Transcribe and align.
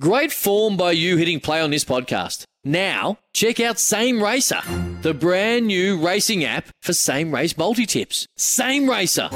Great 0.00 0.32
form 0.32 0.76
by 0.76 0.90
you 0.90 1.16
hitting 1.16 1.38
play 1.38 1.60
on 1.60 1.70
this 1.70 1.84
podcast. 1.84 2.42
Now, 2.64 3.18
check 3.32 3.60
out 3.60 3.78
Same 3.78 4.20
Racer, 4.20 4.60
the 5.02 5.14
brand 5.14 5.68
new 5.68 6.04
racing 6.04 6.42
app 6.42 6.66
for 6.82 6.92
same 6.92 7.32
race 7.32 7.56
multi 7.56 7.86
tips. 7.86 8.26
Same 8.36 8.90
Racer. 8.90 9.28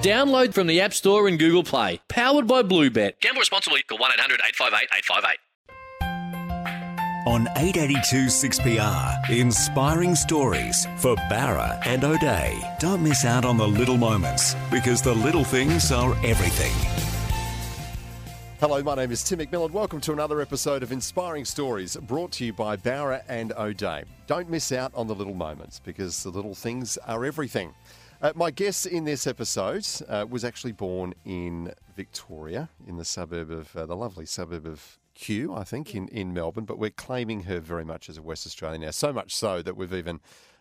Download 0.00 0.54
from 0.54 0.68
the 0.68 0.80
App 0.80 0.94
Store 0.94 1.26
and 1.26 1.40
Google 1.40 1.64
Play. 1.64 2.00
Powered 2.08 2.46
by 2.46 2.62
Bluebet. 2.62 3.18
Gamble 3.20 3.40
responsibly. 3.40 3.82
Call 3.82 3.98
1 3.98 4.12
800 4.12 4.40
858 4.46 4.88
858. 4.96 5.38
On 7.26 7.48
882 7.56 8.26
6PR, 8.26 9.30
inspiring 9.30 10.14
stories 10.14 10.86
for 10.98 11.16
Bowra 11.28 11.84
and 11.84 12.04
O'Dea. 12.04 12.62
Don't 12.78 13.02
miss 13.02 13.24
out 13.24 13.44
on 13.44 13.56
the 13.56 13.66
little 13.66 13.96
moments 13.96 14.54
because 14.70 15.02
the 15.02 15.14
little 15.14 15.42
things 15.42 15.90
are 15.90 16.12
everything. 16.24 17.13
Hello, 18.60 18.80
my 18.82 18.94
name 18.94 19.10
is 19.10 19.22
Tim 19.24 19.40
McMillan. 19.40 19.72
Welcome 19.72 20.00
to 20.02 20.12
another 20.12 20.40
episode 20.40 20.82
of 20.84 20.92
Inspiring 20.92 21.44
Stories 21.44 21.96
brought 21.96 22.30
to 22.32 22.44
you 22.44 22.52
by 22.52 22.76
Bowra 22.76 23.22
and 23.28 23.52
O'Dea. 23.52 24.04
Don't 24.28 24.48
miss 24.48 24.70
out 24.70 24.92
on 24.94 25.08
the 25.08 25.14
little 25.14 25.34
moments 25.34 25.80
because 25.80 26.22
the 26.22 26.30
little 26.30 26.54
things 26.54 26.96
are 26.98 27.24
everything. 27.24 27.74
Uh, 28.22 28.32
my 28.36 28.52
guest 28.52 28.86
in 28.86 29.04
this 29.04 29.26
episode 29.26 29.86
uh, 30.08 30.24
was 30.30 30.44
actually 30.44 30.72
born 30.72 31.14
in 31.24 31.72
Victoria, 31.96 32.70
in 32.86 32.96
the 32.96 33.04
suburb 33.04 33.50
of 33.50 33.74
uh, 33.76 33.84
the 33.86 33.96
lovely 33.96 34.24
suburb 34.24 34.66
of 34.66 34.98
Kew, 35.14 35.52
I 35.52 35.64
think, 35.64 35.94
in, 35.94 36.06
in 36.08 36.32
Melbourne. 36.32 36.64
But 36.64 36.78
we're 36.78 36.90
claiming 36.90 37.42
her 37.42 37.58
very 37.60 37.84
much 37.84 38.08
as 38.08 38.16
a 38.16 38.22
West 38.22 38.46
Australian 38.46 38.82
now, 38.82 38.92
so 38.92 39.12
much 39.12 39.34
so 39.34 39.62
that 39.62 39.76
we've 39.76 39.92
even 39.92 40.20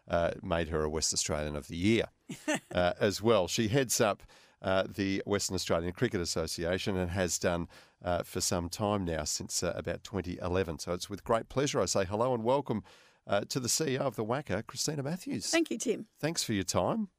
uh, 0.10 0.32
made 0.42 0.70
her 0.70 0.84
a 0.84 0.90
West 0.90 1.14
Australian 1.14 1.56
of 1.56 1.68
the 1.68 1.78
Year 1.78 2.06
uh, 2.74 2.94
as 3.00 3.22
well. 3.22 3.48
She 3.48 3.68
heads 3.68 4.02
up 4.02 4.24
uh, 4.64 4.84
the 4.88 5.22
Western 5.26 5.56
Australian 5.56 5.94
Cricket 5.94 6.22
Association 6.22 6.96
and 6.98 7.12
has 7.12 7.38
done 7.38 7.68
uh, 8.04 8.24
for 8.24 8.42
some 8.42 8.70
time 8.70 9.04
now, 9.06 9.24
since 9.26 9.62
uh, 9.64 9.74
about 9.76 10.04
2011. 10.04 10.80
So 10.80 10.94
it's 10.94 11.10
with 11.10 11.24
great 11.24 11.50
pleasure 11.50 11.82
I 11.82 11.86
say 11.86 12.06
hello 12.06 12.34
and 12.34 12.44
welcome 12.44 12.84
uh, 13.28 13.42
to 13.50 13.60
the 13.60 13.68
CEO 13.68 14.00
of 14.00 14.16
the 14.16 14.26
WACA, 14.26 14.66
Christina 14.66 15.04
Matthews. 15.04 15.50
Thank 15.50 15.70
you, 15.70 15.78
Tim. 15.78 16.08
Thanks 16.20 16.44
for 16.44 16.54
your 16.54 16.64
time. 16.64 17.10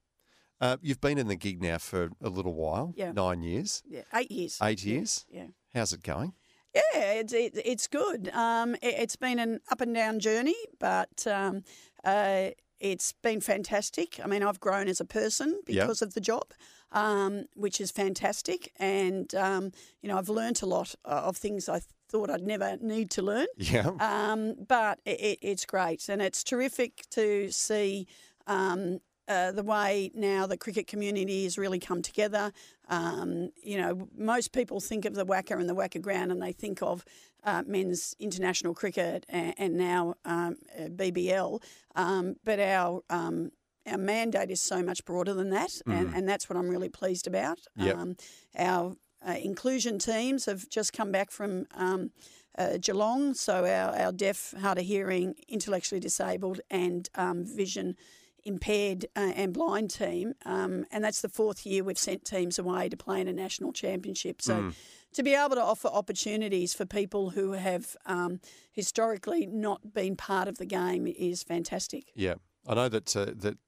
Uh, 0.61 0.77
you've 0.81 1.01
been 1.01 1.19
in 1.19 1.29
the 1.29 1.37
gig 1.37 1.61
now 1.63 1.79
for 1.79 2.11
a 2.23 2.29
little 2.29 2.55
while, 2.55 2.95
Yeah. 2.97 3.13
nine 3.13 3.43
years, 3.43 3.83
Yeah, 3.87 4.03
eight 4.15 4.31
years. 4.31 4.59
eight 4.63 4.85
years. 4.85 5.27
Yeah. 5.29 5.47
How's 5.75 5.93
it 5.93 6.03
going? 6.03 6.33
Yeah, 6.75 7.13
it's 7.13 7.33
it, 7.33 7.53
it's 7.65 7.87
good. 7.87 8.31
Um, 8.33 8.75
it, 8.83 8.95
has 8.99 9.17
been 9.17 9.39
an 9.39 9.61
up 9.71 9.81
and 9.81 9.95
down 9.95 10.19
journey, 10.21 10.57
but 10.81 11.27
um, 11.27 11.63
uh, 12.05 12.51
it's 12.81 13.13
been 13.13 13.41
fantastic. 13.41 14.19
I 14.23 14.27
mean, 14.27 14.43
I've 14.43 14.61
grown 14.61 14.89
as 14.89 15.01
a 15.01 15.05
person 15.05 15.61
because 15.67 16.03
of 16.03 16.15
the 16.15 16.21
job, 16.21 16.53
um, 16.95 17.45
which 17.55 17.81
is 17.81 17.91
fantastic, 17.91 18.73
and 18.79 19.35
um, 19.35 19.73
you 20.01 20.09
know, 20.09 20.17
I've 20.17 20.31
learnt 20.31 20.63
a 20.63 20.67
lot 20.67 20.95
uh, 21.05 21.23
of 21.25 21.37
things 21.37 21.69
I 21.69 21.81
thought 22.09 22.31
I'd 22.31 22.47
never 22.47 22.79
need 22.81 23.11
to 23.11 23.23
learn. 23.23 23.47
Yeah. 23.57 23.91
Um, 24.01 24.55
but 24.67 25.01
it, 25.05 25.21
it, 25.21 25.39
it's 25.43 25.67
great, 25.67 26.09
and 26.09 26.23
it's 26.23 26.43
terrific 26.43 27.03
to 27.11 27.51
see 27.51 28.07
um, 28.47 29.01
uh, 29.27 29.53
the 29.53 29.63
way 29.63 30.11
now 30.15 30.47
the 30.47 30.57
cricket 30.57 30.87
community 30.87 31.45
has 31.45 31.59
really 31.59 31.79
come 31.79 32.03
together. 32.03 32.53
Um, 32.89 33.51
you 33.63 33.79
know, 33.79 34.09
most 34.17 34.53
people 34.53 34.81
think 34.81 35.05
of 35.05 35.15
the 35.15 35.27
WACA 35.27 35.59
and 35.59 35.69
the 35.69 35.75
WACA 35.75 36.01
ground, 36.01 36.31
and 36.31 36.41
they 36.41 36.53
think 36.53 36.83
of 36.83 37.05
uh, 37.43 37.63
men's 37.67 38.15
international 38.19 38.75
cricket 38.75 39.27
and, 39.29 39.55
and 39.59 39.77
now 39.77 40.15
um, 40.25 40.57
uh, 40.79 40.89
BBL. 40.89 41.63
Um, 41.97 42.37
but 42.45 42.61
our 42.61 43.03
um, 43.11 43.51
our 43.87 43.99
mandate 43.99 44.51
is 44.51 44.63
so 44.63 44.83
much 44.83 45.05
broader 45.05 45.35
than 45.35 45.51
that, 45.51 45.81
and, 45.87 46.15
and 46.15 46.29
that's 46.29 46.49
what 46.49 46.57
I'm 46.57 46.69
really 46.69 46.89
pleased 46.89 47.27
about. 47.27 47.61
Yep. 47.77 47.97
Um, 47.97 48.17
our 48.57 48.97
uh, 49.27 49.37
inclusion 49.43 49.99
teams 49.99 50.47
have 50.47 50.69
just 50.69 50.93
come 50.93 51.13
back 51.13 51.31
from 51.31 51.67
um, 51.75 52.11
uh, 52.57 52.79
Geelong, 52.81 53.35
so 53.35 53.65
our, 53.65 53.97
our 53.99 54.13
deaf, 54.13 54.55
hard 54.61 54.79
of 54.79 54.85
hearing, 54.85 55.35
intellectually 55.49 56.01
disabled, 56.01 56.61
and 56.71 57.09
um, 57.15 57.45
vision 57.45 57.97
impaired 58.45 59.07
uh, 59.17 59.33
and 59.35 59.55
blind 59.55 59.91
team. 59.91 60.35
Um, 60.45 60.85
and 60.91 61.03
that's 61.03 61.23
the 61.23 61.31
fourth 61.31 61.65
year 61.65 61.83
we've 61.83 61.99
sent 61.99 62.25
teams 62.25 62.59
away 62.59 62.89
to 62.91 62.97
play 62.97 63.21
in 63.21 63.29
a 63.29 63.33
national 63.33 63.73
championship. 63.73 64.43
So 64.43 64.73
to 65.15 65.23
be 65.23 65.35
able 65.35 65.55
to 65.55 65.63
offer 65.63 65.89
opportunities 65.89 66.75
for 66.75 66.85
people 66.85 67.31
who 67.31 67.53
have 67.53 67.97
um, 68.05 68.41
historically 68.71 69.47
not 69.47 69.95
been 69.95 70.15
part 70.15 70.47
of 70.47 70.59
the 70.59 70.67
game 70.67 71.07
is 71.07 71.43
fantastic. 71.43 72.13
Yeah. 72.15 72.35
I 72.67 72.75
know 72.75 72.89
that 72.89 73.17
uh, 73.17 73.27
that 73.37 73.59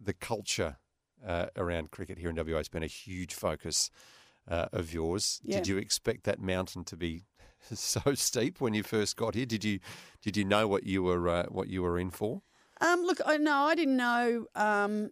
the 0.00 0.12
culture 0.12 0.76
uh, 1.26 1.46
around 1.56 1.90
cricket 1.90 2.18
here 2.18 2.30
in 2.30 2.36
WA 2.36 2.56
has 2.56 2.68
been 2.68 2.82
a 2.82 2.88
huge 2.88 3.34
focus 3.34 3.90
uh, 4.48 4.66
of 4.72 4.92
yours. 4.92 5.40
Yeah. 5.44 5.56
Did 5.56 5.68
you 5.68 5.78
expect 5.78 6.24
that 6.24 6.40
mountain 6.40 6.84
to 6.84 6.96
be 6.96 7.24
so 7.74 8.14
steep 8.14 8.60
when 8.60 8.74
you 8.74 8.82
first 8.82 9.16
got 9.16 9.34
here? 9.34 9.46
Did 9.46 9.64
you 9.64 9.80
did 10.22 10.36
you 10.36 10.44
know 10.44 10.66
what 10.66 10.84
you 10.84 11.02
were 11.02 11.28
uh, 11.28 11.46
what 11.46 11.68
you 11.68 11.82
were 11.82 11.98
in 11.98 12.10
for? 12.10 12.42
Um, 12.80 13.02
look, 13.02 13.20
I 13.26 13.36
no, 13.36 13.64
I 13.64 13.74
didn't 13.74 13.96
know. 13.96 14.46
Um, 14.54 15.10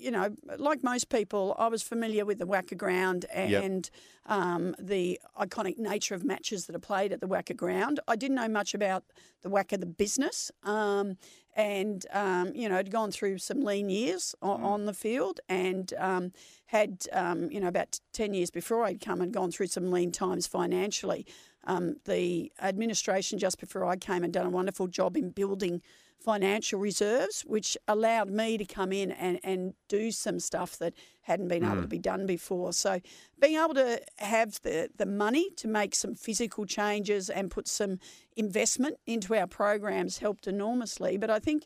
you 0.00 0.10
know, 0.10 0.34
like 0.58 0.84
most 0.84 1.08
people, 1.08 1.56
I 1.58 1.66
was 1.66 1.82
familiar 1.82 2.24
with 2.24 2.38
the 2.38 2.46
WACA 2.46 2.76
ground 2.76 3.26
Yep. 3.34 3.64
and 3.64 3.90
um, 4.26 4.76
the 4.78 5.18
iconic 5.40 5.76
nature 5.78 6.14
of 6.14 6.24
matches 6.24 6.66
that 6.66 6.76
are 6.76 6.80
played 6.80 7.12
at 7.12 7.20
the 7.20 7.26
WACA 7.26 7.56
ground. 7.56 7.98
I 8.06 8.14
didn't 8.14 8.36
know 8.36 8.48
much 8.48 8.74
about 8.74 9.04
the 9.42 9.50
WACA, 9.50 9.80
the 9.80 9.86
business, 9.86 10.52
um, 10.62 11.16
and 11.58 12.06
um, 12.12 12.52
you 12.54 12.68
know, 12.68 12.76
had 12.76 12.90
gone 12.90 13.10
through 13.10 13.38
some 13.38 13.62
lean 13.62 13.90
years 13.90 14.34
on, 14.40 14.62
on 14.62 14.86
the 14.86 14.94
field 14.94 15.40
and 15.48 15.92
um, 15.98 16.32
had 16.66 17.04
um, 17.12 17.50
you 17.50 17.60
know 17.60 17.68
about 17.68 18.00
ten 18.12 18.32
years 18.32 18.50
before 18.50 18.84
I'd 18.84 19.00
come 19.00 19.20
and 19.20 19.32
gone 19.34 19.50
through 19.50 19.66
some 19.66 19.90
lean 19.90 20.12
times 20.12 20.46
financially. 20.46 21.26
Um, 21.64 21.96
the 22.04 22.50
administration 22.62 23.38
just 23.38 23.58
before 23.58 23.84
I 23.84 23.96
came 23.96 24.22
had 24.22 24.32
done 24.32 24.46
a 24.46 24.50
wonderful 24.50 24.86
job 24.86 25.16
in 25.16 25.30
building 25.30 25.82
financial 26.20 26.80
reserves, 26.80 27.42
which 27.42 27.76
allowed 27.86 28.30
me 28.30 28.58
to 28.58 28.64
come 28.64 28.92
in 28.92 29.10
and, 29.12 29.38
and 29.44 29.74
do 29.88 30.10
some 30.10 30.40
stuff 30.40 30.78
that 30.78 30.94
hadn't 31.22 31.48
been 31.48 31.64
able 31.64 31.76
to 31.76 31.82
mm. 31.82 31.88
be 31.88 31.98
done 31.98 32.26
before. 32.26 32.72
So 32.72 33.00
being 33.40 33.56
able 33.56 33.74
to 33.74 34.00
have 34.16 34.60
the, 34.62 34.90
the 34.96 35.06
money 35.06 35.50
to 35.56 35.68
make 35.68 35.94
some 35.94 36.14
physical 36.14 36.66
changes 36.66 37.30
and 37.30 37.50
put 37.50 37.68
some 37.68 37.98
investment 38.36 38.96
into 39.06 39.34
our 39.34 39.46
programs 39.46 40.18
helped 40.18 40.46
enormously. 40.46 41.16
But 41.16 41.30
I 41.30 41.38
think 41.38 41.64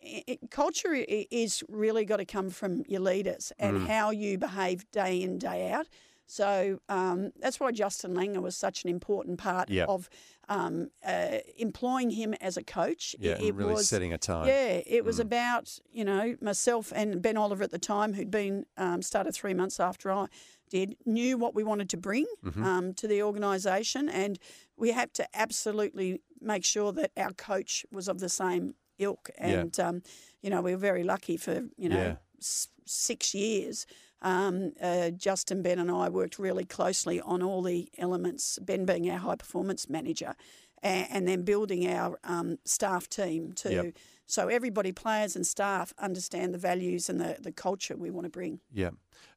it, 0.00 0.50
culture 0.50 0.94
is 0.94 1.64
really 1.68 2.04
got 2.04 2.18
to 2.18 2.24
come 2.24 2.50
from 2.50 2.84
your 2.86 3.00
leaders 3.00 3.52
and 3.58 3.78
mm. 3.78 3.86
how 3.86 4.10
you 4.10 4.38
behave 4.38 4.90
day 4.92 5.22
in, 5.22 5.38
day 5.38 5.70
out. 5.70 5.88
So 6.30 6.78
um, 6.90 7.32
that's 7.40 7.58
why 7.58 7.72
Justin 7.72 8.14
Langer 8.14 8.42
was 8.42 8.54
such 8.56 8.84
an 8.84 8.90
important 8.90 9.38
part 9.38 9.70
Yeah. 9.70 9.86
of 9.88 10.10
um, 10.50 10.90
uh, 11.04 11.38
employing 11.56 12.10
him 12.10 12.34
as 12.34 12.56
a 12.58 12.62
coach. 12.62 13.16
Yeah, 13.18 13.32
It- 13.32 13.44
it 13.48 13.54
really 13.54 13.72
was, 13.74 13.88
setting 13.88 14.12
a 14.12 14.18
tone. 14.18 14.46
Yeah, 14.46 14.80
it 14.86 15.04
was 15.04 15.18
about 15.18 15.78
you 15.90 16.04
know 16.04 16.36
myself 16.40 16.92
and 16.94 17.20
Ben 17.22 17.36
Oliver 17.38 17.64
at 17.64 17.70
the 17.70 17.78
time, 17.78 18.12
who'd 18.12 18.30
been 18.30 18.66
um, 18.76 19.00
started 19.02 19.32
three 19.34 19.54
months 19.54 19.80
after 19.80 20.10
I 20.12 20.26
did, 20.70 20.96
knew 21.06 21.38
what 21.38 21.54
we 21.54 21.64
wanted 21.64 21.88
to 21.90 21.96
bring 21.96 22.26
Mm-hmm. 22.44 22.62
um, 22.64 22.94
to 22.94 23.08
the 23.08 23.22
organisation, 23.22 24.08
and 24.08 24.38
we 24.76 24.92
had 24.92 25.14
to 25.14 25.26
absolutely 25.34 26.20
make 26.40 26.64
sure 26.64 26.92
that 26.92 27.10
our 27.16 27.32
coach 27.32 27.86
was 27.90 28.06
of 28.08 28.20
the 28.20 28.28
same 28.28 28.74
ilk. 28.98 29.30
Yeah. 29.38 29.46
And 29.48 29.80
um, 29.80 30.02
you 30.42 30.50
know, 30.50 30.60
we 30.60 30.72
were 30.72 30.78
very 30.90 31.04
lucky 31.04 31.36
for 31.38 31.54
you 31.78 31.88
know 31.88 31.96
Yeah. 31.96 32.16
s- 32.38 32.68
six 32.84 33.34
years. 33.34 33.86
Um, 34.22 34.72
uh, 34.82 35.10
Justin, 35.10 35.62
Ben, 35.62 35.78
and 35.78 35.90
I 35.90 36.08
worked 36.08 36.38
really 36.38 36.64
closely 36.64 37.20
on 37.20 37.42
all 37.42 37.62
the 37.62 37.88
elements. 37.98 38.58
Ben 38.60 38.84
being 38.84 39.08
our 39.10 39.18
high 39.18 39.36
performance 39.36 39.88
manager, 39.88 40.34
and, 40.82 41.06
and 41.10 41.28
then 41.28 41.42
building 41.42 41.88
our 41.88 42.18
um, 42.24 42.58
staff 42.64 43.08
team 43.08 43.52
too. 43.52 43.70
Yep. 43.70 43.96
So 44.26 44.48
everybody, 44.48 44.92
players 44.92 45.36
and 45.36 45.46
staff, 45.46 45.94
understand 45.98 46.52
the 46.52 46.58
values 46.58 47.08
and 47.08 47.18
the, 47.18 47.38
the 47.40 47.52
culture 47.52 47.96
we 47.96 48.10
want 48.10 48.24
to 48.26 48.30
bring. 48.30 48.60
Yeah. 48.72 48.90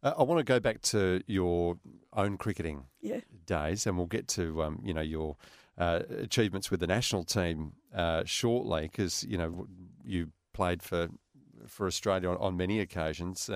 Uh, 0.04 0.14
I 0.18 0.24
want 0.24 0.40
to 0.40 0.44
go 0.44 0.60
back 0.60 0.82
to 0.82 1.22
your 1.28 1.78
own 2.12 2.38
cricketing 2.38 2.86
Yeah. 3.02 3.22
days, 3.46 3.88
and 3.88 3.98
we'll 3.98 4.08
get 4.08 4.28
to 4.30 4.64
um, 4.64 4.82
you 4.84 4.94
know 4.94 5.02
your 5.02 5.38
uh, 5.78 6.02
achievements 6.10 6.70
with 6.72 6.80
the 6.82 6.88
national 6.88 7.24
team 7.24 7.74
uh, 7.96 8.24
shortly, 8.26 8.82
because 8.84 9.24
you 9.24 9.38
know 9.38 9.68
you 10.04 10.32
played 10.54 10.84
for 10.84 11.10
for 11.68 11.88
Australia 11.88 12.30
on, 12.30 12.38
on 12.38 12.58
many 12.58 12.80
occasions. 12.80 13.50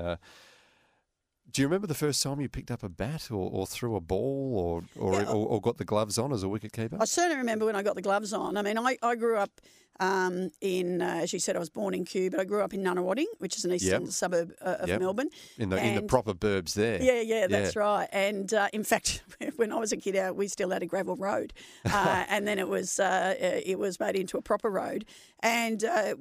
Do 1.52 1.62
you 1.62 1.68
remember 1.68 1.88
the 1.88 1.94
first 1.94 2.22
time 2.22 2.42
you 2.42 2.50
picked 2.50 2.72
up 2.72 2.84
a 2.84 2.90
bat 2.90 3.30
or, 3.32 3.50
or 3.50 3.66
threw 3.68 3.96
a 3.96 4.02
ball 4.02 4.54
or 4.58 4.84
or, 5.02 5.14
Yeah. 5.22 5.28
or 5.30 5.48
or 5.48 5.62
got 5.62 5.78
the 5.78 5.86
gloves 5.86 6.18
on 6.18 6.34
as 6.34 6.44
a 6.44 6.50
wicket 6.50 6.74
keeper? 6.74 6.98
I 7.00 7.06
certainly 7.06 7.38
remember 7.38 7.66
when 7.66 7.76
I 7.76 7.84
got 7.84 7.96
the 7.96 8.02
gloves 8.02 8.34
on. 8.34 8.58
I 8.58 8.62
mean, 8.62 8.78
I, 8.78 8.98
I 9.02 9.16
grew 9.16 9.38
up 9.38 9.52
um, 10.00 10.52
in, 10.62 11.02
uh, 11.02 11.20
as 11.24 11.32
you 11.34 11.40
said, 11.40 11.56
I 11.56 11.60
was 11.60 11.70
born 11.70 11.94
in 11.94 12.06
Kew, 12.06 12.30
but 12.30 12.40
I 12.40 12.44
grew 12.44 12.62
up 12.62 12.74
in 12.74 12.82
Nunawading, 12.84 13.26
which 13.40 13.58
is 13.58 13.66
an 13.66 13.72
eastern 13.72 14.04
Yep. 14.04 14.12
suburb 14.12 14.52
uh, 14.62 14.76
of 14.82 14.90
Yep. 14.90 15.00
Melbourne. 15.00 15.30
in 15.58 15.70
the 15.70 15.78
in 15.86 15.96
the 15.96 16.02
proper 16.02 16.34
burbs 16.34 16.74
there. 16.74 17.02
Yeah, 17.02 17.22
yeah, 17.22 17.48
that's 17.48 17.76
right. 17.76 18.08
And 18.12 18.54
uh, 18.54 18.68
in 18.74 18.84
fact, 18.84 19.24
when 19.56 19.72
I 19.72 19.80
was 19.80 19.92
a 19.92 19.98
kid, 19.98 20.16
uh, 20.16 20.34
we 20.36 20.48
still 20.48 20.70
had 20.72 20.84
a 20.84 20.86
gravel 20.86 21.16
road, 21.16 21.54
uh, 21.86 22.26
and 22.30 22.48
then 22.48 22.60
it 22.60 22.68
was 22.68 23.00
uh, 23.00 23.36
it 23.40 23.80
was 23.80 24.00
made 24.00 24.16
into 24.16 24.38
a 24.38 24.42
proper 24.42 24.70
road. 24.70 25.06
And 25.42 25.84
uh, 25.84 26.16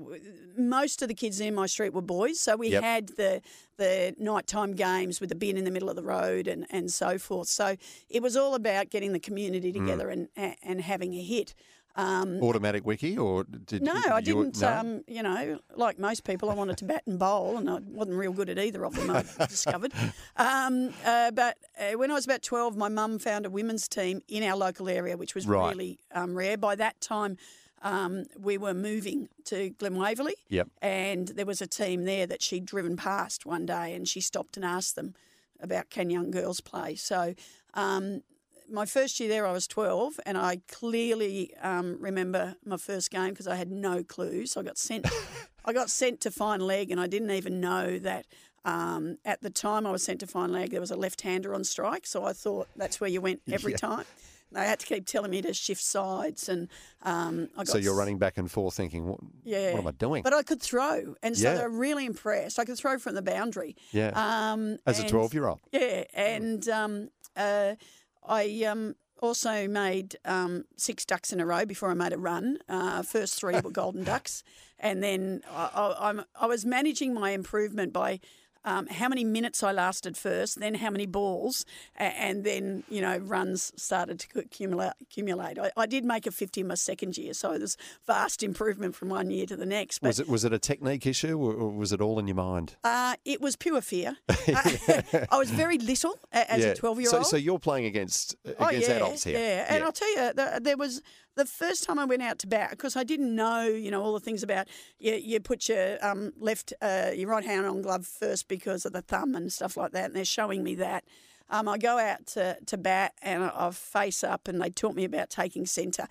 most 0.57 1.03
of 1.03 1.09
the 1.09 1.15
kids 1.15 1.41
in 1.41 1.55
my 1.55 1.67
street 1.67 1.93
were 1.95 2.03
boys, 2.03 2.41
so 2.41 2.57
we 2.57 2.69
Yep. 2.69 2.83
had 2.83 3.09
the 3.17 3.41
the 3.77 4.15
nighttime 4.19 4.73
games 4.75 5.21
with 5.21 5.29
the 5.31 5.35
bin 5.35 5.57
in 5.57 5.65
the 5.65 5.71
middle 5.71 5.91
of 5.91 5.97
the 5.97 6.03
road 6.05 6.47
and, 6.47 6.65
and 6.71 6.93
so 6.93 7.19
forth. 7.19 7.49
So 7.49 7.77
it 8.09 8.23
was 8.23 8.37
all 8.37 8.55
about 8.55 8.91
getting 8.91 9.13
the 9.13 9.19
community 9.19 9.73
Mm. 9.73 9.81
together 9.81 10.09
and 10.11 10.29
and 10.37 10.55
and 10.63 10.81
having 10.81 11.15
a 11.15 11.23
hit. 11.23 11.55
Um, 11.97 12.43
Automatic 12.43 12.85
wiki 12.85 13.17
or 13.17 13.45
did 13.45 13.83
no, 13.83 13.95
you, 13.95 14.11
I 14.11 14.21
didn't. 14.21 14.61
no? 14.61 14.69
Um, 14.69 15.05
you 15.07 15.23
know, 15.23 15.61
like 15.77 15.97
most 15.99 16.25
people, 16.25 16.51
I 16.51 16.55
wanted 16.55 16.77
to 16.79 16.85
bat 16.85 17.05
and 17.07 17.19
bowl, 17.21 17.57
and 17.57 17.71
I 17.71 17.79
wasn't 17.87 18.17
real 18.17 18.33
good 18.33 18.51
at 18.51 18.59
either 18.59 18.85
of 18.85 18.97
them. 18.97 19.11
I 19.11 19.23
discovered. 19.47 19.93
Um, 20.37 20.93
uh, 21.05 21.31
but 21.31 21.57
uh, 21.79 21.97
when 21.97 22.11
I 22.11 22.15
was 22.15 22.25
about 22.25 22.43
twelve, 22.43 22.77
my 22.77 22.89
mum 22.89 23.19
found 23.21 23.47
a 23.47 23.51
women's 23.51 23.87
team 23.87 24.23
in 24.27 24.43
our 24.43 24.57
local 24.57 24.89
area, 24.89 25.17
which 25.17 25.37
was 25.37 25.47
Right. 25.47 25.71
really 25.71 25.99
um, 26.13 26.35
rare. 26.35 26.57
By 26.57 26.75
that 26.75 27.01
time, 27.01 27.37
um, 27.83 28.25
we 28.41 28.59
were 28.59 28.75
moving 28.75 29.29
to 29.45 29.71
Glen 29.71 29.95
Waverley, 29.97 30.35
Yep. 30.49 30.69
and 30.83 31.29
there 31.29 31.47
was 31.47 31.63
a 31.63 31.67
team 31.69 32.05
there 32.07 32.27
that 32.27 32.43
she'd 32.43 32.65
driven 32.67 32.97
past 32.97 33.47
one 33.47 33.67
day, 33.67 33.95
and 33.95 34.09
she 34.09 34.21
stopped 34.21 34.57
and 34.57 34.65
asked 34.65 34.97
them 34.97 35.15
about 35.61 35.91
can 35.91 36.11
young 36.11 36.33
girls 36.33 36.61
play. 36.61 36.97
So. 36.97 37.35
Um, 37.75 38.23
my 38.71 38.87
first 38.87 39.19
year 39.21 39.29
there, 39.29 39.47
I 39.47 39.53
was 39.53 39.67
12, 39.67 40.21
and 40.27 40.37
I 40.39 40.61
clearly 40.71 41.55
um, 41.63 41.97
remember 42.01 42.57
my 42.65 42.77
first 42.77 43.11
game 43.11 43.31
because 43.31 43.47
I 43.49 43.57
had 43.57 43.71
no 43.71 44.03
clue. 44.03 44.47
So 44.47 44.61
I 44.61 44.65
got 44.65 44.79
sent, 44.79 45.07
I 45.65 45.73
got 45.73 45.91
sent 45.91 46.21
to 46.23 46.31
fine 46.31 46.61
leg, 46.61 46.91
and 46.91 47.01
I 47.01 47.07
didn't 47.07 47.31
even 47.31 47.61
know 47.61 47.99
that. 48.01 48.27
Um, 48.67 49.19
at 49.27 49.43
the 49.43 49.51
time 49.51 49.87
I 49.87 49.91
was 49.91 50.03
sent 50.03 50.21
to 50.21 50.27
fine 50.27 50.51
leg, 50.51 50.71
there 50.71 50.81
was 50.81 50.91
a 50.91 50.97
left-hander 50.97 51.55
on 51.55 51.65
strike, 51.65 52.07
so 52.07 52.25
I 52.25 52.33
thought 52.33 52.67
that's 52.77 52.99
where 52.99 53.11
you 53.11 53.21
went 53.21 53.43
every 53.53 53.73
Yeah. 53.73 53.77
time. 53.77 54.05
They 54.53 54.65
had 54.65 54.79
to 54.81 54.87
keep 54.87 55.05
telling 55.07 55.31
me 55.33 55.43
to 55.43 55.53
shift 55.53 55.83
sides, 55.83 56.49
and 56.49 56.69
um, 57.03 57.51
I 57.55 57.65
got 57.65 57.69
So 57.69 57.77
you're 57.77 57.95
running 57.95 58.17
back 58.19 58.39
and 58.39 58.51
forth 58.51 58.75
thinking, 58.75 59.07
what, 59.07 59.21
Yeah, 59.43 59.73
what 59.75 59.81
am 59.81 59.87
I 59.89 59.91
doing? 59.91 60.23
But 60.23 60.33
I 60.33 60.43
could 60.43 60.63
throw, 60.63 61.15
and 61.23 61.37
so 61.37 61.43
Yeah. 61.45 61.55
they're 61.57 61.69
really 61.69 62.07
impressed. 62.07 62.59
I 62.59 62.65
could 62.65 62.79
throw 62.79 62.99
from 62.99 63.15
the 63.17 63.21
boundary. 63.23 63.77
yeah. 63.93 64.13
Um, 64.15 64.79
As 64.87 64.99
a 64.99 65.05
12 65.07 65.35
year 65.35 65.47
old. 65.47 65.61
yeah, 65.71 66.05
and 66.15 66.67
um, 66.71 67.11
uh, 67.37 67.75
I 68.25 68.65
um, 68.65 68.97
also 69.21 69.69
made 69.69 70.17
um, 70.25 70.65
six 70.77 71.05
ducks 71.05 71.33
in 71.33 71.41
a 71.41 71.47
row 71.47 71.65
before 71.65 71.91
I 71.91 71.95
made 71.95 72.13
a 72.13 72.19
run. 72.19 72.59
Uh, 72.69 73.03
first 73.03 73.39
three 73.39 73.61
were 73.61 73.71
golden 73.83 74.05
ducks, 74.05 74.43
and 74.79 75.03
then 75.03 75.43
I, 75.51 75.71
I, 75.75 76.09
I'm, 76.09 76.25
I 76.41 76.47
was 76.47 76.65
managing 76.65 77.15
my 77.15 77.31
improvement 77.31 77.93
by. 77.93 78.21
Um, 78.65 78.87
how 78.87 79.09
many 79.09 79.25
minutes 79.25 79.63
I 79.63 79.73
lasted 79.73 80.17
first, 80.17 80.61
then 80.61 80.75
how 80.75 80.91
many 80.91 81.07
balls, 81.07 81.65
and 81.97 82.45
then 82.45 82.85
you 82.89 83.01
know 83.01 83.19
runs 83.19 83.73
started 83.77 84.21
to 84.21 84.39
accumulate. 84.39 84.93
accumulate. 85.01 85.59
I, 85.59 85.71
I 85.77 85.87
did 85.87 86.05
make 86.05 86.27
a 86.27 86.31
fifty 86.31 86.61
in 86.63 86.69
my 86.69 86.75
second 86.75 87.17
year, 87.19 87.35
so 87.35 87.59
there's 87.59 87.77
vast 88.07 88.43
improvement 88.43 88.95
from 88.95 89.09
one 89.11 89.31
year 89.31 89.47
to 89.47 89.57
the 89.57 89.67
next. 89.67 90.03
Was 90.03 90.21
it 90.21 90.29
was 90.29 90.45
it 90.45 90.53
a 90.53 90.59
technique 90.59 91.07
issue 91.07 91.39
or, 91.39 91.71
was 91.71 91.93
it 91.93 92.01
all 92.01 92.19
in 92.19 92.27
your 92.27 92.37
mind? 92.37 92.77
uh, 92.85 93.17
it 93.25 93.41
was 93.41 93.57
pure 93.57 93.81
fear. 93.81 94.17
I 94.31 95.37
was 95.37 95.51
very 95.51 95.79
little 95.79 96.19
as 96.33 96.65
a 96.65 96.75
twelve 96.75 97.01
year 97.01 97.11
old. 97.15 97.27
so 97.27 97.37
you're 97.37 97.59
playing 97.59 97.87
against 97.87 98.37
against 98.45 98.61
Oh, 98.61 98.71
yeah, 98.71 98.97
adults 98.97 99.25
here. 99.25 99.39
Yeah, 99.39 99.67
and 99.69 99.85
I'll 99.85 99.93
tell 99.93 100.11
you, 100.11 100.33
the, 100.33 100.61
there 100.63 100.77
was 100.77 101.03
the 101.37 101.45
first 101.45 101.85
time 101.85 101.99
I 101.99 102.05
went 102.05 102.23
out 102.23 102.39
to 102.41 102.47
bat 102.47 102.71
because 102.71 102.97
I 102.97 103.05
didn't 103.05 103.35
know, 103.35 103.63
you 103.65 103.91
know, 103.91 104.03
all 104.03 104.13
the 104.13 104.21
things 104.21 104.43
about 104.43 104.69
you. 104.99 105.15
You 105.15 105.41
put 105.41 105.69
your 105.69 106.05
um, 106.05 106.33
left, 106.39 106.73
uh, 106.81 107.11
your 107.15 107.29
right 107.29 107.45
hand 107.45 107.67
on 107.67 107.83
glove 107.83 108.07
first 108.07 108.49
because 108.49 108.85
of 108.85 108.93
the 108.93 109.03
thumb 109.03 109.35
and 109.35 109.53
stuff 109.53 109.77
like 109.77 109.93
that, 109.93 110.07
and 110.07 110.17
they're 110.17 110.25
showing 110.25 110.63
me 110.63 110.75
that. 110.77 111.05
Um, 111.51 111.69
I 111.69 111.77
go 111.77 111.99
out 111.99 112.27
to, 112.29 112.57
to 112.67 112.79
bat 112.79 113.13
and 113.21 113.45
I, 113.45 113.71
face 113.71 114.25
up, 114.25 114.49
and 114.49 114.61
they 114.61 114.71
taught 114.71 114.95
me 114.95 115.05
about 115.05 115.29
taking 115.29 115.67
centre. 115.67 116.07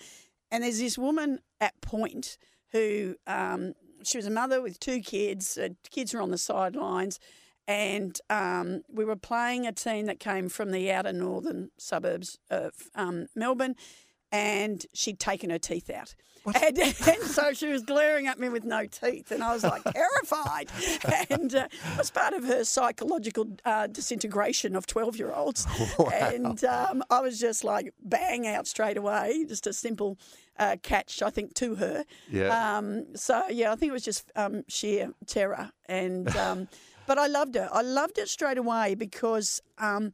And 0.52 0.64
there's 0.64 0.80
this 0.80 0.98
woman 0.98 1.40
at 1.60 1.80
point 1.82 2.38
who 2.72 3.16
um, 3.26 3.74
she 4.04 4.18
was 4.18 4.28
a 4.28 4.32
mother 4.32 4.62
with 4.62 4.80
two 4.80 5.00
kids. 5.00 5.58
Uh, 5.58 5.70
kids 5.90 6.14
were 6.14 6.22
on 6.22 6.32
the 6.32 6.38
sidelines, 6.38 7.20
and 7.68 8.20
um, 8.30 8.84
we 8.88 9.06
were 9.06 9.16
playing 9.16 9.66
a 9.66 9.72
team 9.72 10.06
that 10.06 10.20
came 10.20 10.50
from 10.50 10.72
the 10.72 10.92
outer 10.92 11.14
northern 11.14 11.72
suburbs 11.78 12.38
of 12.50 12.74
um, 12.94 13.28
Melbourne. 13.36 13.76
And 14.34 14.86
she'd 14.94 15.20
taken 15.20 15.50
her 15.50 15.60
teeth 15.60 15.90
out. 15.90 16.16
And, 16.46 16.78
and 16.78 17.24
so 17.24 17.54
she 17.54 17.68
was 17.68 17.84
glaring 17.84 18.28
at 18.28 18.38
me 18.38 18.50
with 18.50 18.66
no 18.66 18.86
teeth. 18.86 19.32
And 19.32 19.42
I 19.42 19.54
was 19.54 19.64
like 19.64 19.84
terrified. 19.84 20.70
And 21.30 21.56
uh, 21.56 21.68
it 21.72 21.98
was 21.98 22.12
part 22.12 22.34
of 22.34 22.44
her 22.44 22.66
psychological 22.66 23.48
uh, 23.64 23.88
disintegration 23.88 24.76
of 24.76 24.86
12 24.86 25.18
year 25.18 25.32
olds. 25.32 25.66
And 26.14 26.64
um, 26.66 27.04
I 27.10 27.22
was 27.22 27.40
just 27.40 27.64
like 27.64 27.94
bang 28.04 28.46
out 28.48 28.68
straight 28.68 28.98
away, 28.98 29.46
just 29.48 29.68
a 29.68 29.74
simple 29.74 30.18
uh, 30.58 30.78
catch, 30.82 31.22
I 31.22 31.30
think, 31.30 31.54
to 31.56 31.76
her. 31.76 32.06
Yeah. 32.30 32.78
Um, 32.78 33.16
so 33.16 33.48
yeah, 33.50 33.72
I 33.72 33.76
think 33.76 33.92
it 33.92 33.94
was 33.94 34.04
just 34.04 34.32
um, 34.36 34.64
sheer 34.68 35.14
terror, 35.26 35.72
and 35.88 36.36
um, 36.36 36.68
but 37.08 37.18
I 37.18 37.28
loved 37.28 37.56
her. 37.56 37.70
I 37.72 37.82
loved 37.82 38.18
it 38.18 38.30
straight 38.30 38.58
away 38.58 38.96
because 38.96 39.62
um, 39.78 40.14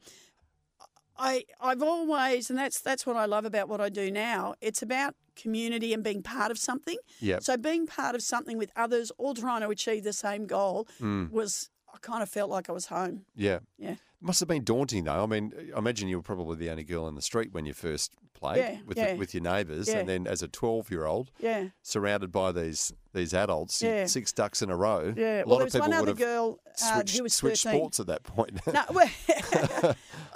I 1.19 1.43
I've 1.61 1.83
always, 1.83 2.49
and 2.49 2.57
that's 2.57 2.79
that's 2.81 3.05
what 3.05 3.15
I 3.17 3.25
love 3.25 3.45
about 3.45 3.67
what 3.69 3.81
I 3.81 3.89
do 3.89 4.09
now. 4.09 4.55
It's 4.61 4.81
about 4.81 5.15
community 5.35 5.93
and 5.93 6.03
being 6.03 6.23
part 6.23 6.49
of 6.51 6.57
something. 6.57 6.97
Yep. 7.19 7.43
So 7.43 7.57
being 7.57 7.85
part 7.85 8.15
of 8.15 8.21
something 8.23 8.57
with 8.57 8.71
others, 8.75 9.11
all 9.17 9.33
trying 9.35 9.61
to 9.61 9.69
achieve 9.69 10.03
the 10.03 10.13
same 10.13 10.47
goal, 10.47 10.87
Mm. 10.99 11.29
was 11.31 11.69
I 11.93 11.97
kind 11.99 12.23
of 12.23 12.29
felt 12.29 12.49
like 12.49 12.69
I 12.69 12.73
was 12.73 12.87
home. 12.87 13.25
Yeah. 13.35 13.59
Yeah. 13.77 13.95
Must 14.21 14.39
have 14.41 14.49
been 14.49 14.63
daunting 14.65 15.05
though. 15.05 15.23
I 15.23 15.25
mean, 15.25 15.53
I 15.73 15.77
imagine 15.77 16.09
you 16.09 16.17
were 16.17 16.23
probably 16.23 16.57
the 16.57 16.69
only 16.69 16.83
girl 16.83 17.07
in 17.07 17.15
the 17.15 17.21
street 17.21 17.53
when 17.53 17.65
you 17.65 17.73
first 17.73 18.11
played 18.33 18.57
Yeah, 18.57 18.77
with 18.85 18.97
yeah. 18.97 19.13
The, 19.13 19.17
with 19.17 19.33
your 19.33 19.43
neighbours, 19.43 19.87
Yeah. 19.87 19.99
and 19.99 20.09
then 20.09 20.27
as 20.27 20.41
a 20.41 20.47
twelve-year-old, 20.49 21.31
Yeah. 21.39 21.69
surrounded 21.83 22.31
by 22.31 22.51
these 22.51 22.91
these 23.13 23.33
adults, 23.33 23.81
Yeah. 23.81 24.05
six 24.07 24.31
ducks 24.33 24.61
in 24.61 24.69
a 24.69 24.75
row. 24.75 25.13
Yeah. 25.15 25.41
A 25.41 25.45
well, 25.45 25.47
lot 25.47 25.57
there 25.59 25.67
of 25.67 25.73
people 25.73 25.79
one 25.81 25.89
would 25.91 25.97
other 25.99 26.07
have 26.11 26.17
girl 26.17 26.59
uh, 26.67 26.71
switched, 26.95 27.17
who 27.17 27.23
was 27.23 27.33
switched 27.33 27.63
13. 27.63 27.79
sports 27.79 27.99
at 28.01 28.07
that 28.07 28.23
point. 28.23 28.59
No, 28.67 28.83
well, 28.91 29.09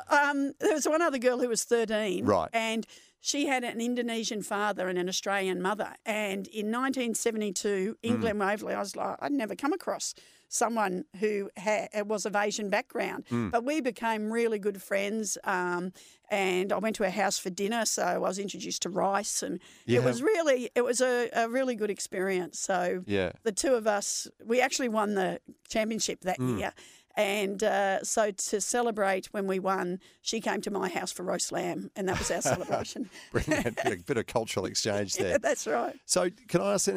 um, 0.10 0.54
there 0.60 0.74
was 0.74 0.88
one 0.88 1.02
other 1.02 1.18
girl 1.18 1.40
who 1.40 1.50
was 1.50 1.64
13. 1.64 2.26
Right. 2.26 2.50
And 2.54 2.86
she 3.26 3.46
had 3.48 3.64
an 3.64 3.80
Indonesian 3.80 4.42
father 4.44 4.90
and 4.90 4.98
an 5.00 5.08
Australian 5.08 5.62
mother. 5.62 5.94
And 6.06 6.46
in 6.48 6.70
1972, 6.72 7.96
Hmm. 8.04 8.08
in 8.14 8.20
Glen 8.20 8.38
Waverley, 8.38 8.74
I 8.74 8.80
was 8.80 8.98
like, 8.98 9.16
I'd 9.22 9.32
never 9.32 9.56
come 9.56 9.72
across 9.72 10.14
someone 10.50 11.06
who 11.22 11.50
ha- 11.58 11.88
was 12.06 12.26
of 12.26 12.36
Asian 12.36 12.70
background. 12.70 13.24
Hmm. 13.30 13.50
But 13.50 13.64
we 13.64 13.80
became 13.80 14.30
really 14.32 14.60
good 14.60 14.82
friends. 14.82 15.38
Um, 15.46 15.94
and 16.30 16.74
I 16.74 16.78
went 16.80 16.98
to 16.98 17.04
her 17.04 17.10
house 17.12 17.38
for 17.40 17.50
dinner, 17.50 17.86
so 17.86 18.04
I 18.04 18.18
was 18.18 18.38
introduced 18.40 18.82
to 18.82 18.90
rice, 18.90 19.42
and 19.42 19.60
Yeah. 19.86 20.00
it 20.00 20.04
was 20.04 20.22
really, 20.22 20.70
it 20.76 20.82
was 20.84 21.00
a, 21.00 21.30
a 21.34 21.48
really 21.48 21.76
good 21.76 21.90
experience. 21.90 22.60
So 22.60 23.04
yeah. 23.08 23.32
the 23.44 23.54
two 23.54 23.74
of 23.74 23.88
us, 23.88 24.28
we 24.46 24.60
actually 24.60 24.90
won 24.90 25.16
the 25.16 25.40
championship 25.70 26.22
that 26.22 26.38
Hmm. 26.38 26.58
year. 26.58 26.74
And 27.16 27.64
uh, 27.64 28.04
so 28.04 28.32
to 28.32 28.60
celebrate 28.62 29.28
when 29.28 29.46
we 29.48 29.60
won, 29.60 30.00
she 30.22 30.42
came 30.42 30.62
to 30.62 30.72
my 30.72 30.90
house 30.90 31.12
for 31.12 31.24
roast 31.24 31.52
lamb, 31.52 31.92
and 31.96 32.10
that 32.10 32.18
was 32.18 32.32
our 32.32 32.42
celebration. 32.42 33.10
Brilliant. 33.32 33.80
a 33.86 33.98
bit 33.98 34.18
of 34.18 34.26
cultural 34.28 34.66
exchange 34.66 35.14
there. 35.18 35.32
yeah, 35.32 35.38
that's 35.38 35.68
right. 35.68 35.96
So, 36.06 36.30
can 36.48 36.62
I 36.62 36.74
ask 36.74 36.90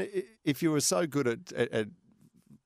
if 0.44 0.62
you 0.62 0.70
were 0.72 0.80
so 0.80 1.06
good 1.06 1.26
at, 1.28 1.52
at, 1.52 1.72
at 1.72 1.88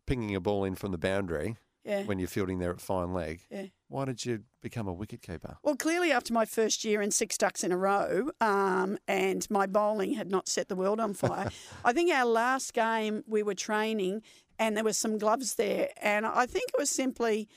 pinging 0.06 0.34
a 0.34 0.40
ball 0.40 0.64
in 0.64 0.74
from 0.76 0.92
the 0.92 0.98
boundary 0.98 1.56
Yeah. 1.84 2.04
when 2.04 2.18
you're 2.18 2.28
fielding 2.28 2.58
there 2.60 2.70
at 2.70 2.80
fine 2.80 3.12
leg, 3.12 3.40
Yeah. 3.50 3.66
why 3.88 4.04
did 4.04 4.24
you 4.24 4.44
become 4.60 4.86
a 4.88 4.92
wicket 4.92 5.22
keeper? 5.22 5.56
Well, 5.62 5.76
clearly 5.76 6.12
after 6.12 6.32
my 6.32 6.44
first 6.44 6.84
year 6.84 7.00
in 7.02 7.10
six 7.10 7.36
ducks 7.38 7.64
in 7.64 7.72
a 7.72 7.76
row, 7.76 8.30
um, 8.40 8.98
and 9.08 9.48
my 9.50 9.66
bowling 9.66 10.14
had 10.14 10.30
not 10.30 10.48
set 10.48 10.68
the 10.68 10.76
world 10.76 11.00
on 11.00 11.14
fire, 11.14 11.50
I 11.84 11.92
think 11.92 12.12
our 12.12 12.26
last 12.26 12.74
game 12.74 13.24
we 13.26 13.42
were 13.42 13.54
training, 13.54 14.22
and 14.60 14.76
there 14.76 14.84
were 14.84 14.92
some 14.92 15.18
gloves 15.18 15.56
there, 15.56 15.88
and 16.00 16.24
I 16.24 16.46
think 16.46 16.66
it 16.68 16.78
was 16.78 16.90
simply 16.90 17.48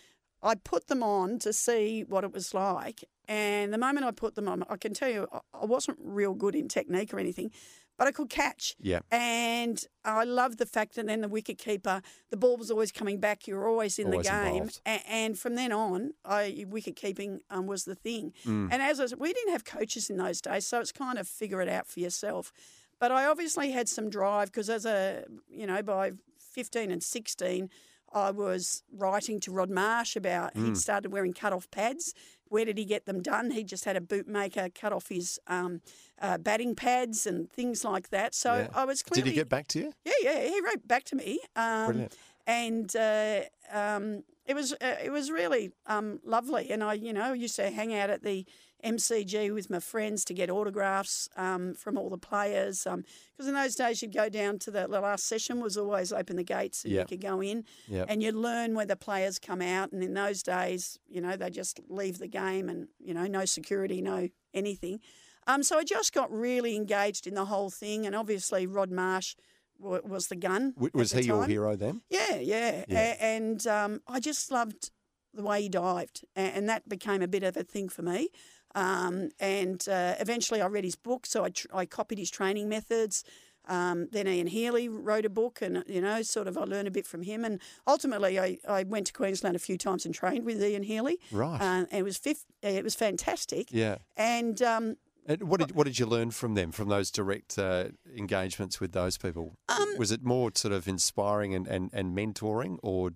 I 0.42 0.56
put 0.56 0.88
them 0.88 1.04
on 1.04 1.38
to 1.40 1.54
see 1.54 2.04
what 2.04 2.24
it 2.24 2.34
was 2.34 2.54
like, 2.54 3.04
and 3.28 3.72
the 3.72 3.78
moment 3.78 4.06
I 4.08 4.12
put 4.12 4.34
them 4.36 4.48
on, 4.48 4.64
I 4.70 4.78
can 4.78 4.94
tell 4.94 5.10
you 5.10 5.28
I- 5.54 5.66
wasn't 5.66 6.00
real 6.02 6.34
good 6.34 6.56
in 6.56 6.68
technique 6.68 7.14
or 7.14 7.20
anything. 7.20 7.52
But 7.96 8.08
I 8.08 8.12
could 8.12 8.28
catch. 8.32 8.76
Yeah. 8.82 9.02
And 9.12 9.80
I 10.04 10.24
love 10.24 10.58
the 10.58 10.66
fact 10.66 10.96
that 10.96 11.06
then 11.06 11.22
the 11.22 11.28
wicket 11.28 11.60
keeper, 11.60 12.02
the 12.32 12.38
ball 12.38 12.58
was 12.58 12.72
always 12.72 12.92
coming 12.92 13.20
back. 13.20 13.48
You 13.48 13.54
were 13.56 13.68
always 13.68 14.00
in 14.00 14.08
Always 14.08 14.26
the 14.26 14.32
game. 14.34 14.48
involved. 14.54 14.82
A- 14.88 15.08
and 15.08 15.38
from 15.38 15.54
then 15.54 15.72
on, 15.72 16.14
I 16.26 16.66
wicket 16.68 16.96
keeping 16.96 17.42
um, 17.52 17.68
was 17.68 17.84
the 17.86 17.94
thing. 17.94 18.34
Mm. 18.48 18.70
And 18.72 18.82
as 18.82 19.00
I 19.00 19.06
said, 19.06 19.20
we 19.20 19.32
didn't 19.32 19.52
have 19.54 19.64
coaches 19.64 20.10
in 20.10 20.18
those 20.18 20.42
days, 20.42 20.66
so 20.66 20.80
it's 20.80 20.92
kind 20.92 21.20
of 21.20 21.28
figure 21.28 21.62
it 21.62 21.70
out 21.70 21.86
for 21.86 22.00
yourself. 22.00 22.52
But 23.00 23.12
I 23.12 23.26
obviously 23.26 23.70
had 23.72 23.88
some 23.88 24.10
drive 24.10 24.48
because 24.52 24.72
as 24.72 24.88
a, 24.88 25.26
you 25.48 25.68
know, 25.68 25.84
by 25.84 26.14
15 26.54 26.92
and 26.92 27.04
16, 27.04 27.70
I 28.14 28.30
was 28.32 28.84
writing 28.96 29.40
to 29.42 29.52
Rod 29.52 29.70
Marsh 29.72 30.16
about 30.16 30.54
Mm. 30.54 30.66
he'd 30.68 30.78
started 30.78 31.12
wearing 31.12 31.34
cut 31.34 31.52
off 31.52 31.70
pads. 31.72 32.14
Where 32.48 32.64
did 32.66 32.78
he 32.78 32.86
get 32.86 33.06
them 33.08 33.24
done? 33.24 33.50
He 33.52 33.64
just 33.64 33.86
had 33.86 33.96
a 33.98 34.00
bootmaker 34.02 34.74
cut 34.76 34.94
off 34.94 35.10
his 35.10 35.40
um, 35.48 35.82
uh, 36.22 36.38
batting 36.38 36.76
pads 36.76 37.26
and 37.26 37.52
things 37.52 37.84
like 37.84 38.10
that. 38.10 38.36
So 38.36 38.54
Yeah. 38.54 38.68
I 38.76 38.86
was 38.86 39.02
clearly. 39.02 39.24
Did 39.24 39.30
he 39.32 39.36
get 39.36 39.50
back 39.50 39.68
to 39.70 39.80
you? 39.80 39.94
Yeah, 40.06 40.14
yeah, 40.22 40.42
he 40.48 40.62
wrote 40.62 40.88
back 40.88 41.04
to 41.06 41.16
me. 41.16 41.40
Um, 41.56 41.86
Brilliant. 41.88 42.18
And 42.46 42.96
uh, 42.96 43.42
um, 43.72 44.24
it 44.46 44.54
was 44.54 44.74
uh, 44.74 44.98
it 45.04 45.12
was 45.12 45.32
really 45.32 45.72
um, 45.88 46.20
lovely. 46.24 46.70
And 46.70 46.84
I, 46.84 46.94
you 46.94 47.14
know, 47.14 47.34
used 47.34 47.56
to 47.56 47.72
hang 47.72 47.96
out 47.96 48.10
at 48.12 48.22
the 48.22 48.46
MCG 48.84 49.54
with 49.54 49.70
my 49.70 49.80
friends 49.80 50.26
to 50.26 50.34
get 50.34 50.50
autographs 50.50 51.30
um, 51.38 51.74
from 51.74 51.98
all 51.98 52.10
the 52.10 52.18
players. 52.18 52.84
Because 52.84 53.48
in 53.48 53.54
those 53.54 53.76
days, 53.76 54.02
you'd 54.02 54.14
go 54.14 54.30
down 54.30 54.60
to 54.60 54.72
the, 54.72 54.88
the 54.88 55.00
last 55.00 55.26
session 55.26 55.60
was 55.62 55.78
always 55.78 56.12
open 56.12 56.36
the 56.36 56.44
gates 56.44 56.84
and 56.84 56.94
Yep. 56.94 57.12
you 57.12 57.18
could 57.18 57.22
go 57.26 57.42
in 57.42 57.64
Yep. 57.88 58.06
and 58.10 58.22
you'd 58.22 58.36
learn 58.36 58.76
where 58.76 58.86
the 58.86 58.96
players 58.96 59.40
come 59.40 59.62
out. 59.62 59.92
And 59.92 60.04
in 60.04 60.14
those 60.14 60.44
days, 60.44 61.00
you 61.08 61.22
know, 61.22 61.36
they 61.38 61.50
just 61.50 61.80
leave 61.90 62.18
the 62.20 62.28
game 62.28 62.70
and 62.70 62.88
you 63.00 63.14
know, 63.14 63.26
no 63.28 63.46
security, 63.46 64.02
no 64.02 64.30
anything. 64.54 65.00
Um, 65.48 65.64
so 65.64 65.78
I 65.78 65.84
just 65.84 66.14
got 66.14 66.32
really 66.32 66.76
engaged 66.76 67.28
in 67.28 67.34
the 67.34 67.46
whole 67.46 67.70
thing, 67.70 68.06
and 68.06 68.16
obviously 68.16 68.66
Rod 68.66 68.92
Marsh 68.92 69.36
wa- 69.78 70.00
was 70.06 70.28
the 70.28 70.38
gun. 70.38 70.72
W- 70.76 70.92
Was 70.94 71.12
the 71.12 71.20
he 71.20 71.28
your 71.28 71.46
hero 71.46 71.76
then? 71.76 72.02
Yeah, 72.10 72.36
yeah. 72.38 72.86
Yeah. 72.88 72.98
A- 72.98 73.22
and 73.24 73.68
um, 73.68 74.02
I 74.08 74.22
just 74.22 74.52
loved 74.52 74.92
the 75.34 75.44
way 75.44 75.64
he 75.64 75.68
dived, 75.70 76.24
and 76.36 76.70
that 76.70 76.88
became 76.88 77.22
a 77.22 77.28
bit 77.28 77.44
of 77.44 77.58
a 77.58 77.64
thing 77.64 77.90
for 77.90 78.04
me. 78.04 78.30
Um, 78.76 79.30
and 79.40 79.88
uh, 79.88 80.16
eventually 80.20 80.62
I 80.62 80.68
read 80.68 80.84
his 80.84 80.96
book, 80.96 81.26
so 81.26 81.44
I, 81.44 81.50
tr- 81.50 81.68
I 81.74 81.86
copied 81.86 82.18
his 82.18 82.32
training 82.32 82.70
methods. 82.70 83.24
Um, 83.66 84.10
then 84.12 84.28
Ian 84.28 84.48
Healy 84.48 84.90
wrote 84.90 85.26
a 85.26 85.30
book, 85.30 85.62
and 85.62 85.84
you 85.88 86.02
know, 86.02 86.22
sort 86.22 86.48
of 86.48 86.58
I 86.58 86.64
learned 86.64 86.88
a 86.88 86.92
bit 86.92 87.08
from 87.08 87.22
him. 87.22 87.46
And 87.46 87.62
ultimately, 87.88 88.40
I, 88.40 88.58
I 88.68 88.84
went 88.84 89.08
to 89.08 89.14
Queensland 89.14 89.56
a 89.56 89.60
few 89.60 89.78
times 89.78 90.06
and 90.06 90.14
trained 90.14 90.46
with 90.46 90.62
Ian 90.62 90.84
Healy. 90.84 91.18
Right. 91.32 91.62
Uh, 91.62 91.86
and 91.90 91.94
it 91.94 92.04
was 92.04 92.18
fifth, 92.18 92.46
it 92.62 92.84
was 92.84 92.96
fantastic. 92.96 93.70
Yeah. 93.72 94.00
And 94.18 94.62
um, 94.62 94.98
And 95.26 95.44
what 95.44 95.62
did 95.62 95.72
what 95.72 95.86
did 95.86 95.98
you 95.98 96.06
learn 96.06 96.32
from 96.32 96.56
them 96.56 96.72
from 96.72 96.90
those 96.90 97.10
direct 97.10 97.58
uh, 97.58 97.86
engagements 98.18 98.82
with 98.82 98.92
those 98.92 99.18
people? 99.18 99.56
Um, 99.70 99.98
was 99.98 100.12
it 100.12 100.24
more 100.24 100.52
sort 100.56 100.74
of 100.74 100.88
inspiring 100.88 101.56
and, 101.56 101.68
and, 101.68 101.90
and 101.94 102.18
mentoring, 102.18 102.80
or 102.84 103.12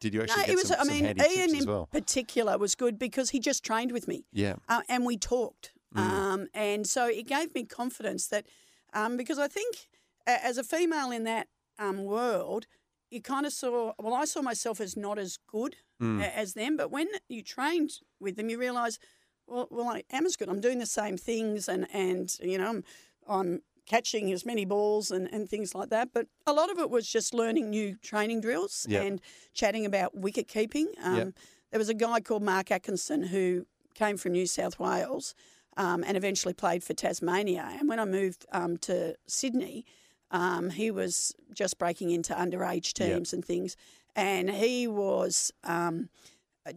did 0.00 0.14
you 0.14 0.22
actually 0.22 0.42
no, 0.42 0.46
get 0.46 0.52
it 0.52 0.56
was. 0.56 0.68
some, 0.68 0.80
I 0.80 0.84
mean, 0.84 1.04
Ian 1.04 1.54
in 1.54 1.66
well? 1.66 1.88
particular 1.90 2.58
was 2.58 2.74
good 2.74 2.98
because 2.98 3.30
he 3.30 3.40
just 3.40 3.64
trained 3.64 3.92
with 3.92 4.06
me. 4.08 4.24
Yeah, 4.32 4.56
uh, 4.68 4.82
and 4.88 5.04
we 5.04 5.16
talked. 5.16 5.72
Mm. 5.94 6.00
Um, 6.00 6.46
and 6.52 6.86
so 6.86 7.06
it 7.08 7.26
gave 7.26 7.54
me 7.54 7.64
confidence 7.64 8.26
that, 8.28 8.46
um, 8.92 9.16
because 9.16 9.38
I 9.38 9.48
think 9.48 9.88
as 10.26 10.58
a 10.58 10.64
female 10.64 11.10
in 11.10 11.24
that 11.24 11.48
um, 11.78 12.04
world, 12.04 12.66
you 13.10 13.22
kind 13.22 13.46
of 13.46 13.52
saw, 13.52 13.92
well, 13.98 14.14
I 14.14 14.24
saw 14.24 14.42
myself 14.42 14.80
as 14.80 14.96
not 14.96 15.18
as 15.18 15.38
good 15.46 15.76
Mm. 15.98 16.22
as 16.34 16.52
them, 16.52 16.76
but 16.76 16.90
when 16.90 17.08
you 17.26 17.42
trained 17.42 17.90
with 18.20 18.36
them, 18.36 18.50
you 18.50 18.58
realise, 18.58 18.98
well, 19.46 19.66
well, 19.70 19.88
I 19.88 20.02
am 20.10 20.26
as 20.26 20.36
good. 20.36 20.50
I'm 20.50 20.60
doing 20.60 20.78
the 20.78 20.84
same 20.84 21.16
things, 21.16 21.70
and 21.70 21.86
and 21.90 22.30
you 22.42 22.58
know, 22.58 22.68
I'm, 22.68 22.84
I'm 23.26 23.62
catching 23.86 24.32
as 24.32 24.44
many 24.44 24.64
balls 24.64 25.10
and, 25.10 25.28
and 25.32 25.48
things 25.48 25.74
like 25.74 25.88
that. 25.90 26.08
But 26.12 26.26
a 26.46 26.52
lot 26.52 26.70
of 26.70 26.78
it 26.78 26.90
was 26.90 27.08
just 27.08 27.32
learning 27.34 27.70
new 27.70 27.96
training 28.02 28.40
drills 28.40 28.86
Yep. 28.88 29.04
and 29.04 29.20
chatting 29.54 29.86
about 29.86 30.14
wicket 30.16 30.48
keeping. 30.48 30.88
Um, 31.02 31.16
Yep. 31.16 31.28
There 31.70 31.78
was 31.78 31.88
a 31.88 31.94
guy 31.94 32.20
called 32.20 32.42
Mark 32.42 32.70
Atkinson 32.70 33.22
who 33.24 33.66
came 33.94 34.16
from 34.16 34.32
New 34.32 34.46
South 34.46 34.78
Wales 34.78 35.34
um, 35.76 36.04
and 36.06 36.16
eventually 36.16 36.54
played 36.54 36.82
for 36.84 36.94
Tasmania. 36.94 37.68
And 37.78 37.88
when 37.88 37.98
I 37.98 38.04
moved 38.04 38.46
um, 38.52 38.76
to 38.78 39.14
Sydney, 39.26 39.84
um, 40.30 40.70
he 40.70 40.90
was 40.90 41.34
just 41.54 41.78
breaking 41.78 42.10
into 42.10 42.32
underage 42.34 42.98
Yep. 42.98 43.08
teams 43.10 43.32
and 43.32 43.44
things. 43.44 43.76
And 44.14 44.50
he 44.50 44.86
was 44.88 45.52
um, 45.64 46.08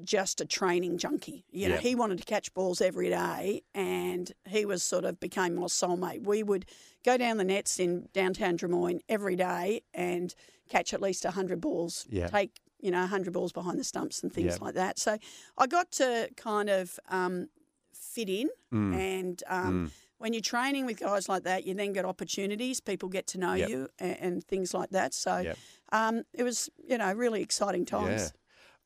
just 0.03 0.41
a 0.41 0.46
training 0.46 0.98
junkie. 0.98 1.46
You 1.51 1.69
know, 1.69 1.77
he 1.77 1.96
wanted 1.96 2.19
to 2.19 2.25
catch 2.25 2.53
balls 2.53 2.81
every 2.81 3.10
day, 3.10 3.63
and 3.74 4.31
he 4.48 4.65
was 4.65 4.84
sort 4.84 5.05
of 5.05 5.19
became 5.19 5.55
my 5.55 5.63
soulmate. 5.63 6.24
We 6.24 6.43
would 6.43 6.65
go 7.05 7.17
down 7.17 7.38
the 7.38 7.43
nets 7.43 7.79
in 7.79 8.10
downtown 8.13 8.58
Drummoyne 8.58 9.00
every 9.10 9.36
day 9.36 9.81
and 9.93 10.34
catch 10.69 10.93
at 10.93 11.01
least 11.01 11.24
hundred 11.25 11.62
balls. 11.62 12.05
Yeah. 12.10 12.27
Take 12.27 12.60
you 12.81 12.91
know 12.91 13.05
hundred 13.08 13.34
balls 13.34 13.51
behind 13.51 13.79
the 13.79 13.84
stumps 13.84 14.24
and 14.24 14.31
things 14.31 14.62
like 14.62 14.75
that. 14.75 15.00
So 15.00 15.17
I 15.58 15.67
got 15.67 15.91
to 15.93 16.29
kind 16.38 16.69
of 16.69 17.00
um, 17.10 17.50
fit 17.93 18.29
in, 18.29 18.50
Mm. 18.74 18.96
and 18.96 19.43
um, 19.48 19.91
when 20.19 20.34
you're 20.34 20.41
training 20.41 20.86
with 20.86 21.00
guys 21.00 21.27
like 21.29 21.43
that, 21.43 21.65
you 21.65 21.74
then 21.74 21.93
get 21.93 22.05
opportunities. 22.05 22.79
People 22.81 23.10
get 23.10 23.25
to 23.27 23.38
know 23.39 23.53
Yep. 23.53 23.69
you 23.69 23.88
and, 24.00 24.17
and 24.19 24.43
things 24.43 24.74
like 24.74 24.89
that. 24.91 25.13
So 25.13 25.38
Yep. 25.39 25.58
um, 25.91 26.24
it 26.34 26.43
was 26.43 26.69
you 26.88 26.98
know 26.98 27.12
really 27.13 27.41
exciting 27.41 27.86
times. 27.86 28.34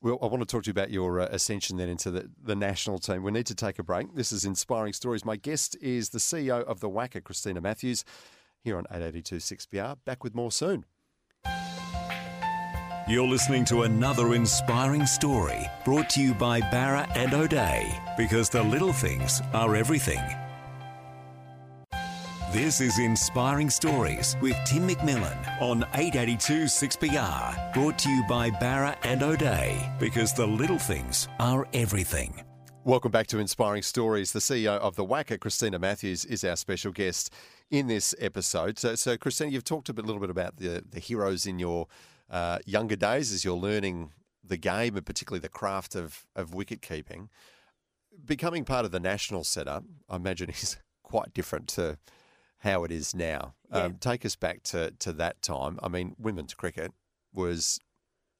Well, 0.03 0.19
I 0.21 0.25
want 0.25 0.41
to 0.41 0.45
talk 0.45 0.63
to 0.63 0.67
you 0.67 0.71
about 0.71 0.91
your 0.91 1.21
uh, 1.21 1.27
ascension 1.31 1.77
then 1.77 1.87
into 1.87 2.11
the, 2.11 2.29
the 2.43 2.57
national 2.57 2.99
team. 2.99 3.23
We 3.23 3.31
need 3.31 3.45
to 3.45 3.55
take 3.55 3.79
a 3.79 3.83
break. 3.83 4.13
This 4.15 4.33
is 4.33 4.43
Inspiring 4.43 4.91
Stories. 4.91 5.23
My 5.23 5.37
guest 5.37 5.77
is 5.79 6.09
the 6.09 6.19
CEO 6.19 6.61
of 6.65 6.81
the 6.81 6.89
WACA, 6.89 7.23
Christina 7.23 7.61
Matthews, 7.61 8.03
here 8.65 8.77
on 8.77 8.83
882 8.91 9.37
6PR. 9.37 9.95
Back 10.03 10.21
with 10.21 10.35
more 10.35 10.51
soon. 10.51 10.83
You're 13.07 13.27
listening 13.27 13.63
to 13.65 13.83
another 13.83 14.33
inspiring 14.33 15.05
story 15.05 15.65
brought 15.85 16.09
to 16.11 16.21
you 16.21 16.33
by 16.33 16.59
Bowra 16.59 17.09
and 17.15 17.33
O'Dea 17.33 17.97
because 18.17 18.49
the 18.49 18.61
little 18.61 18.91
things 18.91 19.41
are 19.53 19.73
everything. 19.73 20.19
This 22.53 22.81
is 22.81 22.99
Inspiring 22.99 23.67
Stories 23.67 24.37
with 24.39 24.55
Tim 24.63 24.87
McMillan 24.87 25.59
on 25.59 25.87
882 25.95 26.65
6PR. 26.65 27.73
Brought 27.73 27.97
to 27.97 28.09
you 28.11 28.23
by 28.29 28.51
Bowra 28.51 28.95
and 29.01 29.23
O'Dea 29.23 29.91
because 29.99 30.33
the 30.33 30.45
little 30.45 30.77
things 30.77 31.27
are 31.39 31.67
everything. 31.73 32.43
Welcome 32.83 33.09
back 33.09 33.25
to 33.27 33.39
Inspiring 33.39 33.81
Stories. 33.81 34.33
The 34.33 34.39
CEO 34.39 34.77
of 34.77 34.95
the 34.95 35.03
WACA, 35.03 35.39
Christina 35.39 35.79
Matthews, 35.79 36.25
is 36.25 36.43
our 36.43 36.55
special 36.55 36.91
guest 36.91 37.33
in 37.71 37.87
this 37.87 38.13
episode. 38.19 38.77
So, 38.77 38.93
so 38.93 39.17
Christina, 39.17 39.49
you've 39.49 39.63
talked 39.63 39.89
a 39.89 39.93
bit, 39.93 40.05
little 40.05 40.21
bit 40.21 40.29
about 40.29 40.57
the, 40.57 40.83
the 40.87 40.99
heroes 40.99 41.47
in 41.47 41.57
your 41.57 41.87
uh, 42.29 42.59
younger 42.67 42.95
days 42.95 43.33
as 43.33 43.43
you're 43.43 43.55
learning 43.55 44.11
the 44.43 44.57
game 44.57 44.95
and 44.95 45.03
particularly 45.03 45.39
the 45.39 45.49
craft 45.49 45.95
of, 45.95 46.27
of 46.35 46.53
wicket 46.53 46.83
keeping. 46.83 47.29
Becoming 48.23 48.63
part 48.63 48.85
of 48.85 48.91
the 48.91 48.99
national 48.99 49.43
setup, 49.43 49.85
I 50.07 50.17
imagine, 50.17 50.49
is 50.61 50.77
quite 51.01 51.33
different 51.33 51.67
to 51.69 51.97
how 52.63 52.83
it 52.85 52.91
is 52.91 53.13
now. 53.13 53.53
Yeah. 53.71 53.83
Um, 53.83 53.95
take 53.99 54.25
us 54.25 54.35
back 54.35 54.63
to, 54.63 54.91
to 54.99 55.11
that 55.13 55.41
time. 55.41 55.79
I 55.83 55.89
mean, 55.89 56.15
women's 56.17 56.53
cricket 56.53 56.93
was 57.33 57.79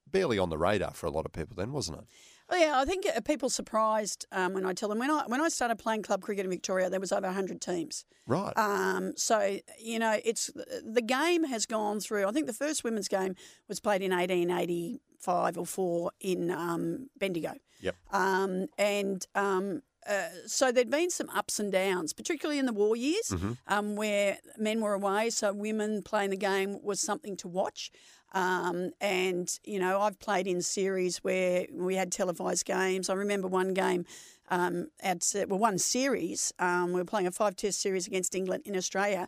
barely 0.09 0.39
on 0.39 0.49
the 0.49 0.57
radar 0.57 0.93
for 0.93 1.07
a 1.07 1.11
lot 1.11 1.25
of 1.25 1.33
people 1.33 1.55
then, 1.57 1.73
wasn't 1.73 1.99
it? 1.99 2.05
Oh, 2.49 2.55
yeah, 2.55 2.73
I 2.75 2.85
think 2.85 3.05
uh, 3.05 3.19
people 3.21 3.49
surprised 3.49 4.25
um, 4.31 4.53
when 4.53 4.65
I 4.65 4.73
tell 4.73 4.89
them 4.89 4.99
when 4.99 5.09
I 5.09 5.23
when 5.27 5.41
I 5.41 5.49
started 5.49 5.77
playing 5.77 6.03
club 6.03 6.21
cricket 6.21 6.45
in 6.45 6.51
Victoria, 6.51 6.89
there 6.89 6.99
was 6.99 7.11
over 7.11 7.31
hundred 7.31 7.61
teams. 7.61 8.05
Right. 8.27 8.55
Um, 8.57 9.13
so 9.15 9.59
you 9.79 9.97
know, 9.97 10.19
it's 10.23 10.51
the 10.83 11.01
game 11.01 11.45
has 11.45 11.65
gone 11.65 11.99
through. 11.99 12.27
I 12.27 12.31
think 12.31 12.45
the 12.45 12.53
first 12.53 12.83
women's 12.83 13.07
game 13.07 13.35
was 13.69 13.79
played 13.79 14.01
in 14.01 14.11
eighteen 14.11 14.51
eighty 14.51 15.01
five 15.19 15.57
or 15.57 15.65
four 15.65 16.11
in 16.19 16.51
um, 16.51 17.09
Bendigo. 17.17 17.53
Yep. 17.81 17.95
Um, 18.11 18.67
and 18.77 19.25
um, 19.35 19.81
uh, 20.07 20.29
so 20.47 20.71
there'd 20.71 20.89
been 20.89 21.09
some 21.09 21.29
ups 21.29 21.59
and 21.59 21.71
downs, 21.71 22.13
particularly 22.13 22.59
in 22.59 22.65
the 22.65 22.73
war 22.73 22.95
years, 22.95 23.29
Mm-hmm. 23.31 23.51
um, 23.67 23.95
where 23.95 24.37
men 24.57 24.81
were 24.81 24.93
away, 24.93 25.29
so 25.29 25.53
women 25.53 26.01
playing 26.03 26.29
the 26.31 26.37
game 26.37 26.79
was 26.83 26.99
something 26.99 27.35
to 27.37 27.47
watch. 27.47 27.91
Um, 28.33 28.91
and 28.99 29.47
you 29.63 29.79
know, 29.79 30.01
I've 30.01 30.19
played 30.19 30.47
in 30.47 30.61
series 30.61 31.17
where 31.17 31.67
we 31.71 31.95
had 31.95 32.11
televised 32.11 32.65
games. 32.65 33.09
I 33.09 33.13
remember 33.13 33.47
one 33.47 33.73
game 33.73 34.05
um, 34.49 34.87
at 35.01 35.23
well, 35.47 35.59
one 35.59 35.77
series. 35.77 36.51
Um, 36.59 36.93
we 36.93 36.99
were 37.01 37.05
playing 37.05 37.27
a 37.27 37.31
five-test 37.31 37.79
series 37.79 38.07
against 38.07 38.33
England 38.35 38.63
in 38.65 38.75
Australia, 38.75 39.27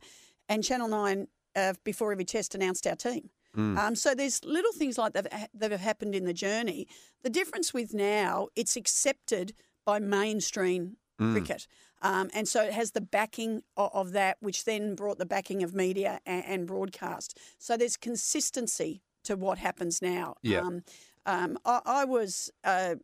and 0.50 0.64
Channel 0.64 0.88
Nine 0.88 1.28
uh, 1.56 1.74
before 1.84 2.12
every 2.12 2.26
test 2.26 2.56
announced 2.56 2.86
our 2.88 2.96
team. 2.96 3.30
Um, 3.58 3.96
so 3.96 4.14
there's 4.14 4.44
little 4.44 4.74
things 4.74 4.98
like 4.98 5.14
that 5.14 5.50
that 5.54 5.72
have 5.72 5.80
happened 5.80 6.14
in 6.14 6.26
the 6.26 6.34
journey. 6.34 6.88
The 7.24 7.30
difference 7.30 7.74
with 7.74 7.94
now, 7.94 8.50
it's 8.54 8.76
accepted 8.76 9.54
by 9.86 10.00
mainstream 10.00 10.98
cricket. 11.18 11.68
Um, 12.02 12.30
and 12.34 12.48
so 12.48 12.62
it 12.62 12.74
has 12.74 12.92
the 12.92 13.02
backing 13.02 13.64
of, 13.78 13.90
of 13.94 14.12
that, 14.12 14.38
which 14.42 14.66
then 14.66 14.96
brought 14.96 15.18
the 15.18 15.26
backing 15.26 15.64
of 15.64 15.74
media 15.74 16.20
and, 16.26 16.44
and 16.46 16.68
broadcast. 16.68 17.40
So 17.58 17.78
there's 17.78 17.98
consistency 17.98 19.02
to 19.24 19.36
what 19.36 19.58
happens 19.58 20.02
now. 20.02 20.36
Yeah. 20.42 20.60
Um, 20.60 20.84
um, 21.26 21.58
I, 21.66 21.82
I 21.86 22.06
was 22.06 22.52
uh, 22.64 22.96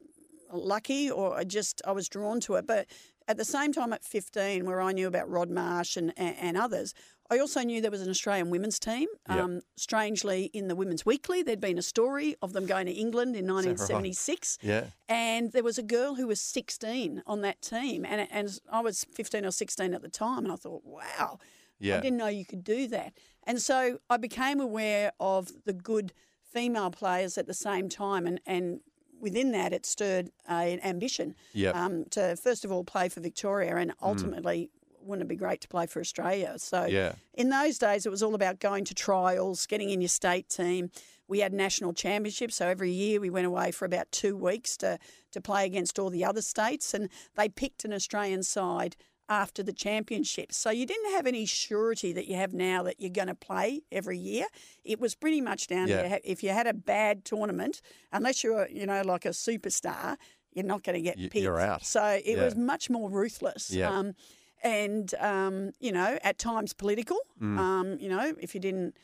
lucky, 0.53 1.09
or 1.09 1.35
I 1.35 1.43
just 1.43 1.81
I 1.85 1.91
was 1.91 2.07
drawn 2.07 2.39
to 2.41 2.55
it, 2.55 2.67
but 2.67 2.87
at 3.27 3.37
the 3.37 3.45
same 3.45 3.71
time, 3.71 3.93
at 3.93 4.03
15, 4.03 4.65
where 4.65 4.81
I 4.81 4.91
knew 4.91 5.07
about 5.07 5.29
Rod 5.29 5.49
Marsh 5.49 5.95
and, 5.95 6.13
and, 6.17 6.35
and 6.39 6.57
others, 6.57 6.93
I 7.31 7.39
also 7.39 7.61
knew 7.61 7.81
there 7.81 7.89
was 7.89 8.01
an 8.01 8.09
Australian 8.09 8.49
women's 8.49 8.77
team. 8.77 9.07
Yep. 9.29 9.39
Um, 9.39 9.61
strangely, 9.77 10.51
in 10.53 10.67
the 10.67 10.75
Women's 10.75 11.05
Weekly, 11.05 11.41
there'd 11.41 11.61
been 11.61 11.77
a 11.77 11.81
story 11.81 12.35
of 12.41 12.51
them 12.53 12.65
going 12.65 12.85
to 12.87 12.91
England 12.91 13.35
in 13.37 13.45
right? 13.47 13.65
1976. 13.65 14.57
Yeah. 14.61 14.85
And 15.07 15.51
there 15.53 15.63
was 15.63 15.77
a 15.77 15.83
girl 15.83 16.15
who 16.15 16.27
was 16.27 16.41
16 16.41 17.23
on 17.25 17.41
that 17.41 17.61
team. 17.61 18.05
And, 18.05 18.27
and 18.31 18.59
I 18.71 18.81
was 18.81 19.05
15 19.13 19.45
or 19.45 19.51
16 19.51 19.93
at 19.93 20.01
the 20.01 20.09
time. 20.09 20.43
And 20.43 20.51
I 20.51 20.57
thought, 20.57 20.83
wow, 20.83 21.39
Yeah. 21.79 21.97
I 21.97 22.01
didn't 22.01 22.17
know 22.17 22.27
you 22.27 22.45
could 22.45 22.63
do 22.63 22.87
that. 22.89 23.13
And 23.43 23.61
so 23.61 23.99
I 24.09 24.17
became 24.17 24.59
aware 24.59 25.13
of 25.19 25.51
the 25.65 25.73
good 25.73 26.13
female 26.43 26.91
players 26.91 27.37
at 27.37 27.47
the 27.47 27.53
same 27.53 27.87
time, 27.89 28.27
and 28.27 28.41
and 28.45 28.81
within 29.19 29.51
that, 29.53 29.71
it 29.71 29.85
stirred 29.85 30.29
uh, 30.49 30.53
an 30.53 30.79
ambition 30.83 31.33
Yep. 31.53 31.75
um, 31.75 32.05
to 32.11 32.35
first 32.35 32.65
of 32.65 32.71
all 32.71 32.83
play 32.83 33.07
for 33.09 33.21
Victoria, 33.21 33.77
and 33.77 33.93
ultimately. 34.01 34.69
Wouldn't 35.03 35.25
it 35.25 35.29
be 35.29 35.35
great 35.35 35.61
to 35.61 35.67
play 35.67 35.85
for 35.87 35.99
Australia? 35.99 36.55
So, 36.57 36.85
Yeah. 36.85 37.13
in 37.33 37.49
those 37.49 37.77
days, 37.77 38.05
it 38.05 38.09
was 38.09 38.21
all 38.23 38.35
about 38.35 38.59
going 38.59 38.85
to 38.85 38.93
trials, 38.93 39.65
getting 39.65 39.89
in 39.89 40.01
your 40.01 40.07
state 40.09 40.49
team. 40.49 40.91
We 41.27 41.39
had 41.39 41.53
national 41.53 41.93
championships, 41.93 42.55
so 42.55 42.67
every 42.67 42.91
year 42.91 43.19
we 43.21 43.29
went 43.29 43.47
away 43.47 43.71
for 43.71 43.85
about 43.85 44.11
two 44.11 44.35
weeks 44.35 44.75
to, 44.77 44.99
to 45.31 45.39
play 45.41 45.65
against 45.65 45.97
all 45.97 46.09
the 46.09 46.25
other 46.25 46.41
states, 46.41 46.93
and 46.93 47.09
they 47.35 47.47
picked 47.47 47.85
an 47.85 47.93
Australian 47.93 48.43
side 48.43 48.95
after 49.29 49.63
the 49.63 49.71
championships. 49.71 50.57
So 50.57 50.71
you 50.71 50.85
didn't 50.85 51.11
have 51.13 51.25
any 51.25 51.45
surety 51.45 52.11
that 52.11 52.27
you 52.27 52.35
have 52.35 52.53
now 52.53 52.83
that 52.83 52.99
you're 52.99 53.09
going 53.11 53.29
to 53.29 53.35
play 53.35 53.81
every 53.89 54.17
year. 54.17 54.45
It 54.83 54.99
was 54.99 55.15
pretty 55.15 55.39
much 55.39 55.67
down 55.67 55.87
Yeah. 55.87 56.17
to 56.17 56.29
if 56.29 56.43
you 56.43 56.49
had 56.49 56.67
a 56.67 56.73
bad 56.73 57.23
tournament, 57.23 57.81
unless 58.11 58.43
you're 58.43 58.67
you 58.67 58.85
know 58.85 59.01
like 59.03 59.23
a 59.23 59.29
superstar, 59.29 60.17
you're 60.51 60.65
not 60.65 60.83
going 60.83 60.95
to 60.95 61.01
get 61.01 61.15
picked. 61.17 61.35
you're 61.37 61.61
out. 61.61 61.85
So 61.85 62.03
it 62.03 62.35
Yeah. 62.35 62.43
was 62.43 62.57
much 62.57 62.89
more 62.89 63.09
ruthless. 63.09 63.71
Yeah. 63.71 63.89
Um, 63.97 64.15
and 64.63 65.13
um, 65.19 65.71
you 65.79 65.91
know, 65.91 66.17
at 66.23 66.37
times 66.37 66.73
political. 66.73 67.17
Mm. 67.41 67.57
Um, 67.57 67.97
you 67.99 68.09
know, 68.09 68.33
if 68.39 68.53
you 68.53 68.61
didn't 68.61 68.97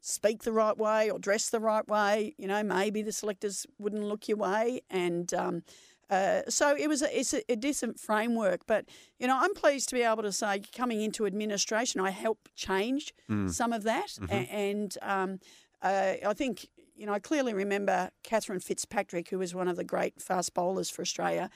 speak 0.00 0.42
the 0.42 0.52
right 0.52 0.76
way 0.78 1.10
or 1.10 1.18
dress 1.18 1.50
the 1.50 1.60
right 1.60 1.86
way, 1.88 2.34
you 2.38 2.46
know, 2.46 2.62
maybe 2.62 3.02
the 3.02 3.12
selectors 3.12 3.66
wouldn't 3.78 4.04
look 4.04 4.28
your 4.28 4.36
way. 4.38 4.80
And 4.90 5.32
um, 5.34 5.62
uh, 6.08 6.42
so 6.48 6.74
it 6.76 6.88
was 6.88 7.02
a, 7.02 7.18
it's 7.18 7.34
a, 7.34 7.42
a 7.52 7.56
decent 7.56 7.98
framework. 7.98 8.60
But 8.66 8.86
you 9.18 9.26
know, 9.26 9.36
I'm 9.38 9.54
pleased 9.54 9.88
to 9.90 9.94
be 9.96 10.02
able 10.02 10.22
to 10.22 10.32
say, 10.32 10.62
coming 10.74 11.02
into 11.02 11.26
administration, 11.26 12.00
I 12.00 12.10
helped 12.10 12.54
change 12.54 13.12
Mm. 13.28 13.50
some 13.50 13.72
of 13.72 13.82
that, 13.84 14.08
Mm-hmm. 14.20 14.32
A- 14.32 14.50
and 14.70 14.98
um, 15.02 15.40
uh, 15.82 16.14
I 16.26 16.32
think. 16.34 16.68
You 17.00 17.06
know, 17.06 17.12
I 17.12 17.20
clearly 17.20 17.54
remember 17.54 18.10
Cathryn 18.24 18.60
Fitzpatrick, 18.60 19.28
who 19.28 19.38
was 19.38 19.54
one 19.54 19.68
of 19.68 19.76
the 19.76 19.84
great 19.84 20.20
fast 20.20 20.52
bowlers 20.52 20.90
for 20.90 21.00
Australia. 21.02 21.48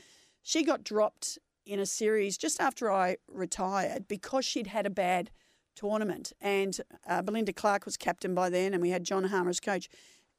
She 0.44 0.62
got 0.62 0.84
dropped 0.84 1.36
in 1.64 1.78
a 1.78 1.86
series 1.86 2.36
just 2.36 2.60
after 2.60 2.90
I 2.90 3.16
retired 3.28 4.08
because 4.08 4.44
she'd 4.44 4.68
had 4.68 4.86
a 4.86 4.90
bad 4.90 5.30
tournament. 5.74 6.32
And 6.40 6.78
uh, 7.06 7.22
Belinda 7.22 7.52
Clark 7.52 7.84
was 7.84 7.96
captain 7.96 8.34
by 8.34 8.50
then, 8.50 8.74
and 8.74 8.82
we 8.82 8.90
had 8.90 9.04
John 9.04 9.24
Harmer 9.24 9.50
as 9.50 9.60
coach. 9.60 9.88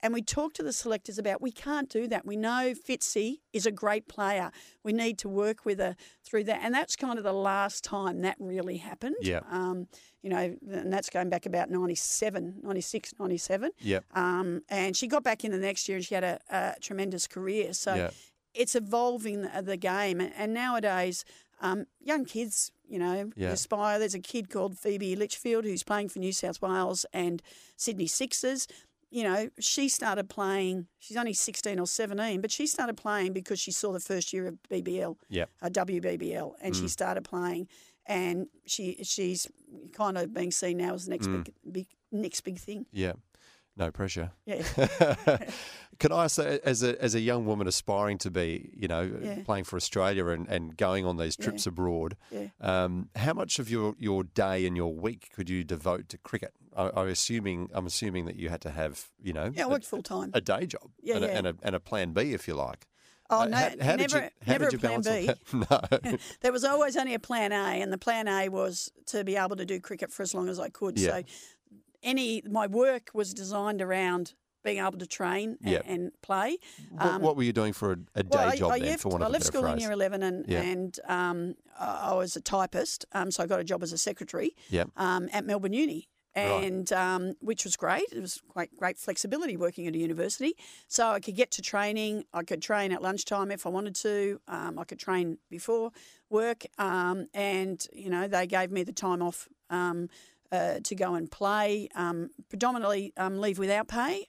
And 0.02 0.14
we 0.14 0.22
talked 0.22 0.58
to 0.58 0.64
the 0.64 0.74
selectors 0.74 1.18
about 1.18 1.42
we 1.42 1.50
can't 1.52 1.88
do 1.88 2.10
that. 2.10 2.26
We 2.26 2.36
know 2.36 2.74
Fitzy 2.74 3.40
is 3.54 3.66
a 3.66 3.72
great 3.72 4.10
player. 4.10 4.52
We 4.84 4.92
need 4.92 5.18
to 5.20 5.30
work 5.30 5.64
with 5.64 5.80
her 5.80 5.96
through 6.26 6.44
that. 6.46 6.60
And 6.62 6.74
that's 6.74 6.98
kind 6.98 7.18
of 7.18 7.24
the 7.24 7.32
last 7.32 7.86
time 7.86 8.20
that 8.22 8.36
really 8.38 8.78
happened. 8.78 9.16
Yeah. 9.22 9.40
Um, 9.50 9.88
you 10.22 10.30
know, 10.30 10.58
and 10.70 10.92
that's 10.92 11.10
going 11.10 11.30
back 11.30 11.46
about 11.46 11.70
97, 11.70 12.60
96, 12.62 13.14
97. 13.18 13.72
Yep. 13.80 14.04
Um, 14.14 14.62
and 14.68 14.98
she 14.98 15.08
got 15.08 15.24
back 15.24 15.46
in 15.46 15.52
the 15.52 15.58
next 15.58 15.88
year 15.88 15.96
and 15.96 16.06
she 16.06 16.16
had 16.16 16.26
a, 16.26 16.40
a 16.50 16.76
tremendous 16.82 17.26
career. 17.26 17.72
So 17.72 17.96
Yeah. 17.96 18.10
It's 18.54 18.76
evolving 18.76 19.42
the, 19.44 19.62
the 19.62 19.78
game. 19.78 20.22
And, 20.22 20.54
nowadays, 20.54 21.24
um, 21.62 21.86
young 22.00 22.26
kids, 22.26 22.72
you 22.88 23.00
know, 23.00 23.32
Yeah. 23.36 23.52
aspire. 23.52 24.00
There's 24.00 24.14
a 24.16 24.20
kid 24.20 24.50
called 24.50 24.78
Phoebe 24.78 25.16
Litchfield 25.16 25.66
who's 25.66 25.84
playing 25.84 26.10
for 26.10 26.20
New 26.20 26.34
South 26.34 26.62
Wales 26.62 27.06
and 27.14 27.42
Sydney 27.78 28.08
Sixers. 28.08 28.68
You 29.10 29.24
know, 29.24 29.50
she 29.60 29.90
started 29.90 30.28
playing, 30.28 30.88
she's 31.00 31.18
only 31.18 31.34
16 31.34 31.80
or 31.80 31.86
17, 31.88 32.42
but 32.42 32.52
she 32.52 32.66
started 32.66 32.98
playing 32.98 33.32
because 33.34 33.60
she 33.60 33.72
saw 33.72 33.92
the 33.94 34.00
first 34.00 34.34
year 34.34 34.48
of 34.48 34.58
BBL, 34.70 35.18
Yep. 35.30 35.50
uh, 35.62 35.70
WBBL, 35.70 36.56
and 36.60 36.74
Mm. 36.74 36.82
she 36.82 36.88
started 36.88 37.24
playing. 37.24 37.68
And 38.06 38.48
she 38.66 38.98
she's 39.04 39.48
kind 39.94 40.18
of 40.18 40.34
being 40.34 40.52
seen 40.52 40.78
now 40.78 40.94
as 40.94 41.06
the 41.06 41.12
next 41.12 41.28
Mm. 41.28 41.44
big, 41.46 41.54
big 41.72 41.88
next 42.12 42.42
big 42.42 42.58
thing. 42.60 42.86
Yeah. 42.92 43.14
No 43.76 43.92
pressure. 43.92 44.32
Yeah. 44.46 44.62
Can 46.00 46.12
I 46.12 46.28
say, 46.28 46.60
as 46.64 46.82
a 46.84 47.02
as 47.02 47.14
a 47.16 47.20
young 47.20 47.46
woman 47.46 47.68
aspiring 47.68 48.18
to 48.20 48.32
be, 48.32 48.72
you 48.76 48.88
know, 48.88 49.02
Yeah. 49.22 49.40
playing 49.46 49.64
for 49.66 49.78
Australia 49.78 50.28
and, 50.28 50.48
and 50.48 50.76
going 50.76 51.06
on 51.06 51.18
these 51.18 51.38
Yeah. 51.40 51.46
trips 51.46 51.66
abroad, 51.68 52.18
Yeah. 52.32 52.48
um, 52.62 53.10
how 53.16 53.34
much 53.34 53.60
of 53.60 53.70
your, 53.70 53.96
your 54.00 54.24
day 54.24 54.66
and 54.66 54.76
your 54.76 54.94
week 54.94 55.30
could 55.36 55.50
you 55.50 55.64
devote 55.64 56.10
to 56.10 56.18
cricket? 56.18 56.54
I, 56.76 56.90
I'm 56.96 57.08
assuming 57.08 57.70
I'm 57.74 57.86
assuming 57.86 58.26
that 58.26 58.36
you 58.36 58.50
had 58.50 58.62
to 58.62 58.72
have, 58.72 59.10
you 59.22 59.34
know, 59.34 59.52
Yeah, 59.54 59.64
I 59.64 59.68
a, 59.68 59.70
worked 59.70 59.86
full 59.86 60.04
time. 60.04 60.32
a 60.34 60.42
day 60.42 60.66
job 60.66 60.90
Yeah, 61.02 61.16
and, 61.18 61.26
A, 61.26 61.28
yeah. 61.28 61.38
and, 61.38 61.48
a, 61.48 61.56
and 61.64 61.76
a 61.76 61.80
plan 61.80 62.14
B, 62.14 62.34
if 62.34 62.48
you 62.48 62.56
like. 62.56 62.88
Oh, 63.30 63.42
Uh, 63.42 63.46
no, 63.46 63.58
how, 63.58 63.70
how 63.82 63.96
never, 63.96 64.18
you, 64.24 64.30
never 64.46 64.68
a 64.68 64.72
plan 64.78 65.02
B. 65.02 65.30
No. 65.54 66.18
There 66.42 66.52
was 66.52 66.64
always 66.66 66.98
only 66.98 67.14
a 67.14 67.20
plan 67.20 67.52
A, 67.52 67.82
and 67.82 67.92
the 67.94 67.98
plan 67.98 68.28
A 68.28 68.50
was 68.50 68.92
to 69.08 69.24
be 69.24 69.36
able 69.38 69.56
to 69.56 69.66
do 69.66 69.80
cricket 69.80 70.12
for 70.12 70.24
as 70.24 70.34
long 70.34 70.50
as 70.50 70.60
I 70.60 70.70
could. 70.70 71.00
Yeah. 71.00 71.10
So, 71.10 71.24
any 72.04 72.42
my 72.50 72.68
work 72.68 73.10
was 73.14 73.34
designed 73.34 73.82
around 73.82 74.34
being 74.64 74.78
able 74.80 74.98
to 74.98 75.06
train 75.08 75.58
and, 75.62 75.72
Yep. 75.72 75.84
and 75.88 76.12
play. 76.22 76.58
what, 76.92 77.20
what 77.22 77.36
were 77.36 77.44
you 77.44 77.52
doing 77.52 77.74
for 77.74 77.92
a, 77.92 77.98
a 78.16 78.24
day 78.24 78.38
Um, 78.38 78.44
Well, 78.44 78.50
I, 78.50 78.56
job 78.56 78.72
I 78.72 78.80
then, 78.80 78.88
left, 78.90 79.02
for 79.02 79.10
one 79.10 79.22
of 79.22 79.28
a 79.28 79.32
left 79.32 79.46
school 79.46 79.66
in 79.66 79.78
year 79.78 79.92
11 79.92 80.24
and, 80.24 80.46
Yeah. 80.48 80.62
and 80.62 81.00
um, 81.08 81.56
I 81.78 82.12
I 82.12 82.14
was 82.14 82.36
a 82.38 82.42
typist, 82.42 83.06
um, 83.12 83.30
so 83.32 83.44
I 83.44 83.48
got 83.48 83.60
a 83.60 83.64
job 83.66 83.84
as 83.84 83.92
a 83.92 83.98
secretary 83.98 84.56
Yep. 84.70 84.90
um, 84.96 85.28
at 85.34 85.46
Melbourne 85.46 85.74
Uni. 85.74 86.08
Right. 86.36 86.64
And 86.64 86.92
um, 86.94 87.36
which 87.42 87.64
was 87.64 87.76
great. 87.76 88.06
It 88.12 88.20
was 88.20 88.42
quite 88.48 88.76
great 88.76 88.98
flexibility 88.98 89.56
working 89.56 89.86
at 89.86 89.94
a 89.94 90.00
university. 90.00 90.54
So 90.88 91.10
I 91.10 91.20
could 91.20 91.36
get 91.36 91.52
to 91.52 91.62
training. 91.62 92.24
I 92.34 92.42
could 92.42 92.60
train 92.60 92.92
at 92.92 93.04
lunchtime 93.04 93.52
if 93.52 93.68
I 93.68 93.70
wanted 93.70 93.94
to. 93.96 94.40
Um, 94.48 94.80
I 94.80 94.84
could 94.84 94.98
train 94.98 95.38
before 95.52 95.92
work. 96.32 96.66
Um, 96.80 97.28
and, 97.36 97.86
you 97.94 98.10
know, 98.10 98.28
they 98.28 98.48
gave 98.48 98.72
me 98.72 98.82
the 98.84 98.94
time 98.94 99.22
off 99.22 99.48
um, 99.70 100.10
uh, 100.54 100.76
to 100.84 100.94
go 100.96 101.10
and 101.16 101.26
play, 101.32 101.90
um, 101.96 102.30
predominantly 102.50 103.12
um, 103.18 103.34
leave 103.42 103.58
without 103.60 103.88
pay 103.88 104.26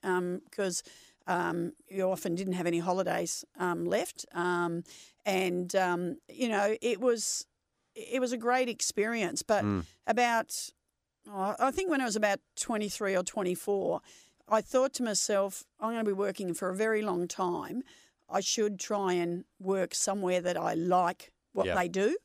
because 0.50 0.82
um, 1.26 1.72
you 1.88 2.02
often 2.14 2.34
didn't 2.34 2.54
have 2.60 2.66
any 2.66 2.80
holidays 2.80 3.44
um, 3.58 3.84
left. 3.84 4.24
Um, 4.32 4.82
and, 5.26 5.74
um, 5.76 6.16
you 6.28 6.48
know, 6.48 6.66
it 6.80 6.98
was 7.00 7.46
it 7.94 8.20
was 8.20 8.32
a 8.32 8.36
great 8.48 8.68
experience. 8.68 9.42
But 9.42 9.62
Mm. 9.64 9.84
about, 10.06 10.50
oh, 11.30 11.54
I 11.58 11.70
think 11.70 11.90
when 11.90 12.00
I 12.00 12.04
was 12.06 12.16
about 12.16 12.40
23 12.56 13.16
or 13.16 13.22
24, 13.22 14.00
I 14.48 14.60
thought 14.60 14.92
to 14.94 15.02
myself, 15.02 15.64
I'm 15.80 15.92
going 15.92 16.04
to 16.04 16.10
be 16.10 16.12
working 16.28 16.54
for 16.54 16.68
a 16.70 16.74
very 16.74 17.02
long 17.02 17.28
time. 17.28 17.82
I 18.28 18.40
should 18.40 18.80
try 18.80 19.12
and 19.12 19.44
work 19.60 19.94
somewhere 19.94 20.40
that 20.42 20.56
I 20.56 20.74
like 20.74 21.32
what 21.52 21.66
Yeah. 21.66 21.76
they 21.76 21.88
do. 21.88 22.16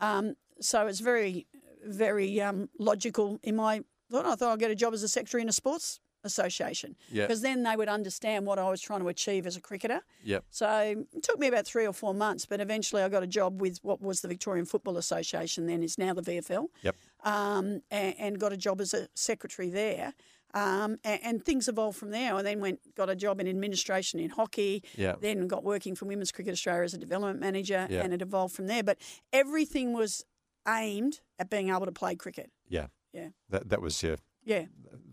Um, 0.00 0.34
so 0.60 0.86
it's 0.88 1.00
very, 1.00 1.46
very 1.84 2.40
um, 2.40 2.68
logical 2.78 3.38
in 3.42 3.56
my 3.56 3.82
thought. 4.10 4.26
I 4.26 4.34
thought 4.34 4.52
I'd 4.52 4.58
get 4.58 4.70
a 4.70 4.74
job 4.74 4.94
as 4.94 5.02
a 5.02 5.08
secretary 5.08 5.42
in 5.42 5.48
a 5.48 5.52
sports 5.52 6.00
association 6.24 6.96
Yeah. 7.12 7.24
because 7.26 7.42
then 7.42 7.62
they 7.62 7.76
would 7.76 7.88
understand 7.88 8.44
what 8.44 8.58
I 8.58 8.68
was 8.68 8.80
trying 8.80 9.00
to 9.00 9.08
achieve 9.08 9.46
as 9.46 9.56
a 9.56 9.60
cricketer. 9.60 10.00
Yep. 10.24 10.44
So 10.50 11.04
it 11.14 11.22
took 11.22 11.38
me 11.38 11.46
about 11.46 11.64
three 11.64 11.86
or 11.86 11.92
four 11.92 12.12
months, 12.12 12.44
but 12.44 12.60
eventually 12.60 13.02
I 13.02 13.08
got 13.08 13.22
a 13.22 13.26
job 13.26 13.60
with 13.60 13.78
what 13.82 14.00
was 14.02 14.20
the 14.20 14.28
Victorian 14.28 14.66
Football 14.66 14.96
Association, 14.96 15.66
then 15.66 15.82
is 15.82 15.96
now 15.96 16.12
the 16.14 16.22
VFL, 16.22 16.66
Yep. 16.82 16.96
um, 17.24 17.82
and, 17.90 18.14
and 18.18 18.38
got 18.40 18.52
a 18.52 18.56
job 18.56 18.80
as 18.80 18.92
a 18.94 19.08
secretary 19.14 19.70
there. 19.70 20.12
Um, 20.54 20.98
and, 21.04 21.20
and 21.22 21.44
things 21.44 21.68
evolved 21.68 21.98
from 21.98 22.10
there. 22.10 22.34
I 22.34 22.40
then 22.42 22.58
went 22.60 22.80
got 22.96 23.10
a 23.10 23.14
job 23.14 23.38
in 23.38 23.46
administration 23.46 24.18
in 24.18 24.30
hockey. 24.30 24.82
Yeah. 24.96 25.14
Then 25.20 25.46
got 25.46 25.62
working 25.62 25.94
for 25.94 26.06
Women's 26.06 26.32
Cricket 26.32 26.52
Australia 26.54 26.84
as 26.84 26.94
a 26.94 26.98
development 26.98 27.38
manager, 27.38 27.86
and 27.90 28.14
it 28.14 28.22
evolved 28.22 28.54
from 28.56 28.66
there. 28.66 28.82
But 28.82 28.96
everything 29.32 29.92
was 29.92 30.24
aimed 30.68 31.20
at 31.38 31.48
being 31.50 31.70
able 31.70 31.86
to 31.86 31.92
play 31.92 32.14
cricket. 32.14 32.50
Yeah. 32.68 32.88
Yeah. 33.12 33.28
That, 33.50 33.68
that 33.70 33.80
was 33.80 34.02
your, 34.02 34.16
Yeah, 34.44 34.66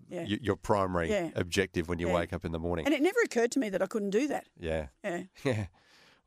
yeah. 0.10 0.24
your 0.28 0.56
primary 0.56 1.10
Yeah. 1.10 1.30
objective 1.36 1.88
when 1.88 2.00
you 2.00 2.08
Yeah. 2.08 2.14
wake 2.16 2.34
up 2.34 2.44
in 2.46 2.52
the 2.52 2.60
morning. 2.60 2.86
And 2.86 2.94
it 2.94 3.02
never 3.02 3.20
occurred 3.24 3.52
to 3.54 3.60
me 3.60 3.70
that 3.70 3.82
I 3.82 3.88
couldn't 3.88 4.10
do 4.12 4.28
that. 4.28 4.48
yeah. 4.60 4.88
Yeah. 5.04 5.24
Yeah. 5.44 5.66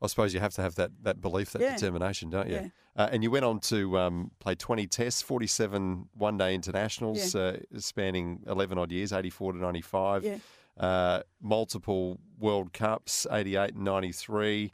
I 0.01 0.07
suppose 0.07 0.33
you 0.33 0.39
have 0.39 0.53
to 0.53 0.61
have 0.61 0.75
that, 0.75 0.91
that 1.03 1.19
belief, 1.19 1.51
that 1.51 1.61
Yeah. 1.61 1.75
determination, 1.75 2.29
don't 2.29 2.47
you? 2.47 2.55
Yeah. 2.55 2.67
Uh, 2.95 3.09
and 3.11 3.21
you 3.21 3.29
went 3.31 3.43
on 3.43 3.59
to 3.59 3.97
um, 3.99 4.31
play 4.39 4.55
20 4.55 4.87
tests, 4.87 5.21
47 5.21 6.07
one 6.13 6.37
day 6.37 6.55
internationals, 6.55 7.35
uh, 7.35 7.59
spanning 7.77 8.41
11 8.47 8.77
odd 8.77 8.91
years, 8.93 9.11
84 9.11 9.53
to 9.53 9.57
95. 9.59 10.23
Yeah. 10.23 10.37
Uh, 10.77 11.21
multiple 11.41 12.17
World 12.39 12.71
Cups, 12.71 13.27
88 13.29 13.73
and 13.75 13.83
93. 13.83 14.71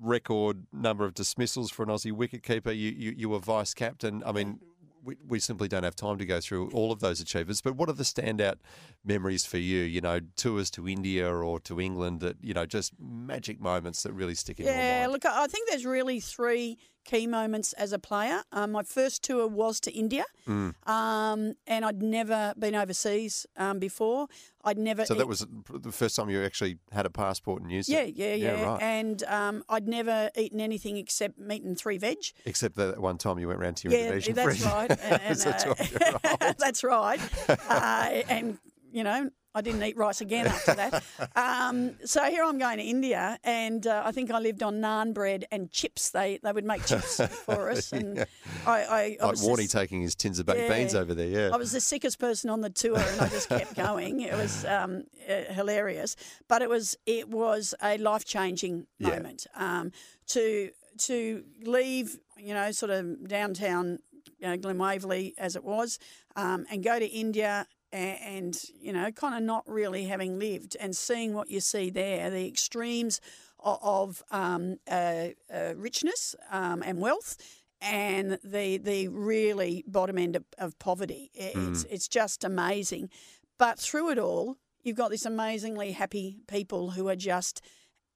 Record 0.00 0.66
number 0.72 1.04
of 1.04 1.14
dismissals 1.14 1.70
for 1.70 1.82
an 1.82 1.88
Aussie 1.88 2.12
wicketkeeper. 2.12 2.66
You, 2.66 2.90
you, 2.90 3.14
you 3.16 3.28
were 3.28 3.38
vice 3.38 3.74
captain. 3.74 4.22
I 4.26 4.32
mean, 4.32 4.58
we, 5.04 5.16
we 5.26 5.38
simply 5.38 5.68
don't 5.68 5.82
have 5.84 5.96
time 5.96 6.18
to 6.18 6.24
go 6.24 6.40
through 6.40 6.70
all 6.70 6.90
of 6.90 7.00
those 7.00 7.20
achievements. 7.20 7.60
But 7.60 7.76
what 7.76 7.88
are 7.88 7.92
the 7.94 8.04
standout 8.04 8.56
memories 9.04 9.44
for 9.44 9.58
you? 9.58 9.82
You 9.82 10.00
know, 10.00 10.20
tours 10.36 10.70
to 10.72 10.88
India 10.88 11.30
or 11.30 11.60
to 11.60 11.80
England 11.80 12.20
that, 12.20 12.36
you 12.42 12.54
know, 12.54 12.66
just 12.66 12.92
magic 12.98 13.60
moments 13.60 14.02
that 14.02 14.12
really 14.12 14.34
stick 14.34 14.60
in 14.60 14.66
your 14.66 14.74
mind. 14.74 14.86
Yeah, 14.86 15.06
look, 15.08 15.26
I 15.26 15.46
think 15.46 15.68
there's 15.68 15.84
really 15.84 16.20
three 16.20 16.78
key 17.04 17.26
moments 17.26 17.72
as 17.74 17.92
a 17.92 17.98
player. 17.98 18.42
Um, 18.52 18.72
my 18.72 18.82
first 18.82 19.22
tour 19.22 19.46
was 19.46 19.80
to 19.80 19.92
India, 19.92 20.24
Mm. 20.46 20.74
um, 20.88 21.54
and 21.66 21.84
I'd 21.84 22.02
never 22.02 22.54
been 22.58 22.74
overseas 22.74 23.46
um, 23.56 23.78
before. 23.78 24.26
I'd 24.64 24.78
never. 24.78 25.04
So 25.04 25.14
that 25.14 25.28
was 25.28 25.46
the 25.72 25.92
first 25.92 26.16
time 26.16 26.30
you 26.30 26.42
actually 26.42 26.78
had 26.92 27.06
a 27.06 27.10
passport 27.10 27.62
and 27.62 27.70
used 27.70 27.88
Yeah, 27.88 28.00
it? 28.00 28.14
yeah, 28.16 28.34
yeah. 28.34 28.56
yeah. 28.56 28.64
right. 28.64 28.82
And 28.82 29.22
um, 29.24 29.64
I'd 29.68 29.86
never 29.88 30.30
eaten 30.36 30.60
anything 30.60 30.96
except 30.96 31.38
meat 31.38 31.62
and 31.62 31.76
three 31.78 31.98
veg. 31.98 32.18
Except 32.46 32.76
that 32.76 32.98
one 33.00 33.18
time 33.18 33.38
you 33.38 33.48
went 33.48 33.60
round 33.60 33.76
to 33.78 33.88
your 33.88 33.98
Yeah, 33.98 34.04
Indonesian 34.06 34.34
that's 34.34 34.62
friend 34.62 34.90
right. 34.90 34.98
And, 35.02 35.22
as 35.22 35.46
a 35.46 35.54
uh, 35.54 35.74
12-year-old. 35.74 36.56
that's 36.58 36.82
right. 36.84 37.20
Uh, 37.68 38.22
and 38.28 38.58
you 38.92 39.02
know, 39.04 39.28
I 39.56 39.60
didn't 39.60 39.82
eat 39.84 39.96
rice 39.96 40.20
again 40.20 40.46
after 40.46 40.74
that. 40.74 41.02
Um, 41.36 41.94
so 42.04 42.22
here 42.24 42.44
I'm 42.44 42.58
going 42.58 42.78
to 42.78 42.82
India, 42.84 43.38
and 43.44 43.86
uh, 43.86 44.02
I 44.04 44.12
think 44.12 44.30
I 44.30 44.38
lived 44.38 44.62
on 44.62 44.76
naan 44.80 45.12
bread 45.14 45.46
and 45.50 45.70
chips. 45.70 46.10
They 46.10 46.38
they 46.42 46.52
would 46.52 46.64
make 46.64 46.84
chips 46.86 47.20
for 47.46 47.70
us, 47.70 47.92
and 47.92 48.20
I, 48.66 48.82
I, 48.82 49.16
I 49.20 49.24
Like 49.24 49.30
was 49.32 49.42
Warnie 49.46 49.62
just- 49.62 49.72
taking 49.72 50.00
his 50.02 50.14
tins 50.14 50.38
of 50.38 50.46
baked 50.46 50.60
Yeah. 50.60 50.68
beans 50.68 50.94
over 50.94 51.14
there, 51.14 51.26
yeah. 51.28 51.50
I 51.52 51.56
was 51.56 51.72
the 51.72 51.80
sickest 51.80 52.18
person 52.18 52.50
on 52.50 52.60
the 52.60 52.70
tour, 52.70 52.98
and 52.98 53.20
I 53.20 53.28
just 53.28 53.48
kept 53.48 53.74
going. 53.74 54.20
It 54.20 54.34
was 54.34 54.64
um, 54.76 55.04
uh, 55.28 55.52
hilarious, 55.52 56.16
but 56.48 56.62
it 56.62 56.68
was 56.68 56.96
it 57.06 57.28
was 57.28 57.74
a 57.82 57.98
life 57.98 58.24
changing 58.24 58.86
Yeah. 58.98 59.10
moment 59.10 59.46
um, 59.56 59.92
to 60.28 60.70
to 60.98 61.44
leave, 61.62 62.18
you 62.38 62.54
know, 62.54 62.70
sort 62.72 62.90
of 62.90 63.26
downtown 63.28 63.98
you 64.38 64.46
know, 64.48 64.56
Glen 64.56 64.78
Waverley 64.78 65.34
as 65.38 65.56
it 65.56 65.64
was, 65.64 65.98
um, 66.36 66.66
and 66.70 66.82
go 66.82 66.98
to 66.98 67.06
India. 67.06 67.66
A- 67.94 68.20
And 68.36 68.60
you 68.80 68.92
know, 68.92 69.10
kind 69.12 69.34
of 69.36 69.42
not 69.42 69.64
really 69.68 70.04
having 70.04 70.38
lived 70.38 70.76
and 70.80 70.96
seeing 70.96 71.32
what 71.34 71.48
you 71.50 71.60
see 71.60 71.90
there, 71.90 72.28
the 72.30 72.46
extremes 72.48 73.20
o- 73.60 73.78
of 73.82 74.22
um, 74.30 74.76
uh, 74.90 75.28
uh, 75.52 75.74
richness 75.76 76.34
um, 76.50 76.82
and 76.82 77.00
wealth, 77.00 77.36
and 77.80 78.38
the 78.44 78.78
the 78.78 79.08
really 79.08 79.84
bottom 79.86 80.18
end 80.18 80.36
of, 80.36 80.44
of 80.58 80.78
poverty. 80.78 81.30
It's 81.34 81.84
it's 81.84 82.08
just 82.08 82.44
amazing. 82.44 83.10
But 83.58 83.78
through 83.78 84.10
it 84.10 84.18
all, 84.18 84.56
you've 84.82 84.96
got 84.96 85.10
this 85.10 85.24
amazingly 85.26 85.92
happy 85.92 86.40
people 86.48 86.90
who 86.90 87.08
are 87.08 87.16
just 87.16 87.60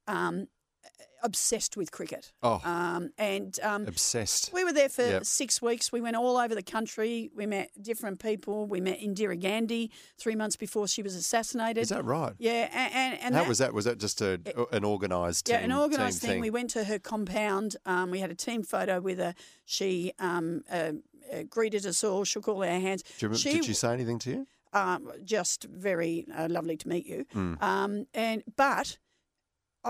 um, 0.06 0.46
obsessed 1.22 1.76
with 1.76 1.90
cricket. 1.90 2.32
Oh. 2.42 2.60
Um, 2.64 3.10
and 3.18 3.58
um, 3.62 3.86
Obsessed. 3.86 4.50
we 4.52 4.64
were 4.64 4.72
there 4.72 4.88
for 4.88 5.02
Yep. 5.02 5.24
six 5.24 5.60
weeks. 5.60 5.90
We 5.90 6.00
went 6.00 6.16
all 6.16 6.36
over 6.36 6.54
the 6.54 6.62
country. 6.62 7.30
We 7.34 7.46
met 7.46 7.70
different 7.80 8.20
people. 8.20 8.66
We 8.66 8.80
met 8.80 9.00
Indira 9.00 9.38
Gandhi 9.38 9.90
three 10.16 10.36
months 10.36 10.56
before 10.56 10.86
she 10.86 11.02
was 11.02 11.14
assassinated. 11.14 11.82
Is 11.82 11.88
that 11.88 12.04
right? 12.04 12.34
Yeah, 12.38 12.68
and, 12.72 12.94
and, 12.94 13.20
and 13.22 13.34
How 13.34 13.42
that, 13.42 13.48
was 13.48 13.58
that? 13.58 13.74
Was 13.74 13.84
that 13.86 13.98
just 13.98 14.20
a, 14.20 14.40
an 14.72 14.84
organised 14.84 15.46
team? 15.46 15.54
yeah, 15.56 15.64
an 15.64 15.72
organised 15.72 16.22
team 16.22 16.30
thing. 16.30 16.40
We 16.40 16.50
went 16.50 16.70
to 16.70 16.84
her 16.84 16.98
compound. 16.98 17.76
Um, 17.84 18.10
we 18.10 18.20
had 18.20 18.30
a 18.30 18.36
team 18.36 18.62
photo 18.62 19.00
with 19.00 19.18
her. 19.18 19.34
She 19.64 20.12
um, 20.18 20.62
uh, 20.70 20.92
uh, 21.32 21.42
greeted 21.48 21.84
us 21.84 22.04
all, 22.04 22.24
shook 22.24 22.48
all 22.48 22.62
our 22.62 22.80
hands. 22.80 23.02
Do 23.02 23.08
you 23.18 23.28
remember, 23.28 23.38
she 23.38 23.52
did 23.54 23.64
she 23.64 23.74
say 23.74 23.92
anything 23.92 24.18
to 24.20 24.30
you? 24.30 24.46
um, 24.72 25.10
just 25.24 25.64
very 25.64 26.26
uh, 26.36 26.46
lovely 26.50 26.76
to 26.76 26.88
meet 26.88 27.06
you. 27.06 27.24
Mm. 27.34 27.62
Um, 27.62 28.06
and 28.14 28.42
but 28.56 28.98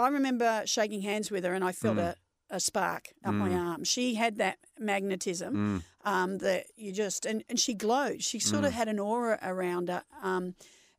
I 0.03 0.09
remember 0.09 0.63
shaking 0.67 1.03
hands 1.03 1.31
with 1.31 1.45
her, 1.45 1.55
and 1.55 1.65
I 1.65 1.73
felt 1.73 1.97
Mm. 1.97 2.15
a, 2.51 2.57
a 2.57 2.61
spark 2.61 3.09
up 3.25 3.35
my 3.35 3.53
arm. 3.55 3.85
She 3.85 4.15
had 4.15 4.39
that 4.39 4.59
magnetism 4.79 5.55
Mm. 5.55 5.83
um, 6.11 6.39
that 6.39 6.67
you 6.77 6.93
just 6.93 7.27
and, 7.27 7.45
and 7.49 7.59
she 7.61 7.75
glowed. 7.75 8.23
She 8.23 8.39
sort 8.39 8.65
of 8.65 8.73
had 8.73 8.89
an 8.89 8.99
aura 8.99 9.39
around 9.43 9.89
her. 9.89 10.03
Um, 10.23 10.55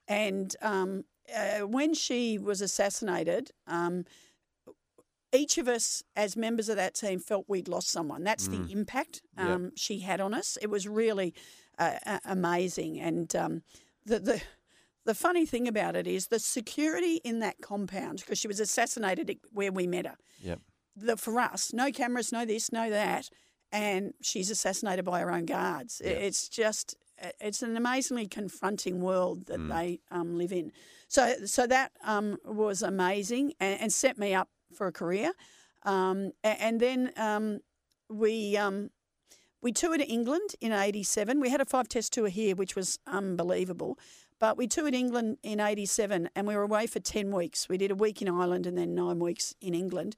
and 0.08 0.56
um, 0.62 1.06
uh, 1.36 1.60
when 1.68 1.94
she 1.94 2.38
was 2.38 2.62
assassinated. 2.62 3.52
Um, 3.68 4.06
each 5.32 5.60
of 5.60 5.68
us, 5.68 6.02
as 6.16 6.36
members 6.36 6.70
of 6.70 6.76
that 6.78 6.96
team, 6.96 7.20
felt 7.20 7.46
we'd 7.48 7.68
lost 7.68 7.90
someone. 7.90 8.24
That's 8.24 8.48
the 8.48 8.72
impact 8.72 9.22
Yep. 9.38 9.48
um, 9.48 9.72
she 9.76 10.00
had 10.00 10.20
on 10.20 10.34
us. 10.34 10.58
It 10.60 10.72
was 10.72 10.88
really 10.88 11.36
uh, 11.78 11.98
uh, 12.06 12.20
amazing, 12.26 13.00
and 13.00 13.36
um, 13.36 13.62
the 14.06 14.18
the 14.20 14.42
the 15.06 15.14
funny 15.16 15.46
thing 15.46 15.68
about 15.68 15.96
it 15.96 16.08
is 16.08 16.28
the 16.28 16.40
security 16.40 17.16
in 17.24 17.40
that 17.40 17.56
compound 17.62 18.20
because 18.20 18.38
she 18.38 18.48
was 18.48 18.60
assassinated 18.60 19.40
where 19.52 19.72
we 19.72 19.88
met 19.88 20.06
her. 20.06 20.18
Yep. 20.42 20.60
The, 20.96 21.18
for 21.18 21.40
us, 21.40 21.72
no 21.74 21.92
cameras, 21.92 22.32
no 22.32 22.46
this, 22.46 22.72
no 22.72 22.90
that, 22.90 23.30
and 23.72 24.14
she's 24.22 24.50
assassinated 24.52 25.06
by 25.06 25.20
her 25.22 25.32
own 25.32 25.46
guards. 25.46 26.02
I- 26.04 26.10
It's 26.10 26.50
just 26.50 26.96
it's 27.42 27.62
an 27.62 27.76
amazingly 27.76 28.28
confronting 28.28 29.02
world 29.02 29.48
that 29.48 29.60
they 29.70 30.00
um, 30.10 30.38
live 30.38 30.52
in. 30.54 30.72
So 31.08 31.36
so 31.46 31.68
that 31.68 31.92
um, 32.04 32.38
was 32.46 32.82
amazing 32.82 33.54
and, 33.60 33.82
and 33.82 33.94
set 33.94 34.18
me 34.18 34.34
up 34.34 34.48
for 34.74 34.88
a 34.88 34.92
career. 34.92 35.32
Um, 35.84 36.32
a- 36.44 36.62
and 36.62 36.80
then 36.80 37.12
um, 37.18 37.60
we 38.10 38.56
um, 38.58 38.90
we 39.62 39.72
toured 39.72 40.02
England 40.02 40.52
in 40.62 40.72
'87. 40.72 41.40
We 41.42 41.50
had 41.50 41.62
a 41.62 41.66
five 41.66 41.88
test 41.90 42.14
tour 42.14 42.28
here, 42.30 42.56
which 42.56 42.76
was 42.76 43.00
unbelievable. 43.08 43.98
But 44.39 44.58
we 44.58 44.67
toured 44.67 44.95
England 44.95 45.38
in 45.43 45.60
'87, 45.60 46.30
and 46.36 46.47
we 46.47 46.56
were 46.56 46.63
away 46.63 46.88
for 46.88 46.99
ten 46.99 47.32
weeks. 47.32 47.67
We 47.69 47.78
did 47.78 47.91
a 47.91 47.95
week 47.95 48.21
in 48.21 48.30
Ireland 48.30 48.65
and 48.65 48.78
then 48.78 48.95
nine 48.95 49.19
weeks 49.19 49.54
in 49.62 49.73
England. 49.73 50.15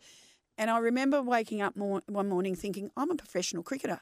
And 0.57 0.69
I 0.69 0.77
remember 0.77 1.23
waking 1.23 1.62
up 1.62 1.75
mor- 1.75 2.03
one 2.07 2.29
morning 2.29 2.53
thinking, 2.55 2.91
I'm 2.95 3.10
a 3.10 3.15
professional 3.15 3.63
cricketer. 3.63 3.99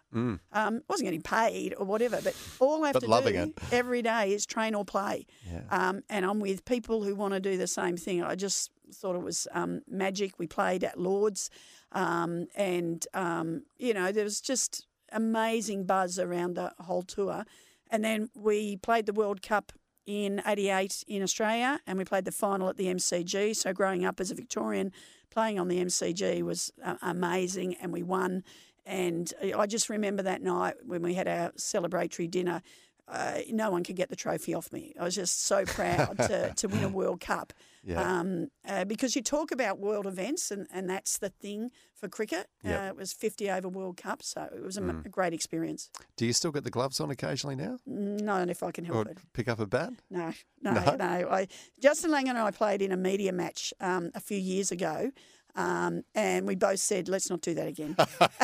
Um, 0.52 0.82
wasn't 0.90 1.06
getting 1.06 1.22
paid 1.22 1.74
or 1.78 1.86
whatever, 1.86 2.20
but 2.22 2.36
all 2.60 2.84
I 2.84 2.88
have 2.88 2.94
But 2.96 3.00
to 3.02 3.06
do 3.06 3.12
it. 3.36 3.56
every 3.72 4.02
day 4.02 4.34
is 4.34 4.46
train 4.46 4.76
or 4.76 4.84
play. 4.84 5.26
Um, 5.70 6.04
and 6.10 6.26
I'm 6.26 6.40
with 6.42 6.66
people 6.66 7.04
who 7.04 7.16
want 7.16 7.34
to 7.34 7.40
do 7.40 7.56
the 7.56 7.68
same 7.68 7.96
thing. 7.96 8.24
I 8.24 8.36
just 8.36 8.72
thought 8.94 9.16
it 9.16 9.22
was 9.22 9.48
um, 9.54 9.82
magic. 9.88 10.38
We 10.38 10.48
played 10.48 10.84
at 10.84 11.00
Lords, 11.00 11.50
um, 11.94 12.48
and 12.56 13.06
um, 13.14 13.62
you 13.78 13.94
know 13.94 14.12
there 14.12 14.24
was 14.26 14.42
just 14.42 14.86
amazing 15.14 15.86
buzz 15.86 16.20
around 16.20 16.56
the 16.56 16.74
whole 16.80 17.04
tour. 17.04 17.46
And 17.92 18.04
then 18.04 18.30
we 18.36 18.76
played 18.78 19.06
the 19.06 19.14
World 19.14 19.42
Cup 19.42 19.72
in 20.10 20.42
'88 20.44 21.04
in 21.08 21.22
Australia, 21.22 21.80
and 21.86 22.00
we 22.00 22.04
played 22.04 22.26
the 22.26 22.32
final 22.32 22.68
at 22.68 22.78
the 22.78 22.88
MCG. 22.88 23.56
So 23.56 23.74
growing 23.74 24.06
up 24.06 24.20
as 24.20 24.32
a 24.32 24.36
Victorian, 24.36 24.92
playing 25.30 25.60
on 25.60 25.68
the 25.68 25.80
MCG 25.80 26.42
was 26.42 26.74
uh, 26.84 26.96
amazing, 27.04 27.76
and 27.76 27.94
we 27.94 28.02
won. 28.02 28.44
And 28.88 29.32
I 29.56 29.68
just 29.68 29.88
remember 29.88 30.24
that 30.24 30.42
night 30.42 30.78
when 30.84 31.04
we 31.04 31.14
had 31.14 31.28
our 31.28 31.52
celebratory 31.52 32.30
dinner. 32.30 32.64
Uh, 33.10 33.40
no 33.50 33.72
one 33.72 33.84
could 33.84 33.96
get 33.96 34.10
the 34.10 34.16
trophy 34.16 34.54
off 34.54 34.72
me. 34.72 34.94
I 35.00 35.04
was 35.04 35.16
just 35.16 35.46
so 35.46 35.66
proud 35.66 36.16
to, 36.18 36.54
to 36.56 36.68
win 36.68 36.84
a 36.84 36.90
World 37.00 37.20
Cup. 37.20 37.54
Yeah. 37.84 38.02
Um, 38.20 38.50
uh, 38.68 38.86
because 38.86 39.16
you 39.16 39.24
talk 39.24 39.52
about 39.52 39.80
world 39.80 40.06
events, 40.06 40.52
and, 40.52 40.68
and 40.72 40.88
that's 40.90 41.18
the 41.18 41.30
thing 41.30 41.72
for 41.96 42.08
cricket. 42.08 42.48
Yep. 42.64 42.80
Uh, 42.80 42.84
it 42.90 42.96
was 42.96 43.12
50 43.14 43.50
over 43.50 43.68
World 43.68 43.98
Cup, 43.98 44.22
so 44.22 44.48
it 44.56 44.62
was 44.62 44.78
a 44.78 44.82
great 45.10 45.34
experience. 45.34 45.90
Do 46.18 46.26
you 46.26 46.34
still 46.34 46.52
get 46.52 46.64
the 46.66 46.70
gloves 46.70 47.00
on 47.00 47.10
occasionally 47.10 47.56
now? 47.56 47.78
Not 47.88 48.50
if 48.50 48.62
I 48.62 48.72
can 48.72 48.86
help 48.86 49.08
Or 49.08 49.12
it. 49.12 49.18
pick 49.34 49.48
up 49.48 49.60
a 49.60 49.66
bat? 49.66 49.94
No, 50.12 50.32
no, 50.62 50.74
No? 50.74 50.96
no. 51.00 51.30
I, 51.32 51.48
Justin 51.82 52.12
Lang 52.12 52.30
and 52.30 52.38
I 52.38 52.52
played 52.52 52.82
in 52.82 52.92
a 52.92 52.98
media 52.98 53.32
match 53.32 53.74
um, 53.80 54.12
a 54.14 54.20
few 54.20 54.38
years 54.38 54.72
ago. 54.72 55.12
Um, 55.56 56.04
and 56.14 56.46
we 56.46 56.56
both 56.56 56.80
said, 56.80 57.10
let's 57.10 57.30
not 57.30 57.42
do 57.42 57.56
that 57.56 57.68
again. 57.68 57.96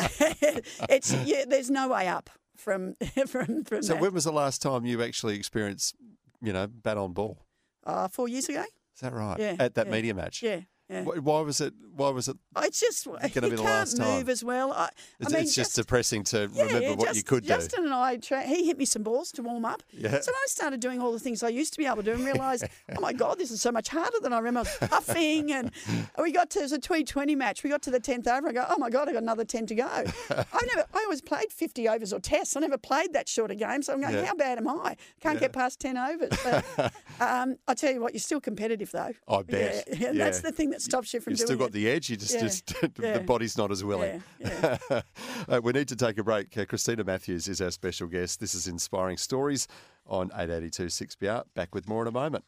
it's 0.88 1.12
yeah, 1.24 1.44
there's 1.48 1.70
no 1.70 1.88
way 1.88 2.08
up 2.08 2.30
from 2.56 2.96
from 3.26 3.64
from 3.64 3.82
So 3.82 3.94
that. 3.94 4.00
when 4.02 4.12
was 4.14 4.24
the 4.24 4.32
last 4.32 4.62
time 4.62 4.84
you 4.86 5.02
actually 5.02 5.36
experienced, 5.36 5.94
you 6.42 6.52
know, 6.52 6.66
bat 6.66 6.96
on 6.98 7.12
ball? 7.12 7.38
uh, 7.84 8.08
four 8.08 8.28
years 8.28 8.48
ago. 8.48 8.62
Is 8.94 9.00
that 9.02 9.12
right? 9.12 9.38
Yeah, 9.38 9.56
At 9.58 9.74
that 9.74 9.86
yeah. 9.86 9.92
media 9.92 10.14
match? 10.14 10.42
Yeah, 10.42 10.60
yeah. 10.88 11.02
Why 11.02 11.40
was 11.40 11.60
it? 11.60 11.74
Why 11.96 12.10
was 12.10 12.28
it? 12.28 12.36
It's 12.58 12.78
just 12.80 13.06
gonna 13.06 13.20
you 13.26 13.40
be 13.40 13.40
the 13.50 13.56
can't 13.56 13.64
last 13.64 13.96
time. 13.96 14.18
move 14.18 14.28
as 14.28 14.44
well. 14.44 14.72
I, 14.72 14.90
It's, 15.18 15.32
I 15.32 15.36
mean, 15.36 15.42
it's 15.44 15.54
just 15.54 15.70
just- 15.70 15.76
depressing 15.76 16.22
to 16.24 16.48
Yeah, 16.52 16.62
remember 16.64 16.80
yeah, 16.82 16.90
what 16.94 17.06
just- 17.06 17.16
you 17.16 17.22
could 17.22 17.42
do. 17.42 17.48
Justin 17.48 17.84
and 17.84 17.94
I, 17.94 18.18
tra- 18.18 18.42
he 18.42 18.66
hit 18.66 18.76
me 18.78 18.84
some 18.84 19.02
balls 19.02 19.32
to 19.32 19.42
warm 19.42 19.64
up. 19.64 19.82
Yeah. 19.92 20.20
So 20.20 20.30
I 20.32 20.44
started 20.48 20.80
doing 20.80 21.00
all 21.00 21.12
the 21.12 21.18
things 21.18 21.42
I 21.42 21.48
used 21.48 21.72
to 21.72 21.78
be 21.78 21.86
able 21.86 21.96
to 21.96 22.02
do 22.02 22.12
and 22.12 22.24
realised, 22.24 22.64
oh 22.96 23.00
my 23.00 23.12
God, 23.12 23.38
this 23.38 23.50
is 23.50 23.60
so 23.62 23.72
much 23.72 23.88
harder 23.88 24.18
than 24.22 24.32
I 24.32 24.38
remember. 24.38 24.68
I 24.80 24.84
was 24.84 24.90
puffing 24.90 25.52
and 25.52 25.70
we 26.22 26.32
got 26.32 26.50
to, 26.50 26.58
it 26.60 26.62
was 26.62 26.72
a 26.72 26.78
T20 26.78 27.36
match. 27.36 27.64
We 27.64 27.70
got 27.70 27.82
to 27.82 27.90
the 27.90 28.00
10th 28.00 28.26
over. 28.28 28.48
I 28.48 28.52
go, 28.52 28.66
oh 28.68 28.78
my 28.78 28.90
God, 28.90 29.08
I 29.08 29.12
got 29.12 29.22
another 29.22 29.44
10 29.44 29.66
to 29.66 29.74
go. 29.74 29.86
I 29.86 30.04
never, 30.30 30.84
I 30.94 31.02
always 31.04 31.20
played 31.22 31.50
50 31.50 31.88
overs 31.88 32.12
or 32.12 32.20
tests. 32.20 32.56
I 32.56 32.60
never 32.60 32.78
played 32.78 33.12
that 33.14 33.28
short 33.28 33.50
a 33.50 33.54
game. 33.54 33.82
So 33.82 33.92
I'm 33.94 34.00
going, 34.02 34.24
how 34.24 34.34
bad 34.34 34.58
am 34.58 34.68
I? 34.68 34.96
Can't 35.20 35.40
get 35.40 35.52
past 35.52 35.80
10 35.80 35.96
overs. 35.96 36.30
But 36.44 36.92
um, 37.20 37.56
I 37.66 37.74
tell 37.74 37.92
you 37.92 38.00
what, 38.00 38.12
you're 38.12 38.20
still 38.20 38.40
competitive 38.40 38.90
though. 38.92 39.12
I 39.26 39.42
bet. 39.42 39.84
Yeah, 39.88 39.94
yeah, 39.98 40.12
That's 40.12 40.40
the 40.40 40.52
thing 40.52 40.70
that 40.70 40.75
stops 40.82 41.12
you 41.14 41.20
from 41.20 41.32
You've 41.32 41.38
doing 41.38 41.46
still 41.46 41.58
got 41.58 41.68
it. 41.68 41.72
the 41.72 41.88
edge. 41.88 42.10
You 42.10 42.16
just, 42.16 42.34
Yeah, 42.34 42.40
just 42.40 42.66
the 42.94 43.22
body's 43.26 43.56
not 43.58 43.70
as 43.70 43.82
willing. 43.84 44.22
Yeah, 44.38 44.78
Uh, 45.48 45.60
we 45.62 45.72
need 45.72 45.88
to 45.88 45.96
take 45.96 46.18
a 46.18 46.24
break. 46.24 46.56
Uh, 46.58 46.64
Christina 46.64 47.04
Matthews 47.04 47.46
is 47.48 47.60
our 47.60 47.70
special 47.70 48.08
guest. 48.08 48.40
This 48.40 48.54
is 48.54 48.66
Inspiring 48.66 49.16
Stories 49.16 49.68
on 50.06 50.26
882 50.34 50.86
6PR. 50.86 51.44
Back 51.54 51.74
with 51.74 51.88
more 51.88 52.02
in 52.02 52.08
a 52.08 52.12
moment. 52.12 52.44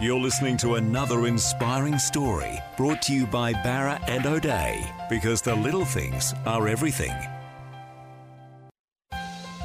You're 0.00 0.18
listening 0.18 0.56
to 0.58 0.74
another 0.74 1.26
inspiring 1.28 1.98
story 1.98 2.58
brought 2.76 3.02
to 3.02 3.12
you 3.12 3.24
by 3.26 3.52
Bowra 3.52 4.02
and 4.08 4.26
O'Dea 4.26 4.84
because 5.08 5.40
the 5.42 5.54
little 5.54 5.84
things 5.84 6.34
are 6.44 6.66
everything. 6.66 7.12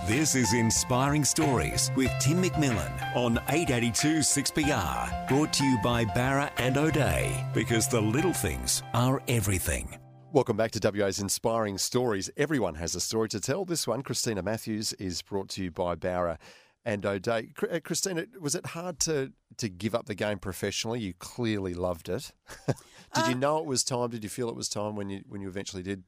This 0.08 0.36
is 0.36 0.54
Inspiring 0.54 1.26
Stories 1.26 1.92
with 1.96 2.12
Tim 2.22 2.42
McMillan 2.42 3.16
on 3.16 3.40
882 3.50 4.20
6PR. 4.20 5.28
Brought 5.28 5.52
to 5.54 5.64
you 5.66 5.78
by 5.84 6.06
Bowra 6.06 6.52
and 6.58 6.78
O'Dea 6.78 7.46
because 7.54 7.88
the 7.88 8.00
little 8.00 8.32
things 8.34 8.84
are 8.94 9.22
everything. 9.28 9.98
Welcome 10.32 10.56
back 10.56 10.72
to 10.72 10.92
WA's 10.94 11.20
Inspiring 11.20 11.78
Stories. 11.78 12.30
Everyone 12.38 12.76
has 12.76 12.96
a 12.96 13.00
story 13.02 13.28
to 13.30 13.40
tell. 13.40 13.66
This 13.66 13.88
one, 13.88 14.02
Christina 14.02 14.42
Matthews, 14.44 14.94
is 14.94 15.22
brought 15.22 15.50
to 15.50 15.64
you 15.64 15.72
by 15.72 15.96
Bowra 15.96 16.38
and 16.86 17.06
O'Dea. 17.06 17.50
Uh, 17.70 17.80
Christina, 17.84 18.28
was 18.40 18.56
it 18.56 18.68
hard 18.68 19.00
to, 19.02 19.34
to 19.58 19.68
give 19.68 19.94
up 19.94 20.06
the 20.06 20.16
game 20.16 20.40
professionally? 20.40 21.00
You 21.02 21.14
clearly 21.16 21.74
loved 21.74 22.08
it. 22.08 22.32
did 22.68 23.28
you 23.28 23.34
Uh, 23.36 23.38
know 23.40 23.58
it 23.58 23.66
was 23.66 23.84
time? 23.84 24.10
Did 24.12 24.24
you 24.24 24.30
feel 24.30 24.48
it 24.48 24.56
was 24.56 24.70
time 24.70 24.96
when 24.96 25.10
you 25.10 25.24
when 25.28 25.42
you 25.42 25.50
eventually 25.50 25.84
did 25.84 26.04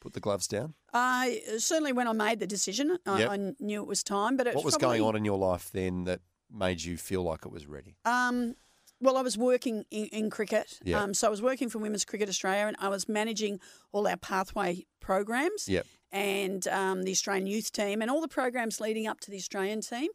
put 0.00 0.12
the 0.12 0.20
gloves 0.20 0.46
down? 0.46 0.74
I 0.92 1.42
certainly 1.58 1.92
when 1.92 2.06
I 2.08 2.12
made 2.12 2.40
the 2.40 2.46
decision, 2.46 2.98
I, 3.06 3.18
Yep. 3.20 3.30
I 3.30 3.36
knew 3.60 3.82
it 3.82 3.86
was 3.88 4.02
time. 4.02 4.36
But 4.36 4.46
it 4.46 4.54
What 4.54 4.64
was 4.64 4.76
probably, 4.76 4.98
going 4.98 5.08
on 5.08 5.16
in 5.16 5.24
your 5.24 5.38
life 5.38 5.70
then 5.72 6.04
that 6.04 6.20
made 6.50 6.82
you 6.82 6.96
feel 6.96 7.22
like 7.22 7.44
it 7.44 7.52
was 7.52 7.66
ready? 7.66 7.96
Um, 8.04 8.54
well, 9.00 9.16
I 9.16 9.22
was 9.22 9.38
working 9.38 9.84
in, 9.90 10.06
in 10.06 10.30
cricket. 10.30 10.78
Yeah. 10.82 11.00
Um, 11.02 11.14
so 11.14 11.26
I 11.26 11.30
was 11.30 11.40
working 11.42 11.68
for 11.68 11.78
Women's 11.78 12.04
Cricket 12.04 12.28
Australia 12.28 12.66
and 12.66 12.76
I 12.80 12.88
was 12.88 13.08
managing 13.08 13.60
all 13.92 14.06
our 14.08 14.16
pathway 14.16 14.86
programs 15.00 15.68
Yep. 15.68 15.86
and 16.10 16.66
um, 16.68 17.02
the 17.04 17.12
Australian 17.12 17.46
youth 17.46 17.70
team 17.70 18.02
and 18.02 18.10
all 18.10 18.20
the 18.20 18.28
programs 18.28 18.80
leading 18.80 19.06
up 19.06 19.20
to 19.20 19.30
the 19.30 19.36
Australian 19.36 19.82
team. 19.82 20.10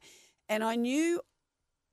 And 0.49 0.63
I 0.63 0.75
knew 0.75 1.21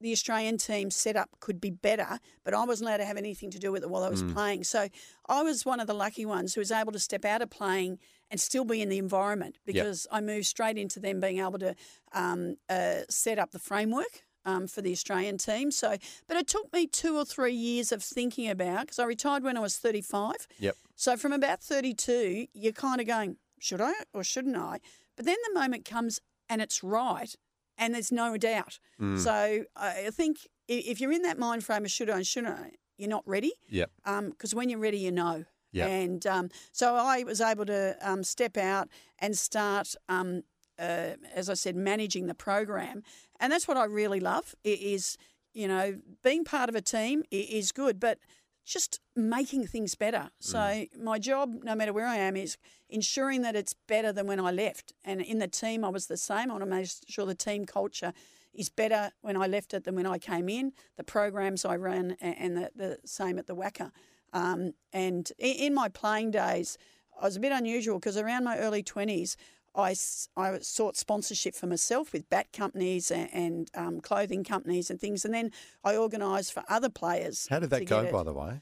the 0.00 0.12
Australian 0.12 0.58
team 0.58 0.90
setup 0.90 1.28
could 1.40 1.60
be 1.60 1.70
better, 1.70 2.18
but 2.44 2.54
I 2.54 2.64
wasn't 2.64 2.88
allowed 2.88 2.98
to 2.98 3.04
have 3.04 3.16
anything 3.16 3.50
to 3.50 3.58
do 3.58 3.70
with 3.72 3.82
it 3.82 3.90
while 3.90 4.02
I 4.02 4.08
was 4.08 4.22
playing. 4.22 4.64
So 4.64 4.88
I 5.28 5.42
was 5.42 5.66
one 5.66 5.80
of 5.80 5.86
the 5.86 5.94
lucky 5.94 6.24
ones 6.24 6.54
who 6.54 6.60
was 6.60 6.70
able 6.70 6.92
to 6.92 6.98
step 6.98 7.24
out 7.24 7.42
of 7.42 7.50
playing 7.50 7.98
and 8.30 8.40
still 8.40 8.64
be 8.64 8.80
in 8.80 8.88
the 8.88 8.98
environment 8.98 9.58
because 9.66 10.06
I 10.10 10.20
moved 10.20 10.46
straight 10.46 10.78
into 10.78 11.00
them 11.00 11.20
being 11.20 11.40
able 11.40 11.58
to 11.58 11.74
um, 12.12 12.56
uh, 12.68 13.00
set 13.08 13.38
up 13.38 13.50
the 13.50 13.58
framework. 13.58 14.24
Um, 14.46 14.68
for 14.68 14.80
the 14.80 14.90
Australian 14.90 15.36
team, 15.36 15.70
so 15.70 15.98
but 16.26 16.38
it 16.38 16.48
took 16.48 16.72
me 16.72 16.86
two 16.86 17.14
or 17.14 17.26
three 17.26 17.52
years 17.52 17.92
of 17.92 18.02
thinking 18.02 18.48
about 18.48 18.86
because 18.86 18.98
I 18.98 19.04
retired 19.04 19.42
when 19.44 19.58
I 19.58 19.60
was 19.60 19.76
thirty 19.76 20.00
five. 20.00 20.48
Yep. 20.58 20.76
So 20.96 21.18
from 21.18 21.34
about 21.34 21.60
32, 21.62 22.46
you're 22.54 22.72
kind 22.72 23.02
of 23.02 23.06
going, 23.06 23.36
should 23.58 23.82
I 23.82 23.92
or 24.14 24.24
shouldn't 24.24 24.56
I? 24.56 24.80
But 25.14 25.26
then 25.26 25.36
the 25.46 25.60
moment 25.60 25.84
comes 25.84 26.20
and 26.48 26.60
it's 26.60 26.82
right 26.82 27.34
and 27.80 27.94
there's 27.94 28.12
no 28.12 28.36
doubt. 28.36 28.78
Mm. 29.00 29.18
So 29.18 29.64
I 29.74 30.10
think 30.12 30.46
if 30.68 31.00
you're 31.00 31.10
in 31.10 31.22
that 31.22 31.38
mind 31.38 31.64
frame 31.64 31.84
of 31.84 31.90
should 31.90 32.08
I 32.08 32.16
and 32.16 32.26
shouldn't 32.26 32.56
I, 32.56 32.72
you're 32.96 33.08
not 33.08 33.24
ready. 33.26 33.52
Yep. 33.70 33.90
Because 34.04 34.54
when 34.54 34.68
you're 34.68 34.78
ready, 34.78 34.98
you 34.98 35.10
know. 35.10 35.44
Yeah. 35.72 35.86
And 35.86 36.26
um, 36.26 36.48
so 36.72 36.96
I 36.96 37.22
was 37.24 37.40
able 37.40 37.64
to 37.66 37.96
um, 38.02 38.22
step 38.22 38.56
out 38.56 38.88
and 39.20 39.36
start, 39.38 39.94
um, 40.08 40.42
uh, 40.78 41.12
as 41.34 41.48
I 41.48 41.54
said, 41.54 41.76
managing 41.76 42.26
the 42.26 42.34
program. 42.34 43.02
And 43.38 43.52
that's 43.52 43.66
what 43.66 43.76
I 43.76 43.84
really 43.84 44.20
love 44.20 44.54
is, 44.64 45.16
you 45.54 45.68
know, 45.68 45.98
being 46.22 46.44
part 46.44 46.68
of 46.68 46.74
a 46.74 46.82
team 46.82 47.22
is 47.30 47.72
good, 47.72 47.98
but 47.98 48.18
just 48.64 49.00
making 49.16 49.66
things 49.66 49.94
better. 49.94 50.30
So 50.38 50.84
my 50.98 51.18
job, 51.18 51.54
no 51.62 51.74
matter 51.74 51.92
where 51.92 52.06
I 52.06 52.16
am, 52.16 52.36
is 52.36 52.56
ensuring 52.88 53.42
that 53.42 53.56
it's 53.56 53.74
better 53.74 54.12
than 54.12 54.26
when 54.26 54.40
I 54.40 54.50
left. 54.50 54.92
And 55.04 55.20
in 55.20 55.38
the 55.38 55.48
team, 55.48 55.84
I 55.84 55.88
was 55.88 56.06
the 56.06 56.16
same. 56.16 56.50
I 56.50 56.54
want 56.54 56.62
to 56.62 56.66
make 56.66 56.88
sure 57.08 57.26
the 57.26 57.34
team 57.34 57.64
culture 57.64 58.12
is 58.52 58.68
better 58.68 59.12
when 59.22 59.36
I 59.36 59.46
left 59.46 59.74
it 59.74 59.84
than 59.84 59.94
when 59.94 60.06
I 60.06 60.18
came 60.18 60.48
in. 60.48 60.72
The 60.96 61.04
programs 61.04 61.64
I 61.64 61.76
ran 61.76 62.16
and 62.20 62.56
the, 62.56 62.70
the 62.74 62.98
same 63.04 63.38
at 63.38 63.46
the 63.46 63.56
WACA. 63.56 63.90
Um, 64.32 64.74
and 64.92 65.30
in 65.38 65.74
my 65.74 65.88
playing 65.88 66.30
days, 66.32 66.78
I 67.20 67.24
was 67.24 67.36
a 67.36 67.40
bit 67.40 67.52
unusual 67.52 67.98
because 67.98 68.16
around 68.16 68.44
my 68.44 68.58
early 68.58 68.82
20s, 68.82 69.36
I, 69.74 69.94
I 70.36 70.58
sought 70.60 70.96
sponsorship 70.96 71.54
for 71.54 71.66
myself 71.66 72.12
with 72.12 72.28
bat 72.28 72.48
companies 72.52 73.10
and, 73.10 73.28
and 73.32 73.70
um, 73.74 74.00
clothing 74.00 74.44
companies 74.44 74.90
and 74.90 75.00
things. 75.00 75.24
And 75.24 75.32
then 75.32 75.52
I 75.84 75.96
organised 75.96 76.52
for 76.52 76.64
other 76.68 76.88
players. 76.88 77.46
How 77.48 77.60
did 77.60 77.70
that 77.70 77.86
go, 77.86 78.00
it. 78.00 78.12
by 78.12 78.22
the 78.22 78.32
way? 78.32 78.60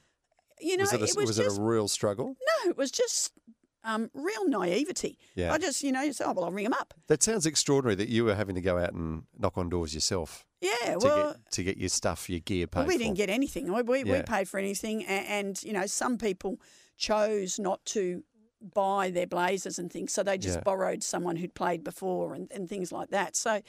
You 0.61 0.77
know, 0.77 0.83
was 0.83 0.93
it 0.93 1.01
a, 1.01 1.05
it 1.05 1.17
was, 1.17 1.27
was 1.29 1.37
just 1.37 1.59
it 1.59 1.61
a 1.61 1.65
real 1.65 1.89
struggle? 1.89 2.37
no, 2.65 2.71
it 2.71 2.77
was 2.77 2.91
just 2.91 3.33
um, 3.85 4.11
real 4.13 4.49
naivety. 4.49 5.19
Yeah. 5.35 5.53
I 5.53 5.59
just, 5.59 5.83
you 5.83 5.93
know, 5.93 6.03
you 6.03 6.13
say, 6.13 6.25
oh, 6.27 6.33
well, 6.33 6.47
I'll 6.47 6.53
ring 6.53 6.65
them 6.65 6.75
up. 6.75 6.95
That 7.07 7.23
sounds 7.23 7.47
extraordinary 7.47 7.95
that 7.97 8.09
you 8.09 8.25
were 8.25 8.35
having 8.35 8.55
to 8.57 8.61
go 8.61 8.79
out 8.79 8.93
and 8.93 9.23
knock 9.39 9.57
on 9.57 9.69
doors 9.69 9.95
yourself 9.95 10.45
Yeah, 10.61 10.71
to 10.85 10.99
well, 11.01 11.33
get 11.33 11.51
to 11.53 11.63
get 11.63 11.77
your 11.79 11.89
stuff, 11.89 12.29
your 12.29 12.41
gear 12.41 12.67
paid 12.67 12.81
well, 12.81 12.89
we 12.89 12.95
for. 12.95 12.99
didn't 12.99 13.17
get 13.17 13.31
anything. 13.31 13.73
We, 13.73 13.83
we, 13.83 14.05
we 14.05 14.23
paid 14.23 14.49
for 14.49 14.59
anything. 14.59 15.05
And, 15.05 15.27
and, 15.27 15.63
you 15.63 15.73
know, 15.73 15.87
some 15.87 16.19
people 16.19 16.61
chose 16.97 17.59
not 17.59 17.85
to 17.87 18.25
buy 18.61 19.11
their 19.11 19.27
blazers 19.27 19.79
and 19.79 19.93
things. 19.93 20.13
So 20.13 20.23
they 20.23 20.39
just 20.39 20.57
Yeah. 20.57 20.63
borrowed 20.65 21.03
someone 21.03 21.37
who'd 21.37 21.55
played 21.55 21.85
before 21.85 22.35
and, 22.35 22.51
and 22.51 22.69
things 22.69 22.93
like 22.93 23.11
that. 23.11 23.37
So 23.37 23.63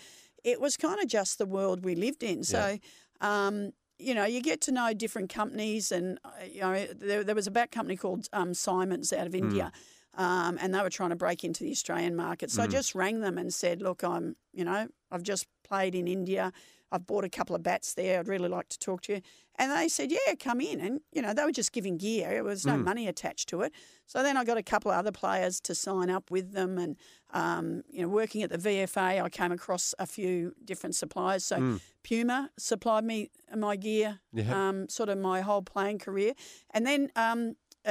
it 0.43 0.59
was 0.59 0.77
kind 0.77 0.99
of 0.99 1.07
just 1.07 1.37
the 1.37 1.45
world 1.45 1.83
we 1.83 1.95
lived 1.95 2.23
in. 2.23 2.43
So, 2.43 2.77
um, 3.21 3.73
you 3.97 4.13
know, 4.15 4.25
you 4.25 4.41
get 4.41 4.61
to 4.61 4.71
know 4.71 4.93
different 4.93 5.29
companies, 5.29 5.91
and 5.91 6.19
uh, 6.23 6.29
you 6.49 6.61
know, 6.61 6.87
there, 6.95 7.23
there 7.23 7.35
was 7.35 7.47
a 7.47 7.51
bat 7.51 7.69
company 7.71 7.97
called 7.97 8.29
um, 8.31 8.53
Simons 8.53 9.11
out 9.11 9.27
of 9.27 9.35
India, 9.35 9.71
um, 10.13 10.57
and 10.61 10.73
they 10.73 10.81
were 10.81 10.89
trying 10.89 11.09
to 11.09 11.17
break 11.17 11.43
into 11.43 11.65
the 11.65 11.71
Australian 11.71 12.15
market. 12.15 12.49
So 12.49 12.63
I 12.63 12.67
just 12.67 12.95
rang 12.95 13.19
them 13.19 13.37
and 13.37 13.53
said, 13.53 13.81
"Look, 13.81 14.01
I'm, 14.03 14.37
you 14.53 14.63
know, 14.63 14.87
I've 15.11 15.23
just 15.23 15.47
played 15.65 15.95
in 15.95 16.07
India. 16.07 16.53
I've 16.91 17.05
bought 17.07 17.23
a 17.23 17.29
couple 17.29 17.55
of 17.55 17.63
bats 17.63 17.93
there. 17.93 18.19
I'd 18.19 18.27
really 18.27 18.49
like 18.49 18.69
to 18.69 18.79
talk 18.79 19.01
to 19.03 19.13
you." 19.13 19.21
And 19.57 19.71
they 19.71 19.87
said, 19.89 20.11
"Yeah, 20.11 20.35
come 20.39 20.61
in." 20.61 20.79
And 20.79 21.01
you 21.11 21.21
know, 21.21 21.33
they 21.33 21.43
were 21.45 21.51
just 21.51 21.71
giving 21.71 21.97
gear. 21.97 22.29
There 22.29 22.43
was 22.43 22.65
no 22.65 22.77
money 22.77 23.07
attached 23.07 23.49
to 23.49 23.61
it. 23.61 23.73
So 24.05 24.23
then 24.23 24.37
I 24.37 24.43
got 24.43 24.57
a 24.57 24.63
couple 24.63 24.89
of 24.91 24.97
other 24.97 25.11
players 25.11 25.59
to 25.61 25.75
sign 25.75 26.09
up 26.09 26.31
with 26.31 26.53
them, 26.53 26.77
and 26.77 26.95
um, 27.33 27.83
you 27.91 28.01
know, 28.01 28.07
working 28.09 28.41
at 28.43 28.49
the 28.49 28.57
VFA, 28.57 29.21
I 29.21 29.29
came 29.29 29.51
across 29.51 29.93
a 29.99 30.05
few 30.07 30.53
different 30.65 30.95
suppliers. 30.95 31.43
So 31.45 31.79
Puma 32.03 32.49
supplied 32.57 33.03
me 33.03 33.29
my 33.55 33.75
gear, 33.75 34.19
Yeah. 34.33 34.69
um, 34.69 34.89
sort 34.89 35.09
of 35.09 35.17
my 35.17 35.41
whole 35.41 35.61
playing 35.61 35.99
career, 35.99 36.33
and 36.71 36.85
then. 36.85 37.11
Um, 37.15 37.55
uh, 37.85 37.89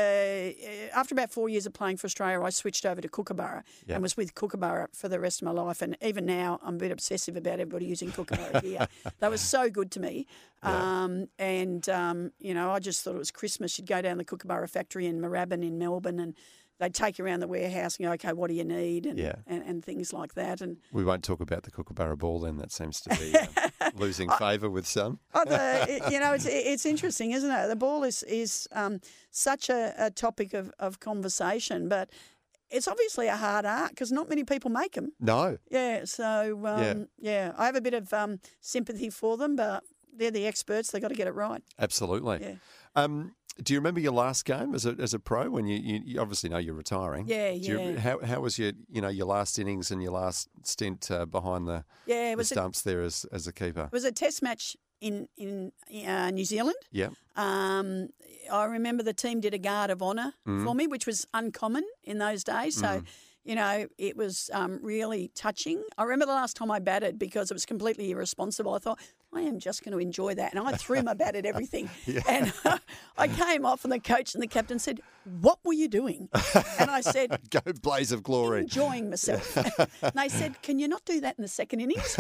after 0.95 1.15
about 1.15 1.31
four 1.31 1.49
years 1.49 1.67
of 1.67 1.73
playing 1.73 1.97
for 1.97 2.07
Australia, 2.07 2.43
I 2.43 2.51
switched 2.51 2.85
over 2.85 3.01
to 3.01 3.09
Kookaburra 3.09 3.65
Yeah. 3.87 3.95
and 3.95 4.03
was 4.03 4.17
with 4.17 4.35
Kookaburra 4.35 4.89
for 4.93 5.09
the 5.09 5.19
rest 5.19 5.41
of 5.43 5.47
my 5.47 5.53
life. 5.53 5.81
And 5.83 5.97
even 6.03 6.27
now, 6.27 6.61
I'm 6.63 6.75
a 6.75 6.79
bit 6.79 6.91
obsessive 6.93 7.37
about 7.37 7.55
everybody 7.55 7.87
using 7.87 8.13
Kookaburra 8.13 8.61
gear. 8.61 8.87
They 9.19 9.29
were 9.29 9.39
so 9.39 9.71
good 9.71 9.91
to 9.93 10.01
me. 10.01 10.27
Um, 10.63 11.29
and, 11.39 11.89
um, 11.89 12.33
you 12.39 12.53
know, 12.55 12.71
I 12.71 12.81
just 12.81 13.03
thought 13.03 13.15
it 13.15 13.19
was 13.19 13.31
Christmas. 13.31 13.79
You'd 13.79 13.89
go 13.89 14.03
down 14.03 14.19
the 14.19 14.25
Kookaburra 14.25 14.69
factory 14.69 15.07
in 15.07 15.21
Moorabbin 15.21 15.63
in 15.65 15.79
Melbourne 15.79 16.19
and 16.21 16.35
they'd 16.79 16.95
take 16.95 17.19
you 17.19 17.25
around 17.25 17.41
the 17.41 17.49
warehouse 17.49 17.97
and 17.97 18.07
go, 18.07 18.13
okay, 18.13 18.33
what 18.33 18.49
do 18.49 18.55
you 18.55 18.65
need? 18.65 19.07
And, 19.07 19.19
Yeah. 19.19 19.35
and, 19.47 19.63
and 19.65 19.85
things 19.85 20.13
like 20.13 20.35
that. 20.35 20.61
And 20.61 20.77
We 20.93 21.05
won't 21.05 21.25
talk 21.25 21.41
about 21.41 21.65
the 21.65 21.71
Kookaburra 21.71 22.17
ball 22.17 22.41
then. 22.41 22.57
That 22.59 22.71
seems 22.73 23.01
to 23.03 23.11
be 23.11 23.35
uh, 23.37 23.91
losing 23.95 24.31
favour 24.31 24.71
with 24.71 24.87
some. 24.87 25.19
Oh, 25.35 25.45
the, 25.45 26.09
you 26.11 26.19
know, 26.21 26.33
it's 26.35 26.47
it's 26.47 26.85
interesting, 26.87 27.33
isn't 27.33 27.51
it? 27.51 27.69
The 27.69 27.77
ball 27.77 28.03
is 28.05 28.23
is 28.25 28.67
um, 28.73 29.01
such 29.31 29.69
a, 29.69 29.93
a 29.99 30.11
topic 30.11 30.55
of, 30.55 30.73
of 30.79 30.99
conversation, 31.01 31.89
but 31.89 32.11
it's 32.71 32.87
obviously 32.89 33.29
a 33.29 33.37
hard 33.37 33.65
art 33.65 33.91
because 33.91 34.13
not 34.13 34.29
many 34.29 34.45
people 34.45 34.71
make 34.71 34.93
them. 34.93 35.13
No. 35.21 35.59
Yeah, 35.71 36.05
so 36.05 36.61
um, 36.67 36.83
Yeah. 36.83 36.95
yeah. 37.19 37.53
I 37.57 37.67
have 37.67 37.77
a 37.77 37.81
bit 37.81 37.95
of 37.95 38.13
um, 38.13 38.41
sympathy 38.61 39.11
for 39.11 39.37
them, 39.37 39.57
but 39.57 39.85
they're 40.15 40.31
the 40.31 40.47
experts. 40.47 40.91
They've 40.91 41.01
got 41.03 41.09
to 41.09 41.15
get 41.15 41.29
it 41.29 41.35
right. 41.35 41.63
Absolutely. 41.79 42.39
Yeah. 42.41 42.55
Um, 42.97 43.35
do 43.63 43.73
you 43.73 43.81
remember 43.81 43.99
your 44.01 44.13
last 44.13 44.45
game 44.45 44.73
as 44.75 44.87
a, 44.87 44.95
as 45.01 45.15
a 45.15 45.19
pro 45.19 45.51
when 45.51 45.67
you, 45.67 45.77
you, 45.79 46.01
you 46.05 46.21
obviously 46.21 46.49
know 46.49 46.59
you're 46.59 46.75
retiring? 46.75 47.27
Yeah, 47.27 47.51
Do 47.51 47.57
you- 47.59 47.81
yeah. 47.81 47.99
how, 47.99 48.21
how 48.21 48.41
was 48.41 48.57
your 48.59 48.73
you 48.89 49.01
know 49.01 49.09
your 49.09 49.27
last 49.27 49.59
innings 49.59 49.91
and 49.91 50.01
your 50.03 50.13
last 50.13 50.49
stint 50.63 51.11
uh, 51.11 51.27
behind 51.27 51.67
the, 51.67 51.85
Yeah, 52.07 52.31
the 52.33 52.37
was 52.37 52.53
a, 52.53 52.55
stumps 52.55 52.83
there 52.83 53.03
as, 53.03 53.27
as 53.33 53.47
a 53.49 53.53
keeper? 53.53 53.85
it 53.87 53.93
was 53.93 54.05
a 54.05 54.13
test 54.13 54.43
match 54.43 54.77
in 55.01 55.29
in 55.37 55.73
uh, 56.07 56.31
New 56.31 56.45
Zealand. 56.45 56.77
Yeah. 56.93 57.09
Um, 57.37 58.09
I 58.51 58.65
remember 58.65 59.03
the 59.03 59.13
team 59.15 59.41
did 59.41 59.55
a 59.55 59.59
guard 59.59 59.91
of 59.91 60.03
honour 60.03 60.35
Mm. 60.47 60.65
for 60.65 60.75
me, 60.75 60.87
which 60.87 61.07
was 61.07 61.27
uncommon 61.35 61.85
in 62.03 62.19
those 62.19 62.43
days. 62.45 62.77
So, 62.77 63.03
you 63.45 63.55
know, 63.55 63.87
it 63.99 64.17
was 64.17 64.51
um, 64.53 64.79
really 64.83 65.31
touching. 65.35 65.83
I 65.97 66.03
remember 66.05 66.27
the 66.27 66.33
last 66.33 66.57
time 66.57 66.71
I 66.71 66.79
batted 66.81 67.19
because 67.19 67.51
it 67.51 67.55
was 67.55 67.67
completely 67.67 68.11
irresponsible. 68.11 68.75
I 68.75 68.79
thought, 68.79 68.99
I 69.33 69.43
am 69.43 69.59
just 69.59 69.85
going 69.85 69.93
to 69.93 69.99
enjoy 69.99 70.35
that. 70.37 70.55
And 70.55 70.67
I 70.67 70.73
threw 70.73 71.03
my 71.03 71.15
bat 71.15 71.37
at 71.37 71.45
everything. 71.53 71.91
And 72.29 72.53
I 73.19 73.29
came 73.29 73.67
off, 73.67 73.85
and 73.85 73.93
the 73.93 74.01
coach 74.01 74.35
and 74.35 74.43
the 74.43 74.47
captain 74.47 74.79
said, 74.79 75.01
What 75.41 75.59
were 75.65 75.75
you 75.75 75.87
doing? 75.89 76.29
And 76.81 76.91
I 76.91 77.03
said, 77.03 77.39
Go 77.51 77.61
blaze 77.83 78.11
of 78.13 78.23
glory. 78.23 78.61
enjoying 78.63 79.11
myself. 79.11 79.57
and 80.03 80.13
they 80.15 80.29
said, 80.29 80.61
"Can 80.63 80.79
you 80.79 80.89
not 80.89 81.05
do 81.05 81.21
that 81.21 81.37
in 81.39 81.43
the 81.43 81.49
second 81.49 81.81
innings?" 81.81 82.19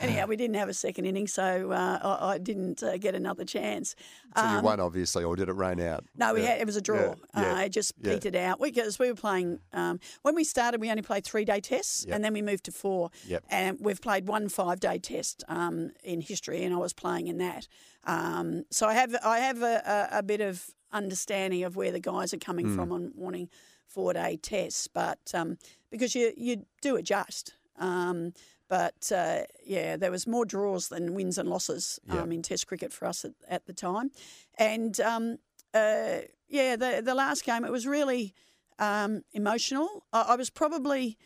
Anyhow, 0.00 0.26
we 0.26 0.36
didn't 0.36 0.56
have 0.56 0.68
a 0.68 0.74
second 0.74 1.04
inning, 1.06 1.26
so 1.28 1.70
uh, 1.70 1.98
I, 2.20 2.32
I 2.34 2.38
didn't 2.38 2.82
uh, 2.82 2.96
get 2.98 3.14
another 3.14 3.44
chance. 3.44 3.94
So 4.36 4.42
you 4.42 4.48
Um, 4.58 4.64
won 4.64 4.80
obviously, 4.80 5.22
or 5.24 5.36
did 5.36 5.48
it 5.48 5.52
rain 5.54 5.80
out? 5.80 6.04
no, 6.16 6.34
we 6.34 6.40
Yeah. 6.42 6.46
had 6.48 6.60
it 6.60 6.66
was 6.66 6.76
a 6.76 6.80
draw. 6.80 7.14
Yeah, 7.36 7.42
yeah, 7.42 7.54
Uh, 7.54 7.58
it 7.60 7.68
just 7.70 7.92
yeah. 8.00 8.12
petered 8.14 8.36
out 8.36 8.60
because 8.60 8.98
we 8.98 9.08
were 9.08 9.14
playing. 9.16 9.60
Um, 9.72 10.00
when 10.22 10.34
we 10.34 10.42
started, 10.44 10.80
we 10.80 10.90
only 10.90 11.02
played 11.02 11.24
three 11.24 11.44
day 11.44 11.60
tests, 11.60 12.04
Yep. 12.06 12.14
and 12.16 12.24
then 12.24 12.32
we 12.32 12.42
moved 12.42 12.64
to 12.64 12.72
four. 12.72 13.10
Yep. 13.26 13.44
And 13.50 13.78
we've 13.80 14.00
played 14.00 14.26
one 14.26 14.48
five 14.48 14.80
day 14.80 14.98
test 14.98 15.44
um, 15.48 15.92
in 16.02 16.20
history, 16.24 16.64
and 16.64 16.74
I 16.74 16.78
was 16.78 16.92
playing 16.92 17.28
in 17.28 17.38
that. 17.38 17.68
Um, 18.04 18.64
so 18.70 18.86
I 18.88 18.94
have 18.94 19.14
I 19.24 19.38
have 19.38 19.62
a, 19.62 20.08
a, 20.12 20.18
a 20.18 20.22
bit 20.22 20.40
of 20.40 20.70
understanding 20.92 21.64
of 21.64 21.76
where 21.76 21.90
the 21.92 22.00
guys 22.00 22.32
are 22.34 22.38
coming 22.38 22.66
Hmm. 22.66 22.74
from 22.74 22.92
on 22.92 23.12
wanting 23.14 23.48
four 23.86 24.12
day 24.12 24.36
tests, 24.40 24.88
but 24.88 25.18
um, 25.34 25.58
because 25.90 26.14
you 26.14 26.32
you 26.36 26.64
do 26.82 26.96
adjust. 26.96 27.54
Um, 27.78 28.32
but 28.68 29.12
uh, 29.14 29.42
yeah, 29.64 29.96
there 29.96 30.10
was 30.10 30.26
more 30.26 30.44
draws 30.46 30.88
than 30.88 31.14
wins 31.14 31.38
and 31.38 31.48
losses 31.48 32.00
Yeah. 32.06 32.22
um, 32.22 32.32
in 32.32 32.42
Test 32.42 32.66
cricket 32.66 32.92
for 32.92 33.06
us 33.06 33.24
at, 33.24 33.32
at 33.48 33.66
the 33.66 33.72
time, 33.72 34.10
and 34.58 34.98
um, 35.00 35.38
uh, 35.74 36.20
yeah, 36.48 36.76
the 36.76 37.02
the 37.04 37.14
last 37.14 37.44
game 37.44 37.64
it 37.64 37.70
was 37.72 37.86
really 37.86 38.34
um, 38.78 39.22
emotional. 39.32 40.04
I, 40.12 40.22
I 40.30 40.36
was 40.36 40.50
probably 40.50 41.16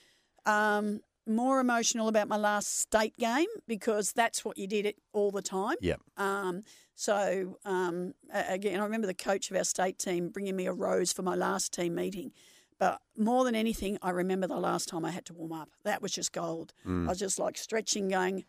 um, 0.47 1.01
more 1.29 1.61
emotional 1.61 2.09
about 2.09 2.29
my 2.29 2.37
last 2.37 2.81
state 2.81 3.17
game 3.19 3.47
because 3.67 4.13
that's 4.13 4.45
what 4.45 4.59
you 4.59 4.67
did 4.67 4.87
it 4.87 4.97
all 5.13 5.31
the 5.31 5.43
time. 5.43 5.77
Yep. 5.81 6.01
Um, 6.17 6.63
so 6.95 7.59
um, 7.65 8.15
again, 8.33 8.81
I 8.81 8.85
remember 8.85 9.07
the 9.07 9.15
coach 9.15 9.51
of 9.51 9.57
our 9.57 9.65
state 9.65 9.99
team 9.99 10.31
bringing 10.31 10.57
me 10.57 10.67
a 10.67 10.73
rose 10.73 11.13
for 11.13 11.23
my 11.23 11.35
last 11.35 11.73
team 11.73 11.95
meeting. 11.95 12.33
But 12.79 13.01
more 13.17 13.45
than 13.45 13.55
anything, 13.55 13.99
I 14.03 14.11
remember 14.11 14.47
the 14.47 14.57
last 14.57 14.89
time 14.89 15.05
I 15.05 15.11
had 15.11 15.25
to 15.27 15.35
warm 15.35 15.53
up. 15.53 15.71
That 15.85 16.01
was 16.01 16.13
just 16.13 16.33
gold. 16.33 16.73
I 17.07 17.11
was 17.11 17.19
just 17.19 17.39
like 17.39 17.59
stretching, 17.59 18.09
going, 18.09 18.45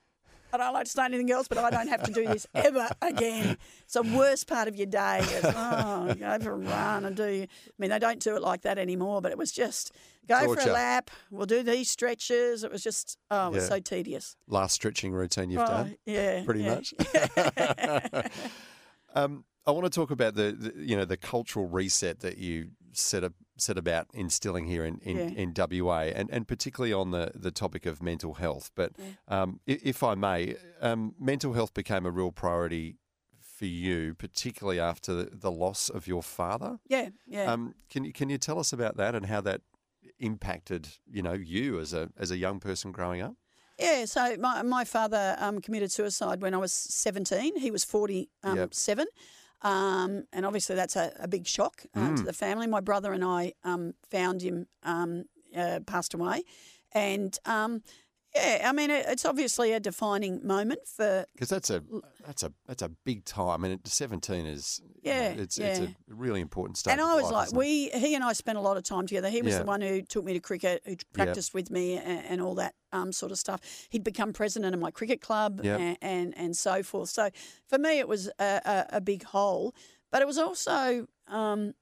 I 0.52 0.58
don't 0.58 0.74
like 0.74 0.86
to 0.86 0.92
say 0.92 1.06
anything 1.06 1.32
else, 1.32 1.48
but 1.48 1.58
I 1.58 1.70
don't 1.70 1.88
have 1.88 2.04
to 2.04 2.12
do 2.12 2.26
this 2.28 2.48
ever 2.56 2.90
again. 3.02 3.58
It's 3.84 3.94
the 3.94 4.04
worst 4.04 4.48
part 4.48 4.68
of 4.68 4.76
your 4.76 4.88
day. 4.88 5.20
It's, 5.22 5.46
oh, 5.46 6.14
go 6.18 6.40
for 6.40 6.52
a 6.54 6.58
run 6.58 7.06
and 7.06 7.16
do. 7.16 7.24
I 7.24 7.48
mean, 7.78 7.90
they 7.90 8.00
don't 8.00 8.20
do 8.20 8.36
it 8.36 8.42
like 8.42 8.62
that 8.62 8.78
anymore, 8.78 9.22
but 9.22 9.32
it 9.32 9.38
was 9.38 9.52
just 9.52 9.94
go 10.28 10.54
for 10.54 10.60
a 10.62 10.66
lap. 10.72 11.12
We'll 11.32 11.46
do 11.46 11.64
these 11.64 11.90
stretches. 11.90 12.64
It 12.64 12.72
was 12.72 12.84
just, 12.84 13.18
oh, 13.32 13.48
it 13.48 13.54
was 13.54 13.64
Yeah. 13.64 13.70
so 13.70 13.80
tedious. 13.80 14.36
Last 14.48 14.74
stretching 14.74 15.12
routine 15.12 15.50
you've 15.52 15.62
Oh, 15.62 15.66
done. 15.68 15.96
yeah, 16.06 16.44
pretty 16.44 16.64
yeah. 16.64 16.76
much. 16.76 16.94
um, 19.16 19.44
I 19.66 19.72
want 19.72 19.86
to 19.86 19.90
talk 19.92 20.10
about 20.12 20.36
the, 20.36 20.52
the 20.52 20.74
you 20.84 20.96
know 20.98 21.06
the 21.06 21.18
cultural 21.18 21.68
reset 21.68 22.22
that 22.22 22.38
you 22.38 22.70
set 23.00 23.24
up 23.24 23.34
set 23.58 23.78
about 23.78 24.08
instilling 24.14 24.66
here 24.68 24.86
in 24.86 25.00
in, 25.00 25.18
Yeah. 25.18 25.42
in 25.44 25.54
WA, 25.86 26.02
and, 26.16 26.30
and 26.32 26.48
particularly 26.48 26.94
on 26.94 27.12
the, 27.12 27.32
the 27.36 27.52
topic 27.52 27.86
of 27.86 28.02
mental 28.02 28.36
health. 28.36 28.72
But 28.76 28.94
um, 29.28 29.60
if 29.66 30.04
I 30.04 30.16
may, 30.16 30.56
um, 30.82 31.16
mental 31.20 31.54
health 31.54 31.74
became 31.74 32.06
a 32.06 32.12
real 32.12 32.32
priority 32.32 32.98
for 33.42 33.66
you, 33.66 34.14
particularly 34.16 34.80
after 34.80 35.14
the, 35.14 35.30
the 35.36 35.52
loss 35.52 35.90
of 35.90 36.08
your 36.08 36.24
father. 36.24 36.80
Yeah, 36.88 37.10
yeah. 37.28 37.52
Um, 37.52 37.76
can 37.90 38.06
you 38.06 38.14
can 38.14 38.30
you 38.30 38.38
tell 38.38 38.60
us 38.60 38.72
about 38.74 38.96
that 38.98 39.16
and 39.16 39.26
how 39.26 39.42
that 39.42 39.62
impacted 40.20 40.88
you 41.12 41.22
know 41.22 41.34
you 41.34 41.80
as 41.80 41.94
a 41.94 42.10
as 42.18 42.32
a 42.32 42.38
young 42.38 42.60
person 42.60 42.92
growing 42.92 43.22
up? 43.22 43.36
Yeah, 43.78 44.04
so 44.06 44.36
my, 44.38 44.62
my 44.62 44.84
father 44.84 45.38
um, 45.40 45.62
committed 45.62 45.90
suicide 45.90 46.42
when 46.42 46.54
I 46.54 46.58
was 46.58 46.74
17. 46.74 47.56
He 47.60 47.72
was 47.72 47.86
47. 47.86 48.28
Um, 48.44 49.08
and 49.62 50.46
obviously, 50.46 50.76
that's 50.76 50.96
a, 50.96 51.12
a 51.20 51.28
big 51.28 51.46
shock 51.48 51.86
uh, 51.96 52.00
Mm. 52.00 52.18
to 52.18 52.24
the 52.24 52.34
family. 52.34 52.68
My 52.68 52.82
brother 52.82 53.14
and 53.14 53.24
I 53.24 53.54
um, 53.64 53.94
found 54.10 54.42
him, 54.42 54.68
um, 54.84 55.26
uh, 55.56 55.80
passed 55.86 56.14
away. 56.14 56.44
And 56.94 57.38
um, 57.46 57.84
yeah, 58.36 58.68
I 58.70 58.72
mean, 58.74 58.92
it's 58.92 59.26
obviously 59.26 59.74
a 59.74 59.80
defining 59.80 60.46
moment 60.46 60.82
for 60.88 61.26
Because 61.34 61.50
that's 61.50 61.70
a 61.70 61.84
that's 62.26 62.44
a 62.44 62.54
that's 62.68 62.82
a 62.84 62.90
big 62.90 63.26
time, 63.26 63.64
and 63.64 63.80
seventeen 63.86 64.46
is 64.46 64.82
you 65.04 65.12
know, 65.12 65.18
Yeah, 65.20 65.30
it's 65.32 65.58
it's 65.58 65.80
a 65.80 65.96
really 66.08 66.40
important 66.42 66.78
stage. 66.78 66.92
And 66.92 67.02
I 67.02 67.16
was 67.16 67.32
life, 67.32 67.52
like, 67.52 67.54
we, 67.54 67.90
he 67.90 68.14
and 68.16 68.24
I 68.24 68.34
spent 68.34 68.58
a 68.58 68.62
lot 68.62 68.78
of 68.78 68.84
time 68.84 69.08
together. 69.08 69.30
He 69.30 69.42
was 69.42 69.54
Yeah. 69.54 69.60
the 69.60 69.66
one 69.66 69.82
who 69.82 70.02
took 70.02 70.24
me 70.26 70.34
to 70.34 70.40
cricket, 70.40 70.82
who 70.86 70.96
practiced 71.14 71.54
with 71.54 71.72
me, 71.72 71.98
and, 71.98 72.26
and 72.26 72.42
all 72.42 72.56
that 72.56 72.76
um, 72.92 73.12
sort 73.12 73.32
of 73.32 73.40
stuff. 73.40 73.62
He'd 73.90 74.04
become 74.04 74.32
president 74.34 74.74
of 74.76 74.80
my 74.80 74.92
cricket 74.92 75.22
club, 75.22 75.62
Yep. 75.64 75.80
and, 75.80 75.98
and 76.02 76.38
and 76.38 76.58
so 76.58 76.84
forth. 76.84 77.10
So 77.10 77.30
for 77.68 77.78
me, 77.80 78.00
it 78.00 78.08
was 78.08 78.28
a, 78.40 78.62
a, 78.66 78.98
a 78.98 79.02
big 79.02 79.24
hole, 79.24 79.74
but 80.12 80.22
it 80.22 80.28
was 80.28 80.38
also 80.38 81.08
um, 81.28 81.74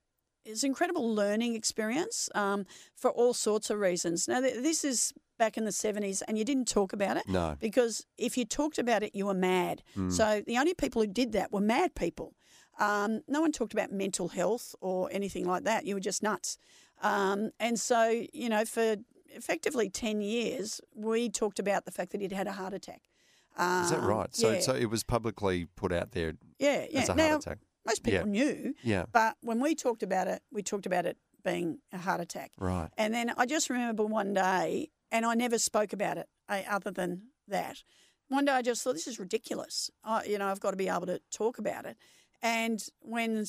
it's 0.46 0.64
an 0.64 0.68
incredible 0.70 1.14
learning 1.14 1.56
experience 1.56 2.30
um, 2.34 2.66
for 2.96 3.12
all 3.12 3.34
sorts 3.34 3.70
of 3.70 3.80
reasons. 3.80 4.30
Now, 4.30 4.40
th- 4.40 4.64
this 4.64 4.86
is 4.86 5.14
back 5.38 5.58
in 5.58 5.66
the 5.66 5.72
seventies, 5.72 6.22
and 6.24 6.38
you 6.38 6.44
didn't 6.44 6.68
talk 6.68 6.94
about 6.94 7.18
it 7.18 7.28
no, 7.28 7.56
because 7.60 8.06
if 8.18 8.38
you 8.38 8.46
talked 8.46 8.78
about 8.80 9.04
it, 9.04 9.16
you 9.16 9.26
were 9.26 9.34
mad. 9.34 9.84
So 10.10 10.42
the 10.46 10.58
only 10.58 10.74
people 10.74 11.02
who 11.02 11.08
did 11.08 11.32
that 11.34 11.52
were 11.52 11.62
mad 11.62 11.96
people. 11.96 12.34
Um, 12.80 13.22
no 13.28 13.42
one 13.42 13.52
talked 13.52 13.74
about 13.74 13.92
mental 13.92 14.28
health 14.28 14.76
or 14.82 15.10
anything 15.12 15.46
like 15.48 15.64
that. 15.64 15.86
You 15.86 15.96
were 15.96 16.00
just 16.00 16.22
nuts. 16.22 16.58
Um, 17.02 17.50
and 17.60 17.80
so, 17.80 18.24
you 18.34 18.50
know, 18.50 18.66
for 18.66 18.98
effectively 19.30 19.90
10 19.90 20.22
years, 20.22 20.80
we 20.96 21.30
talked 21.30 21.58
about 21.60 21.86
the 21.86 21.92
fact 21.92 22.12
that 22.12 22.22
he'd 22.22 22.32
had 22.32 22.48
a 22.48 22.52
heart 22.52 22.74
attack. 22.74 23.02
is 23.60 23.90
that 23.90 24.00
Um, 24.00 24.06
right? 24.06 24.36
So 24.36 24.52
yeah, 24.52 24.60
so 24.60 24.76
it 24.76 24.90
was 24.92 25.04
publicly 25.04 25.66
put 25.76 25.92
out 25.92 26.12
there 26.12 26.34
yeah, 26.60 26.86
yeah. 26.92 27.00
as 27.02 27.10
a 27.10 27.16
now, 27.16 27.30
heart 27.30 27.42
attack. 27.46 27.58
most 27.86 28.02
Yeah. 28.06 28.12
people 28.20 28.28
knew, 28.30 28.76
Yeah, 28.84 29.06
but 29.12 29.38
when 29.42 29.60
we 29.60 29.74
talked 29.74 30.04
about 30.04 30.28
it, 30.28 30.44
we 30.52 30.62
talked 30.62 30.86
about 30.86 31.06
it 31.08 31.18
being 31.44 31.80
a 31.92 31.98
heart 31.98 32.22
attack. 32.22 32.52
right. 32.60 32.90
And 32.98 33.12
then 33.14 33.34
I 33.38 33.48
just 33.48 33.70
remember 33.72 34.06
one 34.06 34.34
day, 34.36 34.90
and 35.12 35.26
I 35.26 35.34
never 35.34 35.58
spoke 35.58 35.94
about 35.94 36.18
it 36.18 36.28
eh, 36.50 36.64
other 36.70 36.92
than 36.92 37.24
that. 37.48 37.84
One 38.30 38.46
day 38.46 38.52
I 38.52 38.62
just 38.62 38.84
thought, 38.84 38.94
this 38.94 39.08
is 39.08 39.20
ridiculous. 39.20 39.90
I, 40.04 40.26
you 40.26 40.38
know, 40.38 40.48
I've 40.48 40.60
got 40.60 40.72
to 40.72 40.78
be 40.78 40.90
able 40.90 41.06
to 41.06 41.22
talk 41.32 41.60
about 41.60 41.86
it. 41.86 41.98
And 42.42 42.84
when 43.02 43.46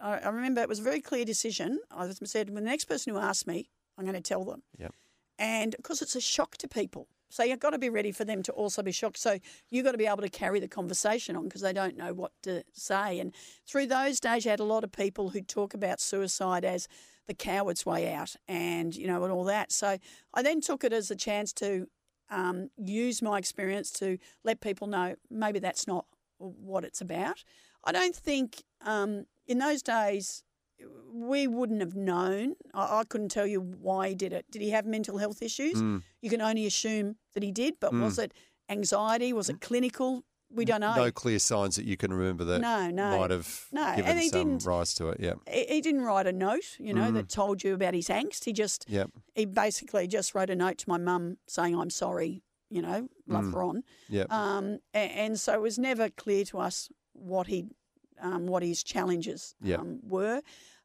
I 0.00 0.28
remember 0.28 0.62
it 0.62 0.68
was 0.68 0.78
a 0.78 0.82
very 0.84 1.00
clear 1.00 1.24
decision, 1.24 1.80
I 1.90 2.08
said, 2.24 2.48
when 2.50 2.64
the 2.64 2.70
next 2.70 2.86
person 2.86 3.12
who 3.12 3.18
asks 3.18 3.46
me, 3.46 3.70
I'm 3.98 4.04
going 4.04 4.14
to 4.14 4.22
tell 4.22 4.44
them. 4.44 4.62
Yep. 4.78 4.94
And 5.38 5.74
because 5.76 6.00
it's 6.00 6.16
a 6.16 6.20
shock 6.20 6.56
to 6.58 6.68
people. 6.68 7.08
So 7.30 7.44
you've 7.44 7.60
got 7.60 7.70
to 7.70 7.78
be 7.78 7.90
ready 7.90 8.12
for 8.12 8.24
them 8.24 8.42
to 8.42 8.52
also 8.52 8.82
be 8.82 8.92
shocked. 8.92 9.18
So 9.18 9.38
you've 9.70 9.84
got 9.84 9.92
to 9.92 9.98
be 9.98 10.06
able 10.06 10.22
to 10.22 10.28
carry 10.28 10.58
the 10.58 10.68
conversation 10.68 11.36
on 11.36 11.44
because 11.44 11.60
they 11.60 11.72
don't 11.72 11.96
know 11.96 12.12
what 12.12 12.32
to 12.42 12.64
say. 12.72 13.20
And 13.20 13.32
through 13.66 13.86
those 13.86 14.20
days, 14.20 14.44
you 14.44 14.50
had 14.50 14.60
a 14.60 14.64
lot 14.64 14.84
of 14.84 14.90
people 14.90 15.30
who 15.30 15.40
talk 15.40 15.72
about 15.72 16.00
suicide 16.00 16.64
as 16.64 16.88
the 17.30 17.34
coward's 17.34 17.86
way 17.86 18.12
out 18.12 18.34
and, 18.48 18.96
you 18.96 19.06
know, 19.06 19.22
and 19.22 19.32
all 19.32 19.44
that. 19.44 19.70
So 19.70 19.98
I 20.34 20.42
then 20.42 20.60
took 20.60 20.82
it 20.82 20.92
as 20.92 21.12
a 21.12 21.14
chance 21.14 21.52
to 21.54 21.86
um, 22.28 22.70
use 22.76 23.22
my 23.22 23.38
experience 23.38 23.92
to 23.92 24.18
let 24.42 24.60
people 24.60 24.88
know 24.88 25.14
maybe 25.30 25.60
that's 25.60 25.86
not 25.86 26.06
what 26.38 26.84
it's 26.84 27.00
about. 27.00 27.44
I 27.84 27.92
don't 27.92 28.16
think 28.16 28.64
um, 28.84 29.26
in 29.46 29.58
those 29.58 29.80
days 29.80 30.42
we 31.12 31.46
wouldn't 31.46 31.80
have 31.80 31.94
known. 31.94 32.56
I, 32.74 33.00
I 33.00 33.04
couldn't 33.08 33.28
tell 33.28 33.46
you 33.46 33.60
why 33.60 34.08
he 34.08 34.14
did 34.16 34.32
it. 34.32 34.46
Did 34.50 34.60
he 34.62 34.70
have 34.70 34.84
mental 34.84 35.18
health 35.18 35.40
issues? 35.40 35.74
Mm. 35.74 36.02
You 36.20 36.30
can 36.30 36.40
only 36.40 36.66
assume 36.66 37.14
that 37.34 37.44
he 37.44 37.52
did, 37.52 37.74
but 37.80 37.92
was 37.92 38.18
it 38.18 38.34
anxiety? 38.68 39.32
Was 39.32 39.48
it 39.48 39.60
clinical? 39.60 40.24
We 40.52 40.64
don't 40.64 40.80
know. 40.80 40.94
No 40.96 41.10
clear 41.12 41.38
signs 41.38 41.76
that 41.76 41.84
you 41.84 41.96
can 41.96 42.12
remember 42.12 42.44
that 42.44 42.60
No, 42.60 42.90
no. 42.90 43.18
might 43.18 43.30
have 43.30 43.66
No, 43.70 43.94
given 43.94 44.10
and 44.10 44.18
he 44.20 44.28
some 44.28 44.48
didn't- 44.48 44.64
rise 44.66 44.94
to 44.94 45.08
it. 45.10 45.20
Yeah, 45.20 45.34
he, 45.48 45.80
didn't 45.80 46.02
write 46.02 46.26
a 46.26 46.32
note, 46.32 46.76
you 46.78 46.92
know, 46.92 47.12
that 47.12 47.28
told 47.28 47.62
you 47.62 47.74
about 47.74 47.94
his 47.94 48.08
angst. 48.08 48.44
He 48.44 48.52
just 48.52 48.84
yeah, 48.88 49.04
he 49.34 49.44
basically 49.44 50.08
just 50.08 50.34
wrote 50.34 50.50
a 50.50 50.56
note 50.56 50.78
to 50.78 50.88
my 50.88 50.98
mum 50.98 51.36
saying, 51.46 51.76
"I'm 51.78 51.90
sorry," 51.90 52.42
you 52.68 52.82
know, 52.82 53.08
love 53.28 53.54
Ron. 53.54 53.84
yeah. 54.08 54.24
Um, 54.28 54.78
a- 54.92 54.98
and, 54.98 55.38
so 55.38 55.54
it 55.54 55.60
was 55.60 55.78
never 55.78 56.08
clear 56.10 56.44
to 56.46 56.58
us 56.58 56.88
what 57.12 57.46
he, 57.46 57.66
um, 58.20 58.46
what 58.46 58.62
his 58.64 58.82
challenges 58.82 59.54
Yeah. 59.62 59.76
um, 59.76 60.00
were, 60.02 60.42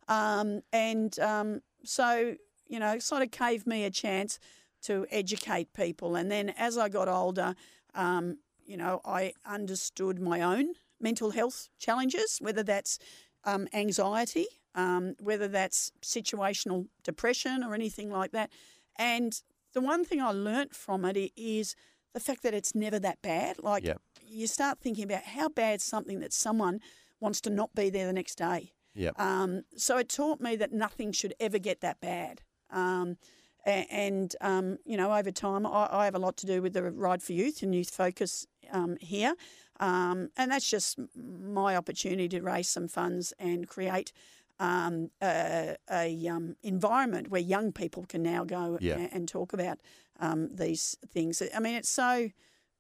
um, 0.08 0.62
and 0.72 1.18
um, 1.20 1.62
so 1.84 2.36
you 2.68 2.80
know, 2.80 2.98
sort 3.00 3.22
of 3.24 3.32
gave 3.32 3.66
me 3.68 3.84
a 3.84 3.92
chance 3.92 4.40
to 4.84 5.06
educate 5.12 5.74
people. 5.74 6.16
And 6.16 6.32
then 6.32 6.50
as 6.58 6.78
I 6.78 6.90
got 6.90 7.08
older, 7.08 7.56
um, 7.94 8.38
you 8.66 8.78
know, 8.78 9.02
I 9.06 9.34
understood 9.46 10.20
my 10.20 10.42
own 10.42 10.74
mental 11.00 11.32
health 11.32 11.70
challenges, 11.80 12.38
whether 12.42 12.64
that's 12.64 12.98
um, 13.44 13.68
anxiety, 13.74 14.48
um, 14.74 15.16
whether 15.20 15.48
that's 15.48 15.92
situational 16.02 16.88
depression 17.04 17.64
or 17.64 17.74
anything 17.74 18.10
like 18.10 18.32
that. 18.32 18.50
And 18.98 19.42
the 19.74 19.82
one 19.82 20.04
thing 20.06 20.22
I 20.22 20.32
learnt 20.32 20.74
from 20.74 21.06
it 21.06 21.32
is 21.36 21.76
the 22.14 22.20
fact 22.20 22.44
that 22.44 22.54
it's 22.54 22.74
never 22.74 22.98
that 23.00 23.22
bad. 23.22 23.62
Like 23.62 23.84
Yep. 23.86 24.02
you 24.22 24.48
start 24.48 24.80
thinking 24.80 25.04
about 25.04 25.24
how 25.24 25.50
bad 25.50 25.82
something 25.82 26.20
that 26.22 26.34
someone 26.34 26.80
wants 27.20 27.42
to 27.42 27.50
not 27.50 27.76
be 27.76 27.90
there 27.90 28.08
the 28.08 28.14
next 28.14 28.36
day. 28.38 28.72
yeah. 28.94 29.12
Um, 29.18 29.64
so 29.76 29.98
it 29.98 30.10
taught 30.10 30.40
me 30.40 30.56
that 30.56 30.72
nothing 30.72 31.12
should 31.12 31.34
ever 31.40 31.60
get 31.60 31.82
that 31.82 32.00
bad. 32.00 32.42
Um, 32.72 33.18
and, 33.66 34.36
um, 34.42 34.78
you 34.86 34.96
know, 34.96 35.12
over 35.12 35.32
time, 35.32 35.66
I, 35.66 35.88
I 35.92 36.06
have 36.06 36.14
a 36.16 36.20
lot 36.20 36.38
to 36.38 36.46
do 36.46 36.62
with 36.62 36.74
the 36.74 36.84
Ride 36.84 37.24
for 37.24 37.34
Youth 37.34 37.64
and 37.64 37.74
Youth 37.74 37.90
Focus 37.90 38.46
um, 38.72 38.98
here. 39.00 39.36
Um, 39.80 40.30
and 40.38 40.52
that's 40.52 40.70
just 40.70 41.00
my 41.16 41.76
opportunity 41.76 42.30
to 42.30 42.42
raise 42.42 42.70
some 42.70 42.88
funds 42.88 43.34
and 43.40 43.68
create 43.68 44.12
um, 44.60 45.10
a, 45.22 45.76
a 45.92 46.28
um, 46.28 46.56
environment 46.64 47.30
where 47.30 47.42
young 47.42 47.72
people 47.74 48.06
can 48.08 48.24
now 48.24 48.46
go 48.46 48.78
Yeah. 48.82 49.00
a- 49.00 49.14
and 49.16 49.28
talk 49.28 49.52
about 49.54 49.80
um, 50.20 50.56
these 50.56 50.96
things. 51.10 51.42
I 51.54 51.60
mean, 51.60 51.76
it's 51.76 51.90
so 51.90 52.30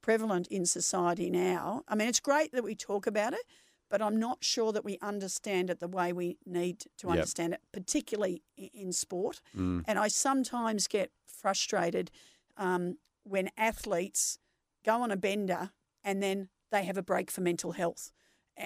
prevalent 0.02 0.48
in 0.48 0.66
society 0.66 1.30
now. 1.30 1.84
I 1.88 1.96
mean, 1.96 2.08
it's 2.08 2.22
great 2.22 2.52
that 2.54 2.64
we 2.64 2.76
talk 2.76 3.08
about 3.08 3.34
it, 3.34 3.46
but 3.90 4.02
I'm 4.02 4.18
not 4.18 4.44
sure 4.44 4.72
that 4.72 4.86
we 4.86 4.98
understand 5.02 5.70
it 5.70 5.80
the 5.80 5.88
way 5.88 6.14
we 6.14 6.38
need 6.46 6.80
to 6.98 7.08
Yep. 7.08 7.12
understand 7.18 7.54
it, 7.56 7.62
particularly 7.74 8.42
in 8.56 8.94
sport. 8.94 9.42
Mm. 9.58 9.84
And 9.86 10.00
I 10.00 10.08
sometimes 10.08 10.88
get 10.88 11.12
frustrated 11.26 12.10
um, 12.56 12.98
when 13.24 13.50
athletes 13.58 14.40
go 14.86 15.02
on 15.02 15.12
a 15.12 15.18
bender 15.18 15.72
and 16.04 16.22
then 16.24 16.50
they 16.72 16.84
have 16.86 16.98
a 16.98 17.04
break 17.04 17.32
for 17.32 17.42
mental 17.42 17.72
health. 17.74 18.12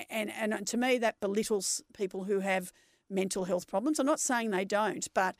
And, 0.10 0.32
and 0.32 0.68
to 0.68 0.78
me, 0.78 1.00
that 1.00 1.20
belittles 1.20 1.82
people 1.94 2.26
who 2.26 2.42
have 2.42 2.72
mental 3.10 3.46
health 3.46 3.68
problems. 3.68 3.98
I'm 3.98 4.06
not 4.06 4.20
saying 4.20 4.52
they 4.52 4.66
don't, 4.66 5.08
but 5.16 5.36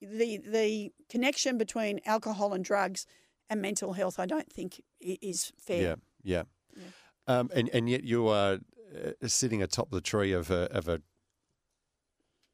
the 0.00 0.38
the 0.38 0.90
connection 1.10 1.58
between 1.58 2.00
alcohol 2.06 2.54
and 2.54 2.64
drugs 2.64 3.04
and 3.50 3.60
mental 3.60 3.92
health, 3.92 4.18
I 4.18 4.24
don't 4.24 4.50
think 4.50 4.80
is 5.00 5.52
fair. 5.58 5.82
Yeah, 5.82 6.42
yeah. 6.76 6.82
Um, 7.26 7.50
and 7.54 7.68
and 7.74 7.90
yet 7.90 8.04
you 8.04 8.28
are 8.28 8.60
uh, 8.96 9.28
sitting 9.28 9.62
atop 9.62 9.90
the 9.90 10.00
tree 10.00 10.32
of 10.32 10.50
a 10.50 10.72
of 10.74 10.88
a 10.88 11.02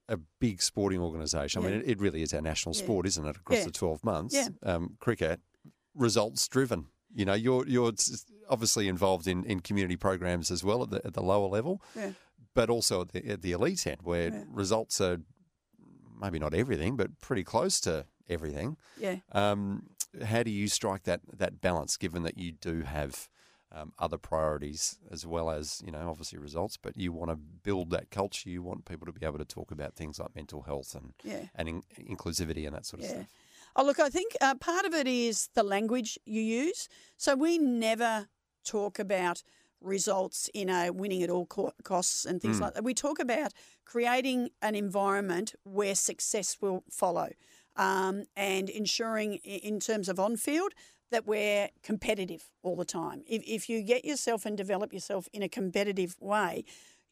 a 0.09 0.17
big 0.41 0.63
sporting 0.63 1.01
organisation. 1.01 1.63
I 1.63 1.67
mean, 1.71 1.81
it, 1.81 1.89
it 1.91 2.01
really 2.01 2.23
is 2.23 2.33
our 2.35 2.41
national 2.41 2.75
Yeah. 2.75 2.83
sport, 2.83 3.07
isn't 3.07 3.25
it? 3.25 3.37
Across 3.37 3.59
Yeah. 3.59 3.65
the 3.67 3.71
twelve 3.73 4.03
months, 4.05 4.35
Yeah. 4.35 4.49
um, 4.65 4.97
cricket 4.99 5.41
results 5.95 6.49
driven. 6.49 6.87
You 7.19 7.25
know, 7.25 7.35
you're 7.35 7.67
you're 7.67 7.93
obviously 8.49 8.87
involved 8.89 9.27
in, 9.27 9.45
in 9.45 9.61
community 9.61 9.97
programs 9.97 10.51
as 10.51 10.63
well 10.63 10.83
at 10.85 10.91
the 10.91 11.01
at 11.07 11.15
the 11.15 11.23
lower 11.23 11.49
level, 11.49 11.81
Yeah. 11.95 12.13
but 12.55 12.69
also 12.71 13.01
at 13.03 13.09
the, 13.13 13.27
at 13.35 13.41
the 13.43 13.53
elite 13.53 13.87
end 13.87 14.01
where 14.03 14.29
Yeah. 14.29 14.45
results 14.65 15.01
are 15.01 15.19
maybe 16.21 16.39
not 16.39 16.55
everything, 16.55 16.97
but 16.97 17.19
pretty 17.21 17.45
close 17.45 17.81
to 17.81 18.07
everything. 18.29 18.77
Yeah. 18.99 19.17
Um, 19.33 19.91
how 20.25 20.43
do 20.43 20.51
you 20.51 20.69
strike 20.69 21.05
that 21.05 21.21
that 21.43 21.61
balance, 21.61 21.97
given 21.97 22.23
that 22.25 22.37
you 22.39 22.53
do 22.53 22.83
have 22.83 23.29
um, 23.73 23.93
other 23.99 24.17
priorities 24.19 24.99
as 25.11 25.27
well 25.27 25.51
as 25.51 25.83
you 25.85 25.91
know 25.91 26.09
obviously 26.09 26.39
results. 26.39 26.77
But 26.77 26.97
you 26.97 27.13
want 27.13 27.31
to 27.31 27.37
build 27.37 27.91
that 27.91 28.11
culture. 28.11 28.49
You 28.51 28.63
want 28.63 28.85
people 28.85 29.07
to 29.07 29.13
be 29.13 29.27
able 29.27 29.39
to 29.39 29.45
talk 29.45 29.71
about 29.71 29.95
things 29.97 30.19
like 30.21 30.35
mental 30.37 30.63
health 30.63 30.95
and 30.95 31.15
Yeah. 31.25 31.47
and 31.55 31.69
in, 31.69 31.83
inclusivity 31.99 32.65
and 32.67 32.75
that 32.77 32.87
sort 32.87 33.01
of 33.03 33.09
Yeah. 33.09 33.15
stuff. 33.17 33.27
Oh, 33.79 33.85
look, 33.85 34.01
I 34.01 34.09
think 34.09 34.35
uh, 34.41 34.55
part 34.55 34.87
of 34.87 34.95
it 34.95 35.07
is 35.07 35.51
the 35.55 35.63
language 35.63 36.19
you 36.25 36.41
use. 36.41 36.89
So 37.19 37.37
we 37.37 37.59
never 37.59 38.29
talk 38.65 38.99
about 38.99 39.43
results 39.83 40.49
in 40.55 40.71
a 40.71 40.91
winning 40.91 41.23
at 41.23 41.29
all 41.29 41.45
co- 41.45 41.73
costs 41.85 42.25
and 42.25 42.41
things 42.41 42.59
like 42.59 42.73
that. 42.73 42.85
We 42.85 42.95
talk 42.95 43.19
about 43.19 43.53
creating 43.85 44.49
an 44.63 44.75
environment 44.75 45.55
where 45.65 45.95
success 45.95 46.57
will 46.63 46.85
follow 46.91 47.29
um, 47.77 48.25
and 48.35 48.71
ensuring, 48.71 49.35
in 49.45 49.79
terms 49.79 50.09
of 50.09 50.19
on 50.19 50.39
field, 50.39 50.73
that 51.11 51.27
we're 51.27 51.69
competitive 51.83 52.51
all 52.63 52.77
the 52.77 52.87
time. 52.87 53.23
If, 53.29 53.43
if 53.47 53.69
you 53.69 53.83
get 53.83 54.07
yourself 54.07 54.47
and 54.47 54.57
develop 54.57 54.95
yourself 54.95 55.29
in 55.35 55.43
a 55.43 55.51
competitive 55.51 56.17
way, 56.19 56.65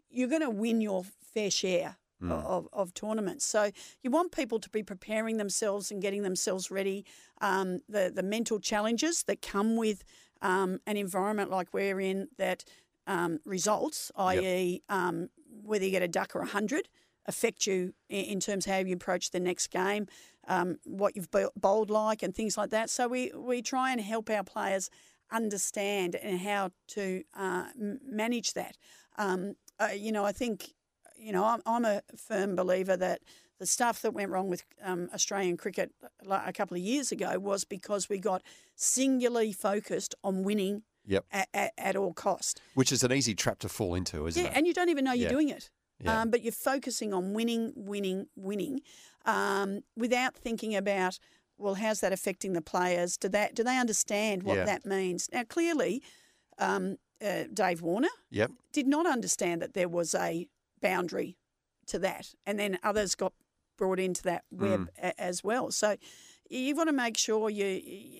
you're 0.08 0.28
going 0.28 0.40
to 0.40 0.50
win 0.50 0.80
your 0.80 1.04
fair 1.34 1.50
share 1.50 1.96
Hmm. 2.24 2.32
of, 2.32 2.68
of 2.72 2.94
tournaments. 2.94 3.44
So 3.44 3.70
you 4.02 4.10
want 4.10 4.32
people 4.32 4.58
to 4.58 4.70
be 4.70 4.82
preparing 4.82 5.36
themselves 5.36 5.90
and 5.90 6.00
getting 6.00 6.22
themselves 6.22 6.70
ready. 6.70 7.04
Um, 7.40 7.80
the 7.88 8.10
the 8.14 8.22
mental 8.22 8.58
challenges 8.58 9.24
that 9.24 9.42
come 9.42 9.76
with 9.76 10.04
um, 10.40 10.80
an 10.86 10.96
environment 10.96 11.50
like 11.50 11.74
we're 11.74 12.00
in 12.00 12.28
that 12.38 12.64
um, 13.06 13.40
results, 13.44 14.10
i.e., 14.16 14.82
um, 14.88 15.28
whether 15.62 15.84
you 15.84 15.90
get 15.90 16.02
a 16.02 16.08
duck 16.08 16.34
or 16.34 16.40
a 16.40 16.46
hundred, 16.46 16.88
affect 17.26 17.66
you 17.66 17.92
in, 18.08 18.24
in 18.24 18.40
terms 18.40 18.66
of 18.66 18.72
how 18.72 18.78
you 18.78 18.94
approach 18.94 19.30
the 19.30 19.40
next 19.40 19.66
game, 19.68 20.06
um, 20.48 20.78
what 20.84 21.16
you've 21.16 21.28
bowled 21.56 21.90
like, 21.90 22.22
and 22.22 22.34
things 22.34 22.56
like 22.56 22.70
that. 22.70 22.88
So 22.88 23.06
we 23.06 23.32
we 23.36 23.60
try 23.60 23.92
and 23.92 24.00
help 24.00 24.30
our 24.30 24.44
players 24.44 24.88
understand 25.30 26.14
and 26.16 26.40
how 26.40 26.70
to 26.88 27.22
uh, 27.34 27.66
manage 27.76 28.54
that. 28.54 28.76
Um, 29.18 29.56
uh, 29.78 29.88
you 29.94 30.12
know, 30.12 30.24
I 30.24 30.32
think 30.32 30.72
you 31.16 31.32
know, 31.32 31.44
I'm, 31.44 31.60
I'm 31.66 31.84
a 31.84 32.02
firm 32.16 32.56
believer 32.56 32.96
that 32.96 33.20
the 33.58 33.66
stuff 33.66 34.02
that 34.02 34.12
went 34.12 34.30
wrong 34.30 34.48
with 34.48 34.64
um, 34.82 35.08
Australian 35.14 35.56
cricket 35.56 35.92
a 36.28 36.52
couple 36.52 36.76
of 36.76 36.82
years 36.82 37.12
ago 37.12 37.38
was 37.38 37.64
because 37.64 38.08
we 38.08 38.18
got 38.18 38.42
singularly 38.74 39.52
focused 39.52 40.14
on 40.24 40.42
winning 40.42 40.82
Yep. 41.06 41.26
at, 41.30 41.48
at, 41.52 41.72
at 41.76 41.96
all 41.96 42.14
cost. 42.14 42.62
Which 42.74 42.90
is 42.90 43.02
an 43.04 43.12
easy 43.12 43.34
trap 43.34 43.58
to 43.58 43.68
fall 43.68 43.94
into, 43.94 44.26
isn't 44.26 44.42
Yeah, 44.42 44.48
it? 44.50 44.56
and 44.56 44.66
you 44.66 44.72
don't 44.72 44.88
even 44.88 45.04
know 45.04 45.12
you're 45.12 45.24
Yeah. 45.24 45.28
doing 45.28 45.50
it. 45.50 45.70
Yeah. 46.02 46.22
Um, 46.22 46.30
but 46.30 46.42
you're 46.42 46.50
focusing 46.52 47.12
on 47.12 47.34
winning, 47.34 47.72
winning, 47.76 48.26
winning, 48.36 48.80
um, 49.26 49.80
without 49.96 50.34
thinking 50.34 50.74
about 50.74 51.18
well, 51.56 51.74
how's 51.74 52.00
that 52.00 52.12
affecting 52.12 52.52
the 52.52 52.60
players? 52.60 53.16
Do 53.16 53.28
that? 53.28 53.54
Do 53.54 53.62
they 53.62 53.78
understand 53.78 54.42
what 54.42 54.56
Yeah. 54.56 54.64
that 54.64 54.84
means? 54.84 55.28
Now, 55.32 55.44
clearly, 55.44 56.02
um, 56.58 56.96
uh, 57.24 57.44
Dave 57.52 57.80
Warner 57.80 58.08
Yep. 58.30 58.50
did 58.72 58.88
not 58.88 59.06
understand 59.06 59.62
that 59.62 59.72
there 59.74 59.88
was 59.88 60.16
a 60.16 60.48
boundary 60.88 61.30
to 61.86 61.98
that, 61.98 62.26
and 62.46 62.58
then 62.58 62.78
others 62.82 63.14
got 63.14 63.32
brought 63.76 63.98
into 63.98 64.22
that 64.22 64.44
web 64.50 64.80
Mm. 64.80 64.88
a- 65.08 65.20
as 65.20 65.42
well. 65.42 65.70
So 65.72 65.96
you 66.48 66.76
want 66.76 66.88
to 66.88 66.92
make 67.04 67.16
sure 67.16 67.50
you 67.50 67.70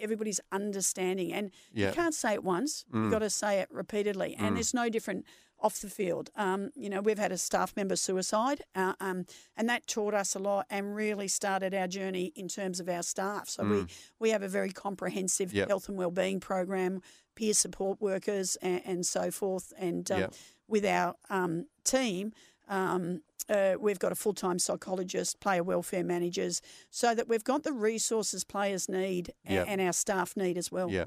everybody's 0.00 0.40
understanding, 0.50 1.32
and 1.32 1.50
Yeah. 1.72 1.88
you 1.88 1.94
can't 1.94 2.14
say 2.14 2.32
it 2.34 2.42
once. 2.42 2.84
You've 2.92 3.10
got 3.10 3.20
to 3.20 3.30
say 3.30 3.60
it 3.60 3.68
repeatedly, 3.70 4.34
and 4.34 4.58
it's 4.58 4.74
no 4.74 4.88
different 4.88 5.24
off 5.60 5.80
the 5.80 5.88
field. 5.88 6.30
Um, 6.34 6.70
you 6.74 6.88
know, 6.90 7.00
we've 7.00 7.18
had 7.26 7.32
a 7.32 7.38
staff 7.38 7.74
member 7.76 7.96
suicide, 7.96 8.60
uh, 8.74 8.94
um, 9.00 9.24
and 9.56 9.68
that 9.70 9.86
taught 9.86 10.12
us 10.22 10.34
a 10.34 10.38
lot 10.38 10.66
and 10.68 10.94
really 10.96 11.28
started 11.28 11.72
our 11.72 11.86
journey 11.86 12.26
in 12.34 12.48
terms 12.48 12.80
of 12.80 12.88
our 12.88 13.02
staff. 13.02 13.48
So 13.48 13.64
we 13.64 13.86
we 14.18 14.30
have 14.30 14.42
a 14.42 14.48
very 14.58 14.72
comprehensive 14.72 15.52
Yep. 15.54 15.68
health 15.68 15.88
and 15.88 15.96
wellbeing 15.96 16.40
program, 16.40 17.00
peer 17.36 17.54
support 17.54 18.00
workers, 18.00 18.56
and, 18.56 18.80
and 18.84 19.06
so 19.06 19.30
forth, 19.30 19.72
and 19.78 20.10
um, 20.10 20.20
Yep. 20.20 20.34
with 20.68 20.84
our 20.84 21.14
um, 21.30 21.66
team. 21.84 22.32
Um, 22.68 23.22
uh, 23.48 23.74
we've 23.78 23.98
got 23.98 24.12
a 24.12 24.14
full 24.14 24.32
time 24.32 24.58
psychologist, 24.58 25.40
player 25.40 25.62
welfare 25.62 26.04
managers, 26.04 26.62
so 26.90 27.14
that 27.14 27.28
we've 27.28 27.44
got 27.44 27.62
the 27.62 27.72
resources 27.72 28.44
players 28.44 28.88
need 28.88 29.32
and 29.44 29.80
our 29.80 29.92
staff 29.92 30.36
need 30.36 30.56
as 30.56 30.72
well. 30.72 30.90
Yeah. 30.90 31.04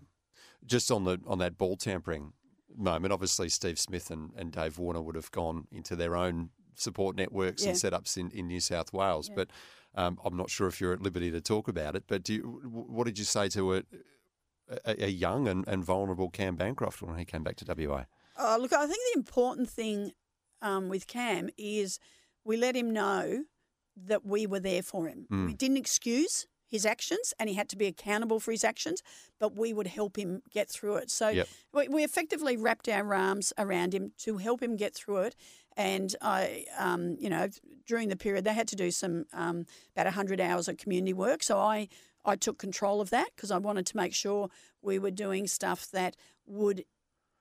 Just 0.66 0.92
on 0.92 1.04
the 1.04 1.20
on 1.26 1.40
that 1.40 1.58
ball 1.58 1.78
tampering 1.78 2.34
moment, 2.76 3.12
obviously 3.12 3.50
Steve 3.50 3.80
Smith 3.80 4.12
and, 4.12 4.32
and 4.36 4.52
Dave 4.52 4.78
Warner 4.78 5.02
would 5.02 5.16
have 5.16 5.32
gone 5.32 5.68
into 5.72 5.96
their 5.96 6.16
own 6.16 6.50
support 6.76 7.16
networks 7.16 7.66
and 7.66 7.76
setups 7.76 8.18
in, 8.18 8.30
in 8.32 8.48
New 8.48 8.60
South 8.60 8.94
Wales. 8.94 9.30
But 9.34 9.50
um, 9.96 10.20
I'm 10.24 10.38
not 10.38 10.50
sure 10.50 10.68
if 10.68 10.80
you're 10.80 10.94
at 10.94 11.02
liberty 11.02 11.32
to 11.32 11.42
talk 11.42 11.68
about 11.68 11.96
it. 11.96 12.04
But 12.08 12.24
do 12.24 12.34
you, 12.36 12.42
what 12.42 13.06
did 13.06 13.18
you 13.18 13.26
say 13.26 13.50
to 13.50 13.78
a, 13.78 13.84
a, 14.86 15.06
a 15.06 15.10
young 15.10 15.48
and, 15.48 15.68
and 15.68 15.84
vulnerable 15.84 16.30
Cam 16.30 16.56
Bancroft 16.56 17.02
when 17.02 17.18
he 17.18 17.26
came 17.26 17.44
back 17.44 17.56
to 17.58 17.88
WA? 17.88 18.04
Uh, 18.40 18.58
look, 18.58 18.74
I 18.74 18.86
think 18.86 19.00
the 19.14 19.20
important 19.20 19.70
thing 19.70 20.12
um, 20.62 20.90
with 20.90 21.08
Cam 21.08 21.50
is 21.58 22.00
we 22.44 22.58
let 22.58 22.76
him 22.76 22.92
know 22.92 23.44
that 23.96 24.26
we 24.26 24.46
were 24.46 24.60
there 24.60 24.84
for 24.84 25.08
him. 25.08 25.28
Mm. 25.32 25.48
We 25.48 25.54
didn't 25.54 25.78
excuse 25.78 26.48
his 26.70 26.86
actions, 26.86 27.34
and 27.40 27.50
he 27.50 27.56
had 27.56 27.70
to 27.70 27.78
be 27.78 27.86
accountable 27.88 28.40
for 28.40 28.52
his 28.52 28.64
actions, 28.64 29.02
but 29.40 29.56
we 29.58 29.72
would 29.74 29.88
help 29.88 30.18
him 30.18 30.42
get 30.52 30.70
through 30.70 30.98
it. 30.98 31.10
So 31.10 31.30
Yep. 31.30 31.48
we, 31.74 31.88
we 31.88 32.04
effectively 32.04 32.58
wrapped 32.58 32.90
our 32.90 33.14
arms 33.14 33.54
around 33.58 33.94
him 33.94 34.12
to 34.20 34.38
help 34.38 34.62
him 34.62 34.76
get 34.76 34.94
through 34.94 35.20
it. 35.20 35.36
And 35.78 36.14
I, 36.22 36.66
um, 36.78 37.16
you 37.20 37.30
know, 37.30 37.48
during 37.86 38.10
the 38.10 38.18
period 38.18 38.44
they 38.44 38.54
had 38.54 38.68
to 38.70 38.76
do 38.76 38.92
some 38.92 39.26
um, 39.32 39.66
about 39.96 40.12
hundred 40.14 40.42
hours 40.42 40.68
of 40.68 40.78
community 40.78 41.14
work. 41.14 41.42
So 41.42 41.58
I, 41.58 41.88
I 42.26 42.36
took 42.36 42.58
control 42.58 43.00
of 43.00 43.12
that 43.12 43.30
because 43.36 43.52
I 43.52 43.60
wanted 43.60 43.86
to 43.86 43.98
make 43.98 44.14
sure 44.14 44.50
we 44.82 45.00
were 45.00 45.12
doing 45.12 45.48
stuff 45.48 45.90
that 45.92 46.18
would 46.46 46.84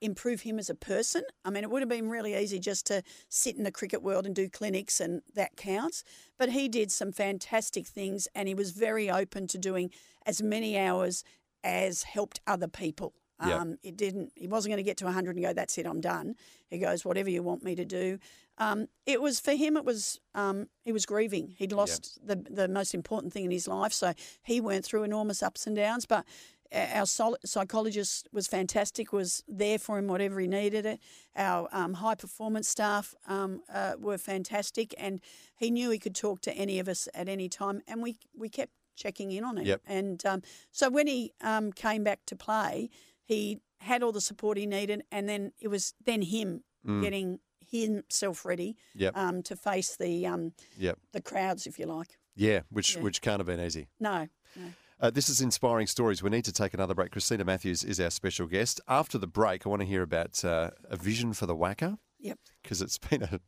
improve 0.01 0.41
him 0.41 0.59
as 0.59 0.69
a 0.69 0.75
person. 0.75 1.23
I 1.43 1.49
mean, 1.49 1.63
it 1.63 1.69
would 1.69 1.81
have 1.81 1.89
been 1.89 2.09
really 2.09 2.35
easy 2.35 2.59
just 2.59 2.85
to 2.87 3.03
sit 3.29 3.55
in 3.55 3.63
the 3.63 3.71
cricket 3.71 4.01
world 4.01 4.25
and 4.25 4.35
do 4.35 4.49
clinics, 4.49 4.99
and 4.99 5.21
that 5.35 5.55
counts. 5.57 6.03
But 6.37 6.49
he 6.49 6.67
did 6.69 6.91
some 6.91 7.11
fantastic 7.11 7.87
things, 7.87 8.27
and 8.35 8.47
he 8.47 8.53
was 8.53 8.71
very 8.71 9.09
open 9.09 9.47
to 9.47 9.57
doing 9.57 9.91
as 10.25 10.41
many 10.41 10.77
hours 10.77 11.23
as 11.63 12.03
helped 12.03 12.39
other 12.45 12.67
people. 12.67 13.13
Yeah. 13.45 13.57
Um, 13.57 13.77
it 13.83 13.97
didn't. 13.97 14.31
He 14.35 14.47
wasn't 14.47 14.71
going 14.71 14.83
to 14.83 14.83
get 14.83 14.97
to 14.97 15.05
100 15.05 15.35
and 15.35 15.45
go, 15.45 15.53
"That's 15.53 15.77
it, 15.77 15.85
I'm 15.85 16.01
done." 16.01 16.35
He 16.69 16.79
goes, 16.79 17.05
"Whatever 17.05 17.29
you 17.29 17.43
want 17.43 17.63
me 17.63 17.75
to 17.75 17.85
do." 17.85 18.17
Um, 18.57 18.87
it 19.05 19.21
was 19.21 19.39
for 19.39 19.51
him. 19.51 19.77
It 19.77 19.85
was 19.85 20.19
um, 20.33 20.67
he 20.83 20.91
was 20.91 21.05
grieving. 21.05 21.53
He'd 21.57 21.71
lost 21.71 22.17
the 22.25 22.35
the 22.49 22.67
most 22.67 22.95
important 22.95 23.33
thing 23.33 23.45
in 23.45 23.51
his 23.51 23.67
life, 23.67 23.93
so 23.93 24.13
he 24.41 24.59
went 24.59 24.85
through 24.85 25.03
enormous 25.03 25.43
ups 25.43 25.67
and 25.67 25.75
downs. 25.75 26.07
But 26.07 26.25
our 26.73 27.05
sol- 27.05 27.37
psychologist 27.45 28.27
was 28.31 28.47
fantastic. 28.47 29.11
Was 29.13 29.43
there 29.47 29.79
for 29.79 29.97
him 29.97 30.07
whatever 30.07 30.39
he 30.39 30.47
needed. 30.47 30.85
It. 30.85 30.99
Our 31.35 31.67
um, 31.71 31.93
high 31.95 32.15
performance 32.15 32.67
staff 32.67 33.13
um, 33.27 33.61
uh, 33.73 33.93
were 33.99 34.17
fantastic, 34.17 34.93
and 34.97 35.21
he 35.55 35.71
knew 35.71 35.89
he 35.91 35.99
could 35.99 36.15
talk 36.15 36.41
to 36.41 36.53
any 36.53 36.79
of 36.79 36.87
us 36.87 37.07
at 37.13 37.27
any 37.29 37.49
time. 37.49 37.81
And 37.87 38.01
we 38.01 38.17
we 38.35 38.49
kept 38.49 38.71
checking 38.95 39.31
in 39.31 39.43
on 39.43 39.57
him. 39.57 39.65
Yep. 39.65 39.81
And 39.85 40.25
um, 40.25 40.41
so 40.71 40.89
when 40.89 41.07
he 41.07 41.31
um, 41.41 41.71
came 41.71 42.03
back 42.03 42.21
to 42.27 42.35
play, 42.35 42.89
he 43.23 43.59
had 43.81 44.01
all 44.01 44.11
the 44.11 44.21
support 44.21 44.57
he 44.57 44.65
needed, 44.65 45.03
and 45.11 45.29
then 45.29 45.51
it 45.59 45.67
was 45.67 45.93
then 46.05 46.21
him 46.23 46.63
getting 47.01 47.39
himself 47.69 48.45
ready 48.45 48.77
Mm. 48.95 49.01
Yep. 49.01 49.17
um, 49.17 49.43
to 49.43 49.55
face 49.55 49.95
the 49.97 50.25
um, 50.25 50.53
Yep. 50.77 50.97
the 51.11 51.21
crowds, 51.21 51.67
if 51.67 51.77
you 51.79 51.85
like. 51.85 52.17
Yeah, 52.35 52.61
which 52.69 52.95
Yeah. 52.95 53.01
which 53.01 53.21
can't 53.21 53.39
have 53.39 53.45
been 53.47 53.59
easy. 53.59 53.87
No, 53.99 54.27
no. 54.55 54.73
Uh, 54.99 55.11
this 55.11 55.29
is 55.29 55.41
Inspiring 55.41 55.85
Stories. 55.85 56.23
We 56.23 56.31
need 56.31 56.45
to 56.45 56.51
take 56.51 56.73
another 56.73 56.95
break. 56.95 57.11
Christina 57.11 57.45
Matthews 57.45 57.83
is 57.83 57.99
our 57.99 58.09
special 58.09 58.47
guest. 58.47 58.81
After 58.87 59.17
the 59.19 59.27
break, 59.27 59.65
I 59.65 59.69
want 59.69 59.81
to 59.81 59.87
hear 59.87 60.01
about 60.01 60.43
uh, 60.43 60.71
a 60.85 60.97
vision 60.97 61.33
for 61.33 61.45
the 61.45 61.55
WACA 61.55 61.99
Yep. 62.19 62.39
because 62.63 62.81
it's 62.81 62.97
been 62.97 63.21
a, 63.21 63.39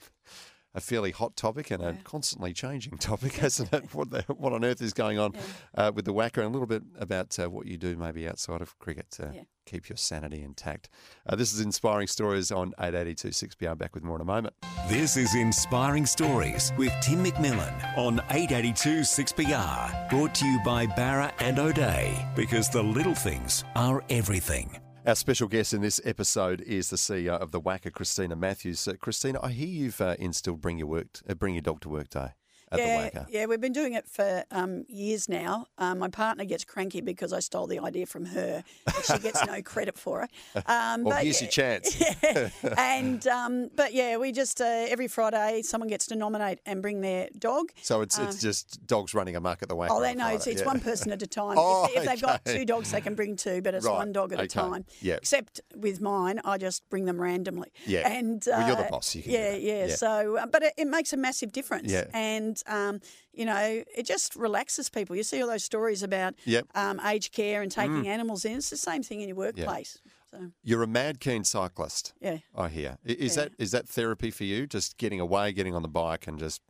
a 0.75 0.81
fairly 0.81 1.11
hot 1.11 1.35
topic 1.35 1.71
and 1.71 1.81
a 1.83 1.93
constantly 2.03 2.53
changing 2.53 2.97
topic, 2.99 3.33
hasn't 3.33 3.73
it? 3.73 3.93
What, 3.93 4.11
the, 4.11 4.21
what 4.27 4.53
on 4.53 4.63
earth 4.63 4.81
is 4.81 4.93
going 4.93 5.17
on 5.17 5.33
uh, 5.75 5.91
with 5.93 6.05
the 6.05 6.13
WACA 6.13 6.37
and 6.37 6.45
a 6.45 6.49
little 6.49 6.67
bit 6.67 6.83
about 6.99 7.37
uh, 7.39 7.49
what 7.49 7.65
you 7.65 7.77
do 7.77 7.95
maybe 7.97 8.27
outside 8.27 8.61
of 8.61 8.77
cricket 8.79 9.09
to 9.11 9.31
Yeah. 9.33 9.41
keep 9.65 9.89
your 9.89 9.97
sanity 9.97 10.43
intact. 10.43 10.89
Uh, 11.25 11.35
this 11.35 11.53
is 11.53 11.59
Inspiring 11.59 12.07
Stories 12.07 12.51
on 12.51 12.73
882 12.79 13.29
6PR. 13.29 13.77
Back 13.77 13.95
with 13.95 14.03
more 14.03 14.15
in 14.15 14.21
a 14.21 14.25
moment. 14.25 14.53
This 14.87 15.17
is 15.17 15.33
Inspiring 15.35 16.05
Stories 16.05 16.71
with 16.77 16.93
Tim 17.01 17.23
McMillan 17.25 17.97
on 17.97 18.19
882 18.29 18.99
6PR. 19.01 20.09
Brought 20.09 20.35
to 20.35 20.45
you 20.45 20.59
by 20.63 20.85
Bowra 20.85 21.31
and 21.39 21.57
O'Dea 21.59 22.13
because 22.35 22.69
the 22.69 22.81
little 22.83 23.15
things 23.15 23.63
are 23.75 24.03
everything. 24.09 24.79
Our 25.05 25.15
special 25.15 25.47
guest 25.47 25.73
in 25.73 25.81
this 25.81 26.01
episode 26.03 26.61
is 26.61 26.89
the 26.89 26.97
CEO 26.97 27.39
of 27.39 27.51
the 27.51 27.61
WACA, 27.61 27.91
Christina 27.91 28.35
Matthews. 28.35 28.85
Uh, 28.85 28.93
Christina, 28.99 29.39
I 29.41 29.51
hear 29.51 29.67
you've 29.67 30.01
uh, 30.01 30.15
instilled 30.19 30.59
Bring 30.59 30.77
Your 30.77 30.87
Work, 30.87 31.07
uh, 31.27 31.35
Bring 31.35 31.55
Your 31.55 31.61
Dog 31.61 31.81
to 31.81 31.89
Work 31.89 32.09
Day 32.09 32.33
at 32.71 32.79
yeah, 32.79 33.09
the 33.09 33.19
WACA. 33.19 33.25
yeah, 33.29 33.45
we've 33.45 33.61
been 33.61 33.73
doing 33.73 33.93
it 33.93 34.07
for 34.07 34.43
um, 34.51 34.85
years 34.87 35.27
now. 35.29 35.67
Um, 35.77 35.99
my 35.99 36.09
partner 36.09 36.45
gets 36.45 36.63
cranky 36.63 37.01
because 37.01 37.33
I 37.33 37.39
stole 37.39 37.67
the 37.67 37.79
idea 37.79 38.05
from 38.05 38.25
her. 38.25 38.63
she 39.03 39.17
gets 39.19 39.45
no 39.45 39.61
credit 39.63 39.97
for 39.97 40.23
it. 40.23 40.29
Um, 40.67 41.03
Well, 41.03 41.15
but 41.15 41.23
here's 41.23 41.41
your 41.41 41.49
chance. 41.49 41.99
yeah. 42.23 42.49
and 42.77 43.25
um, 43.27 43.69
but 43.75 43.93
yeah, 43.93 44.17
we 44.17 44.31
just 44.31 44.61
uh, 44.61 44.65
every 44.65 45.07
Friday 45.07 45.61
someone 45.63 45.87
gets 45.89 46.07
to 46.07 46.15
nominate 46.15 46.59
and 46.65 46.81
bring 46.81 47.01
their 47.01 47.29
dog. 47.37 47.71
So 47.81 48.01
it's 48.01 48.17
it's 48.19 48.41
just 48.41 48.85
dogs 48.87 49.13
running 49.13 49.35
amok 49.35 49.61
at 49.63 49.69
the 49.69 49.75
WACA. 49.75 49.87
Oh, 49.91 50.01
they 50.01 50.15
know 50.15 50.27
it's, 50.27 50.47
it's 50.47 50.61
yeah. 50.61 50.67
one 50.67 50.79
person 50.79 51.11
at 51.11 51.21
a 51.21 51.27
time. 51.27 51.55
Oh, 51.57 51.85
if, 51.85 51.97
if 51.97 52.05
they've 52.05 52.21
got 52.21 52.45
two 52.45 52.65
dogs, 52.65 52.91
they 52.91 53.01
can 53.01 53.15
bring 53.15 53.35
two, 53.35 53.61
but 53.61 53.73
it's 53.73 53.85
Right, 53.85 53.95
one 53.95 54.11
dog 54.11 54.33
at 54.33 54.39
okay, 54.39 54.45
a 54.45 54.47
time. 54.47 54.85
yeah. 55.01 55.15
Except 55.15 55.61
with 55.75 56.01
mine, 56.01 56.39
I 56.45 56.57
just 56.57 56.87
bring 56.89 57.05
them 57.05 57.19
randomly. 57.19 57.71
Yeah. 57.85 58.07
And 58.07 58.43
Well, 58.45 58.67
you're 58.67 58.75
the 58.75 58.85
uh, 58.85 58.89
boss, 58.89 59.15
yeah, 59.15 59.55
yeah, 59.55 59.85
Yeah. 59.85 59.95
So, 59.95 60.37
uh, 60.37 60.45
but 60.45 60.63
it, 60.63 60.73
it 60.77 60.87
makes 60.87 61.13
a 61.13 61.17
massive 61.17 61.51
difference. 61.51 61.91
Yeah. 61.91 62.05
And 62.13 62.58
um, 62.67 63.01
you 63.33 63.45
know, 63.45 63.83
it 63.95 64.05
just 64.05 64.35
relaxes 64.35 64.89
people. 64.89 65.15
You 65.15 65.23
see 65.23 65.41
all 65.41 65.47
those 65.47 65.63
stories 65.63 66.03
about 66.03 66.35
Yep. 66.45 66.67
Mm. 66.75 66.81
um, 66.81 66.99
aged 67.05 67.31
care 67.33 67.61
and 67.61 67.71
taking 67.71 68.07
animals 68.07 68.45
in. 68.45 68.57
It's 68.57 68.69
the 68.69 68.77
same 68.77 69.03
thing 69.03 69.21
in 69.21 69.29
your 69.29 69.37
workplace. 69.37 69.99
So 70.31 70.51
You're 70.63 70.83
a 70.83 70.87
mad 70.87 71.19
keen 71.19 71.43
cyclist. 71.43 72.13
yeah. 72.21 72.37
I 72.55 72.69
hear. 72.69 72.97
Is 73.03 73.35
Yeah. 73.35 73.43
that 73.43 73.51
is 73.57 73.71
that 73.71 73.87
therapy 73.89 74.29
for 74.31 74.43
you? 74.43 74.67
Just 74.67 74.97
getting 74.97 75.19
away, 75.19 75.51
getting 75.53 75.73
on 75.73 75.81
the 75.81 75.87
bike, 75.87 76.27
and 76.27 76.37
just 76.37 76.61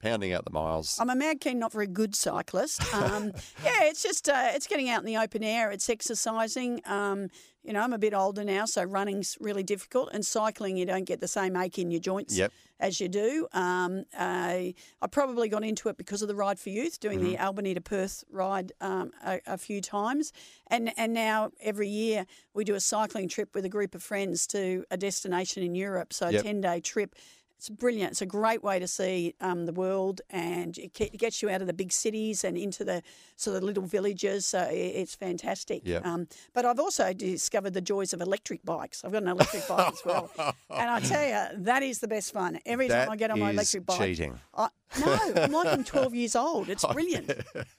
pounding 0.00 0.32
out 0.32 0.44
the 0.44 0.50
miles. 0.50 0.98
I'm 1.00 1.10
a 1.10 1.14
mad 1.14 1.40
keen, 1.40 1.58
not 1.58 1.72
very 1.72 1.86
good 1.86 2.14
cyclist. 2.14 2.82
Um, 3.00 3.32
yeah, 3.64 3.84
it's 3.84 4.02
just 4.02 4.28
uh, 4.28 4.48
it's 4.54 4.66
getting 4.66 4.88
out 4.90 5.00
in 5.00 5.06
the 5.06 5.16
open 5.16 5.42
air. 5.42 5.70
It's 5.70 5.88
exercising. 5.88 6.80
Um, 6.86 7.28
you 7.62 7.72
know, 7.72 7.80
I'm 7.80 7.92
a 7.92 7.98
bit 7.98 8.14
older 8.14 8.42
now, 8.44 8.64
so 8.64 8.82
running's 8.82 9.36
really 9.40 9.62
difficult. 9.62 10.10
And 10.12 10.24
cycling, 10.24 10.76
you 10.76 10.86
don't 10.86 11.04
get 11.04 11.20
the 11.20 11.28
same 11.28 11.56
ache 11.56 11.78
in 11.78 11.90
your 11.90 12.00
joints 12.00 12.36
Yep. 12.36 12.52
as 12.78 13.00
you 13.00 13.08
do. 13.08 13.46
Um, 13.52 14.04
I, 14.18 14.74
I 15.02 15.06
probably 15.08 15.48
got 15.48 15.62
into 15.62 15.88
it 15.90 15.96
because 15.98 16.22
of 16.22 16.28
the 16.28 16.34
Ride 16.34 16.58
for 16.58 16.70
Youth, 16.70 17.00
doing 17.00 17.22
the 17.22 17.36
Albany 17.38 17.74
to 17.74 17.80
Perth 17.82 18.24
ride 18.30 18.72
um, 18.80 19.12
a, 19.24 19.40
a 19.46 19.58
few 19.58 19.80
times, 19.80 20.32
and 20.68 20.92
and 20.96 21.12
now 21.12 21.50
every 21.60 21.88
year 21.88 22.26
we 22.54 22.64
do 22.64 22.74
a 22.74 22.80
cycling 22.80 23.28
trip 23.28 23.54
with 23.54 23.64
a 23.64 23.68
group 23.70 23.94
of 23.94 24.02
friends 24.02 24.46
to 24.48 24.84
a 24.90 24.96
destination 24.96 25.62
in 25.62 25.74
Europe. 25.74 26.12
So 26.12 26.28
Yep. 26.28 26.40
a 26.40 26.44
ten 26.44 26.60
day 26.60 26.80
trip. 26.80 27.14
It's 27.60 27.68
brilliant. 27.68 28.12
It's 28.12 28.22
a 28.22 28.26
great 28.26 28.64
way 28.64 28.78
to 28.78 28.88
see 28.88 29.34
um, 29.38 29.66
the 29.66 29.72
world, 29.74 30.22
and 30.30 30.78
it 30.78 30.94
ge- 30.94 31.12
it 31.12 31.18
gets 31.18 31.42
you 31.42 31.50
out 31.50 31.60
of 31.60 31.66
the 31.66 31.74
big 31.74 31.92
cities 31.92 32.42
and 32.42 32.56
into 32.56 32.86
the 32.86 33.02
sort 33.36 33.58
of 33.58 33.62
little 33.62 33.82
villages. 33.82 34.46
So 34.46 34.66
it's 34.70 35.14
fantastic. 35.14 35.82
Yep. 35.84 36.06
Um, 36.06 36.26
but 36.54 36.64
I've 36.64 36.80
also 36.80 37.12
discovered 37.12 37.74
the 37.74 37.82
joys 37.82 38.14
of 38.14 38.22
electric 38.22 38.64
bikes. 38.64 39.04
I've 39.04 39.12
got 39.12 39.24
an 39.24 39.28
electric 39.28 39.68
bike 39.68 39.92
as 39.92 40.02
well, 40.06 40.30
and 40.70 40.88
I 40.88 41.00
tell 41.00 41.22
you, 41.22 41.62
that 41.64 41.82
is 41.82 41.98
the 41.98 42.08
best 42.08 42.32
fun. 42.32 42.58
Every 42.64 42.88
That 42.88 43.04
time 43.04 43.12
I 43.12 43.16
get 43.16 43.30
on 43.30 43.38
my 43.38 43.50
electric 43.50 43.84
bike, 43.84 43.98
cheating. 43.98 44.40
I, 44.54 44.70
no, 44.98 45.18
I'm 45.36 45.52
like 45.52 45.68
I'm 45.68 45.84
12 45.84 46.14
years 46.14 46.34
old. 46.34 46.70
It's 46.70 46.86
brilliant. 46.92 47.30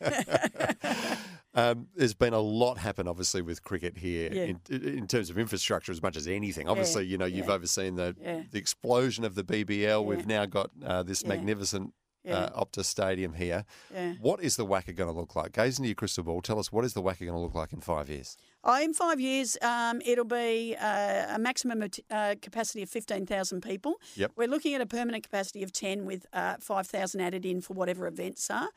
Um, 1.72 1.88
there's 1.96 2.14
been 2.14 2.34
a 2.34 2.40
lot 2.40 2.78
happen, 2.78 3.08
obviously, 3.08 3.42
with 3.42 3.64
cricket 3.64 3.98
here 3.98 4.30
Yeah. 4.32 4.44
in, 4.44 4.60
in 4.70 5.08
terms 5.08 5.30
of 5.30 5.38
infrastructure 5.38 5.92
as 5.92 6.02
much 6.02 6.16
as 6.18 6.28
anything. 6.28 6.68
Obviously, 6.68 7.06
you 7.06 7.18
know, 7.18 7.26
you've 7.26 7.48
yeah. 7.48 7.54
overseen 7.54 7.96
the 7.96 8.16
Yeah. 8.22 8.44
the 8.52 8.58
explosion 8.60 9.24
of 9.24 9.36
the 9.36 9.44
BBL. 9.44 10.04
We've 10.06 10.28
now 10.28 10.46
got 10.46 10.72
uh, 10.84 11.04
this 11.04 11.22
Yeah. 11.24 11.30
magnificent 11.30 11.94
Yeah. 12.24 12.36
uh, 12.38 12.64
Optus 12.66 12.86
Stadium 12.86 13.34
here. 13.34 13.66
Yeah. 13.92 14.14
What 14.22 14.44
is 14.44 14.56
the 14.56 14.66
WACA 14.66 14.96
going 14.96 15.12
to 15.12 15.20
look 15.20 15.36
like? 15.36 15.54
Gaze 15.54 15.80
into 15.80 15.88
your 15.90 15.96
crystal 15.96 16.24
ball. 16.24 16.42
Tell 16.42 16.60
us 16.60 16.72
what 16.72 16.86
is 16.86 16.94
the 16.94 17.02
WACA 17.02 17.20
going 17.26 17.34
to 17.34 17.40
look 17.40 17.56
like 17.56 17.74
in 17.74 17.82
five 17.82 18.10
years? 18.10 18.38
Oh, 18.64 18.80
in 18.80 18.94
five 18.94 19.20
years, 19.20 19.58
um, 19.64 20.02
it'll 20.06 20.24
be 20.24 20.76
uh, 20.80 21.36
a 21.36 21.40
maximum 21.40 21.82
uh, 22.12 22.36
capacity 22.40 22.84
of 22.84 22.90
15,000 22.92 23.62
people. 23.62 23.96
Yep. 24.16 24.34
We're 24.36 24.48
looking 24.48 24.76
at 24.76 24.82
a 24.82 24.86
permanent 24.86 25.24
capacity 25.24 25.64
of 25.64 25.72
10 25.72 26.06
with 26.06 26.28
uh, 26.32 26.58
5,000 26.60 27.22
added 27.22 27.44
in 27.44 27.60
for 27.60 27.74
whatever 27.74 28.06
events 28.06 28.52
are. 28.52 28.70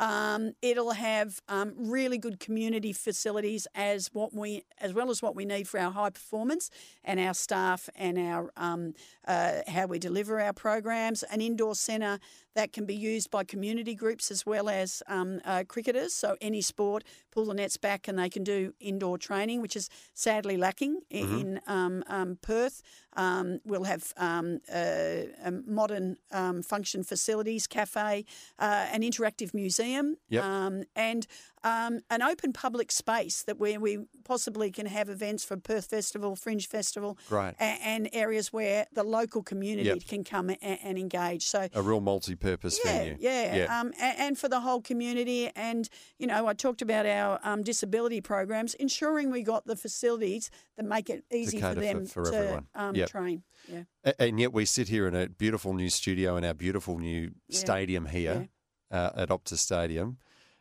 Um, 0.00 0.54
it'll 0.62 0.92
have 0.92 1.42
um, 1.46 1.74
really 1.76 2.16
good 2.16 2.40
community 2.40 2.94
facilities 2.94 3.66
as 3.74 4.08
what 4.14 4.32
we, 4.34 4.64
as 4.80 4.94
well 4.94 5.10
as 5.10 5.20
what 5.20 5.36
we 5.36 5.44
need 5.44 5.68
for 5.68 5.78
our 5.78 5.90
high 5.90 6.08
performance 6.08 6.70
and 7.04 7.20
our 7.20 7.34
staff 7.34 7.90
and 7.94 8.18
our 8.18 8.50
um, 8.56 8.94
uh, 9.28 9.58
how 9.68 9.84
we 9.86 9.98
deliver 9.98 10.40
our 10.40 10.54
programs. 10.54 11.22
An 11.24 11.42
indoor 11.42 11.74
centre 11.74 12.18
that 12.54 12.72
can 12.72 12.84
be 12.84 12.94
used 12.94 13.30
by 13.30 13.44
community 13.44 13.94
groups 13.94 14.30
as 14.30 14.44
well 14.44 14.68
as 14.68 15.02
um, 15.06 15.40
uh, 15.44 15.64
cricketers. 15.68 16.12
So 16.14 16.36
any 16.40 16.60
sport, 16.60 17.04
pull 17.30 17.46
the 17.46 17.54
nets 17.54 17.76
back 17.76 18.08
and 18.08 18.18
they 18.18 18.28
can 18.28 18.42
do 18.44 18.74
indoor 18.80 19.18
training, 19.18 19.60
which 19.62 19.76
is 19.76 19.88
sadly 20.14 20.56
lacking 20.56 21.00
i- 21.12 21.16
in 21.16 21.60
um, 21.66 22.02
um, 22.08 22.38
Perth. 22.42 22.82
Um, 23.16 23.60
we'll 23.64 23.84
have 23.84 24.12
um, 24.16 24.60
uh, 24.72 25.50
modern 25.66 26.16
um, 26.32 26.62
function 26.62 27.02
facilities, 27.04 27.66
cafe, 27.66 28.24
uh, 28.58 28.86
an 28.92 29.02
interactive 29.02 29.52
museum, 29.54 30.16
Yep. 30.28 30.44
um, 30.44 30.82
and 30.96 31.26
um, 31.62 32.00
an 32.10 32.22
open 32.22 32.52
public 32.52 32.90
space 32.90 33.42
that 33.42 33.58
where 33.58 33.78
we 33.78 33.98
possibly 34.24 34.70
can 34.70 34.86
have 34.86 35.08
events 35.08 35.44
for 35.44 35.56
Perth 35.56 35.86
Festival, 35.86 36.34
Fringe 36.36 36.66
Festival, 36.66 37.18
Great. 37.28 37.54
a- 37.60 37.62
and 37.62 38.08
areas 38.12 38.52
where 38.52 38.86
the 38.92 39.02
local 39.02 39.42
community 39.42 39.88
Yep. 39.88 40.04
can 40.06 40.24
come 40.24 40.50
a- 40.50 40.62
and, 40.62 40.98
engage. 40.98 41.44
So 41.46 41.68
A 41.74 41.82
real 41.82 42.00
multi-purpose 42.00 42.80
yeah, 42.84 42.98
venue. 42.98 43.16
yeah, 43.20 43.56
Yeah. 43.56 43.80
Um, 43.80 43.92
a- 44.00 44.04
and, 44.20 44.38
for 44.38 44.48
the 44.48 44.60
whole 44.60 44.80
community. 44.80 45.50
And 45.54 45.88
you 46.18 46.26
know, 46.26 46.46
I 46.46 46.54
talked 46.54 46.82
about 46.82 47.04
our 47.06 47.38
um, 47.42 47.62
disability 47.62 48.20
programs, 48.20 48.74
ensuring 48.74 49.30
we 49.30 49.42
got 49.42 49.66
the 49.66 49.76
facilities 49.76 50.50
that 50.76 50.84
make 50.86 51.10
it 51.10 51.24
easy 51.30 51.60
for 51.60 51.74
cater 51.74 51.80
for- 51.80 51.86
them 51.86 52.06
for 52.06 52.24
to 52.30 52.64
um, 52.74 52.94
Yep. 52.96 53.08
train. 53.10 53.42
Yeah, 53.68 53.82
And 54.18 54.40
yet 54.40 54.52
we 54.54 54.64
sit 54.64 54.88
here 54.88 55.06
in 55.06 55.14
a 55.14 55.28
beautiful 55.28 55.74
new 55.74 55.90
studio 55.90 56.36
in 56.36 56.44
our 56.44 56.54
beautiful 56.54 56.98
new 56.98 57.32
stadium 57.50 58.06
here 58.06 58.48
uh, 58.90 59.10
at 59.14 59.28
Optus 59.28 59.58
Stadium, 59.58 60.16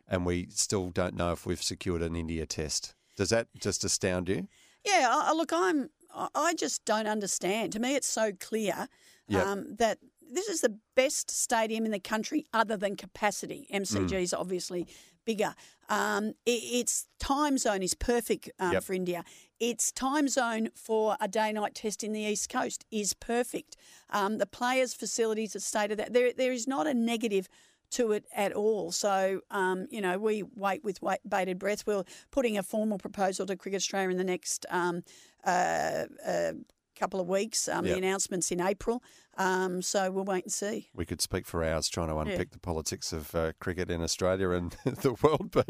and 0.10 0.26
we 0.26 0.48
still 0.50 0.90
don't 0.90 1.16
know 1.16 1.32
if 1.32 1.46
we've 1.46 1.62
secured 1.64 2.02
an 2.02 2.16
India 2.16 2.46
test. 2.46 2.96
Does 3.16 3.30
that 3.30 3.48
just 3.60 3.84
astound 3.84 4.28
you? 4.30 4.48
yeah. 4.86 5.08
I, 5.10 5.34
look, 5.34 5.52
I'm. 5.54 5.90
I- 6.36 6.54
just 6.56 6.84
don't 6.86 7.08
understand. 7.08 7.72
To 7.74 7.80
me, 7.80 7.96
it's 7.96 8.08
so 8.08 8.32
clear 8.40 8.88
Yep. 9.28 9.46
um, 9.46 9.76
that 9.78 10.00
this 10.32 10.48
is 10.50 10.62
the 10.62 10.76
best 10.96 11.30
stadium 11.30 11.86
in 11.86 11.92
the 11.92 12.00
country, 12.00 12.46
other 12.54 12.76
than 12.78 12.96
capacity. 12.96 13.68
MCG 13.72 14.10
Mm. 14.10 14.22
is 14.24 14.34
obviously 14.34 14.88
bigger. 15.26 15.54
Um, 15.88 16.34
i 16.48 16.52
its 16.80 17.08
time 17.20 17.58
zone 17.60 17.84
is 17.84 17.94
perfect 17.94 18.50
um, 18.60 18.74
Yep. 18.74 18.84
for 18.84 18.94
India. 18.94 19.24
Its 19.60 19.92
time 19.92 20.28
zone 20.28 20.70
for 20.76 21.16
a 21.22 21.28
day 21.28 21.52
night 21.52 21.76
test 21.76 22.04
in 22.04 22.12
the 22.14 22.22
East 22.22 22.50
Coast 22.50 22.86
is 22.90 23.14
perfect. 23.14 23.76
Um, 24.10 24.40
the 24.40 24.46
players' 24.48 24.94
facilities 24.96 25.54
have 25.54 25.64
stated 25.64 26.00
that 26.00 26.14
there 26.14 26.34
there 26.34 26.52
is 26.52 26.68
not 26.68 26.88
a 26.88 26.94
negative 26.94 27.48
to 27.92 28.12
it 28.12 28.26
at 28.36 28.54
all. 28.54 28.92
So, 28.92 29.42
um, 29.52 29.88
you 29.90 30.02
know, 30.02 30.18
we 30.18 30.44
wait 30.56 30.84
with 30.84 31.02
wait, 31.02 31.20
bated 31.28 31.60
breath. 31.60 31.86
We're 31.88 32.04
putting 32.32 32.58
a 32.58 32.64
formal 32.64 32.98
proposal 32.98 33.46
to 33.48 33.56
Cricket 33.56 33.78
Australia 33.78 34.10
in 34.10 34.18
the 34.18 34.24
next 34.24 34.66
um, 34.70 35.04
uh, 35.44 36.06
uh, 36.26 36.52
couple 36.98 37.20
of 37.20 37.28
weeks. 37.30 37.68
Um, 37.68 37.86
Yep. 37.86 37.94
The 37.94 37.98
announcement's 38.00 38.52
in 38.52 38.60
April. 38.62 39.02
Um, 39.38 39.82
so 39.82 40.12
we'll 40.12 40.26
wait 40.26 40.44
and 40.44 40.52
see. 40.52 40.90
We 40.94 41.06
could 41.06 41.22
speak 41.22 41.46
for 41.46 41.64
hours 41.64 41.88
trying 41.88 42.10
to 42.10 42.18
unpick 42.18 42.52
the 42.52 42.60
politics 42.60 43.14
of 43.14 43.34
uh, 43.34 43.54
cricket 43.62 43.90
in 43.90 44.02
Australia 44.02 44.50
and 44.50 44.76
the 44.84 45.14
world, 45.22 45.50
but 45.52 45.70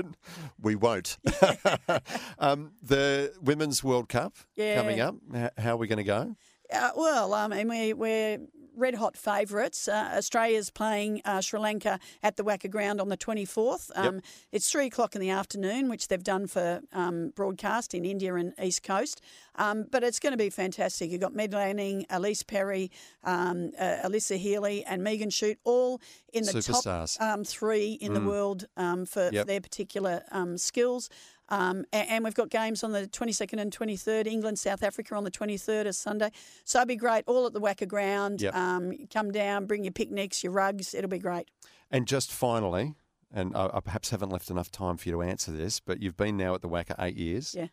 we 0.59 0.75
won't. 0.75 1.17
um, 2.39 2.71
the 2.81 3.31
Women's 3.41 3.83
World 3.83 4.09
Cup 4.09 4.33
Yeah. 4.55 4.75
coming 4.75 4.99
up. 4.99 5.15
How 5.57 5.73
are 5.73 5.77
we 5.77 5.87
going 5.87 5.97
to 5.97 6.03
go? 6.03 6.35
Uh, 6.73 6.91
well, 6.95 7.33
I 7.33 7.47
mean, 7.47 7.67
we, 7.69 7.93
we're 7.93 8.39
red 8.79 8.95
hot 8.95 9.15
favourites. 9.17 9.87
Uh, 9.87 10.13
Australia's 10.17 10.69
playing 10.69 11.21
uh, 11.25 11.41
Sri 11.41 11.59
Lanka 11.59 11.99
at 12.23 12.37
the 12.37 12.43
WACA 12.43 12.69
Ground 12.71 12.99
on 13.01 13.09
the 13.09 13.17
24th. 13.17 13.91
Um, 13.95 14.21
It's 14.51 14.71
three 14.71 14.87
o'clock 14.87 15.15
in 15.15 15.21
the 15.21 15.29
afternoon, 15.29 15.89
which 15.89 16.07
they've 16.07 16.23
done 16.23 16.47
for 16.47 16.81
um, 16.93 17.31
broadcast 17.35 17.93
in 17.93 18.05
India 18.05 18.33
and 18.35 18.53
East 18.61 18.83
Coast. 18.83 19.21
Um, 19.55 19.85
but 19.91 20.03
it's 20.03 20.19
going 20.19 20.31
to 20.31 20.37
be 20.37 20.49
fantastic. 20.49 21.11
You've 21.11 21.21
got 21.21 21.35
Meg 21.35 21.51
Lanning, 21.53 22.05
Ellyse 22.09 22.47
Perry, 22.47 22.89
um, 23.23 23.71
uh, 23.77 23.97
Alyssa 24.05 24.37
Healy, 24.37 24.83
and 24.85 25.03
Megan 25.03 25.29
Schutt, 25.29 25.57
all 25.65 26.01
in 26.33 26.45
the 26.45 26.51
Superstars. 26.53 27.17
top 27.17 27.27
um, 27.39 27.43
three 27.43 27.93
in 27.93 28.13
the 28.13 28.21
world 28.21 28.65
um, 28.77 29.05
for, 29.05 29.27
for 29.29 29.33
Yep. 29.35 29.47
their 29.47 29.61
particular 29.61 30.23
um, 30.31 30.57
skills. 30.57 31.09
Um, 31.49 31.85
a- 31.91 31.95
and, 31.97 32.23
we've 32.23 32.33
got 32.35 32.49
games 32.49 32.83
on 32.83 32.91
the 32.91 33.07
22nd 33.07 33.59
and 33.59 33.71
23rd, 33.75 34.27
England, 34.27 34.59
South 34.59 34.83
Africa 34.83 35.15
on 35.15 35.23
the 35.23 35.31
23rd 35.31 35.85
is 35.87 35.97
Sunday. 35.97 36.31
So 36.63 36.79
it'd 36.79 36.87
be 36.87 36.95
great, 36.95 37.23
all 37.27 37.45
at 37.47 37.53
the 37.53 37.59
WACA 37.61 37.87
Ground. 37.87 38.41
Yep. 38.41 38.55
Um, 38.55 38.93
come 39.11 39.31
down, 39.31 39.65
bring 39.65 39.83
your 39.83 39.91
picnics, 39.93 40.43
your 40.43 40.53
rugs, 40.53 40.93
it'll 40.93 41.09
be 41.09 41.17
great. 41.19 41.49
And 41.89 42.07
just 42.07 42.31
finally, 42.31 42.93
and 43.33 43.55
I, 43.55 43.69
I 43.73 43.79
perhaps 43.79 44.11
haven't 44.11 44.29
left 44.29 44.49
enough 44.49 44.71
time 44.71 44.97
for 44.97 45.09
you 45.09 45.15
to 45.15 45.21
answer 45.23 45.51
this, 45.51 45.79
but 45.79 46.01
you've 46.01 46.17
been 46.17 46.37
now 46.37 46.53
at 46.55 46.61
the 46.61 46.69
WACA 46.69 46.95
eight 46.99 47.17
years. 47.17 47.55
Yeah. 47.57 47.67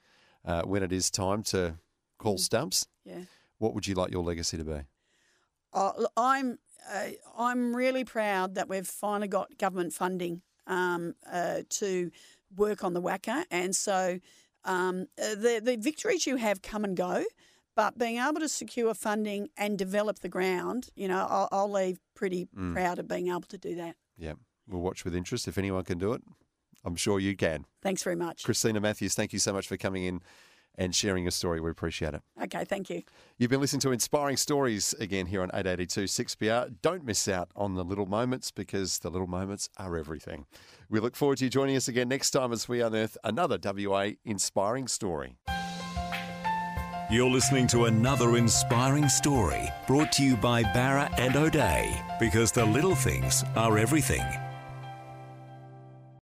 Uh, 0.45 0.63
when 0.63 0.83
it 0.83 0.93
is 0.93 1.11
time 1.11 1.43
to 1.43 1.75
call 2.19 2.39
stumps, 2.39 2.87
Yeah. 3.05 3.23
what 3.59 3.75
would 3.75 3.87
you 3.87 3.95
like 3.95 4.11
your 4.13 4.23
legacy 4.23 4.57
to 4.57 4.65
be? 4.65 4.81
Oh, 5.73 6.07
I'm 6.17 6.59
uh, 6.91 7.09
I'm 7.37 7.75
really 7.75 8.05
proud 8.05 8.55
that 8.55 8.69
we've 8.69 8.87
finally 8.87 9.27
got 9.29 9.59
government 9.59 9.93
funding 9.93 10.43
um, 10.69 11.15
uh, 11.31 11.63
to 11.69 12.11
work 12.57 12.85
on 12.85 12.95
the 12.95 13.03
WACA, 13.03 13.45
and 13.51 13.75
so 13.75 14.19
um, 14.65 15.07
uh, 15.21 15.35
the 15.35 15.61
the 15.63 15.77
victories 15.77 16.27
you 16.27 16.37
have 16.37 16.63
come 16.63 16.85
and 16.85 16.97
go, 16.97 17.25
but 17.75 17.99
being 17.99 18.19
able 18.19 18.41
to 18.41 18.49
secure 18.49 18.95
funding 18.95 19.49
and 19.57 19.79
develop 19.79 20.21
the 20.21 20.29
ground, 20.29 20.89
you 20.97 21.09
know, 21.09 21.27
I'll, 21.29 21.49
I'll 21.53 21.71
leave 21.71 21.99
pretty 22.15 22.49
proud 22.73 22.99
of 22.99 23.07
being 23.07 23.29
able 23.29 23.43
to 23.43 23.59
do 23.59 23.75
that. 23.77 23.97
Yeah, 24.17 24.33
we'll 24.67 24.81
watch 24.81 25.05
with 25.05 25.15
interest. 25.15 25.47
If 25.47 25.59
anyone 25.59 25.85
can 25.85 25.99
do 25.99 26.13
it, 26.13 26.23
I'm 26.85 26.97
sure 26.97 27.21
you 27.21 27.37
can. 27.37 27.67
Thanks 27.83 28.03
very 28.03 28.17
much. 28.17 28.45
Christina 28.45 28.81
Matthews, 28.81 29.15
thank 29.15 29.33
you 29.33 29.39
so 29.39 29.53
much 29.53 29.69
for 29.69 29.77
coming 29.77 30.05
in 30.05 30.21
and 30.79 30.95
sharing 30.95 31.25
your 31.25 31.31
story. 31.31 31.61
We 31.61 31.71
appreciate 31.71 32.15
it. 32.15 32.23
Okay, 32.43 32.65
thank 32.65 32.91
you. 32.91 33.03
You've 33.39 33.51
been 33.51 33.61
listening 33.61 33.81
to 33.81 33.93
Inspiring 33.93 34.37
Stories 34.37 34.95
again 35.01 35.27
here 35.27 35.43
on 35.43 35.49
882 35.49 36.05
6PR. 36.05 36.77
Don't 36.83 37.05
miss 37.05 37.29
out 37.29 37.51
on 37.57 37.75
the 37.75 37.85
little 37.85 38.07
moments 38.07 38.51
because 38.51 38.99
the 39.01 39.11
little 39.11 39.27
moments 39.27 39.69
are 39.79 39.97
everything. 39.97 40.47
We 40.89 41.01
look 41.01 41.17
forward 41.17 41.39
to 41.39 41.45
you 41.45 41.51
joining 41.51 41.75
us 41.75 41.89
again 41.89 42.09
next 42.09 42.31
time 42.31 42.53
as 42.53 42.69
we 42.69 42.81
unearth 42.81 43.19
another 43.25 43.59
WA 43.63 44.11
inspiring 44.25 44.87
story. 44.87 45.37
You're 47.11 47.31
listening 47.31 47.67
to 47.69 47.87
another 47.87 48.37
inspiring 48.37 49.09
story 49.09 49.69
brought 49.89 50.13
to 50.13 50.25
you 50.25 50.37
by 50.37 50.63
Bowra 50.63 51.13
and 51.19 51.35
O'Dea 51.35 52.01
because 52.21 52.53
the 52.53 52.65
little 52.65 52.95
things 52.95 53.45
are 53.57 53.79
everything. 53.79 54.25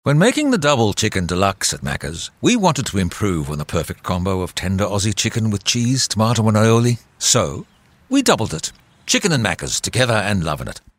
When 0.03 0.19
making 0.19 0.51
the 0.51 0.57
double 0.57 0.93
chicken 0.93 1.25
deluxe 1.25 1.73
at 1.73 1.81
Macca's, 1.81 2.29
we 2.41 2.55
wanted 2.55 2.85
to 2.87 2.97
improve 2.99 3.49
on 3.49 3.57
the 3.57 3.65
perfect 3.65 4.03
combo 4.03 4.41
of 4.41 4.53
tender 4.53 4.85
Aussie 4.85 5.15
chicken 5.15 5.49
with 5.49 5.63
cheese, 5.63 6.07
tomato, 6.07 6.47
and 6.47 6.57
aioli. 6.57 6.99
So, 7.19 7.65
we 8.09 8.21
doubled 8.21 8.53
it. 8.53 8.71
Chicken 9.07 9.31
and 9.31 9.43
Macca's 9.43 9.79
together 9.79 10.13
and 10.13 10.43
loving 10.43 10.67
it. 10.67 10.81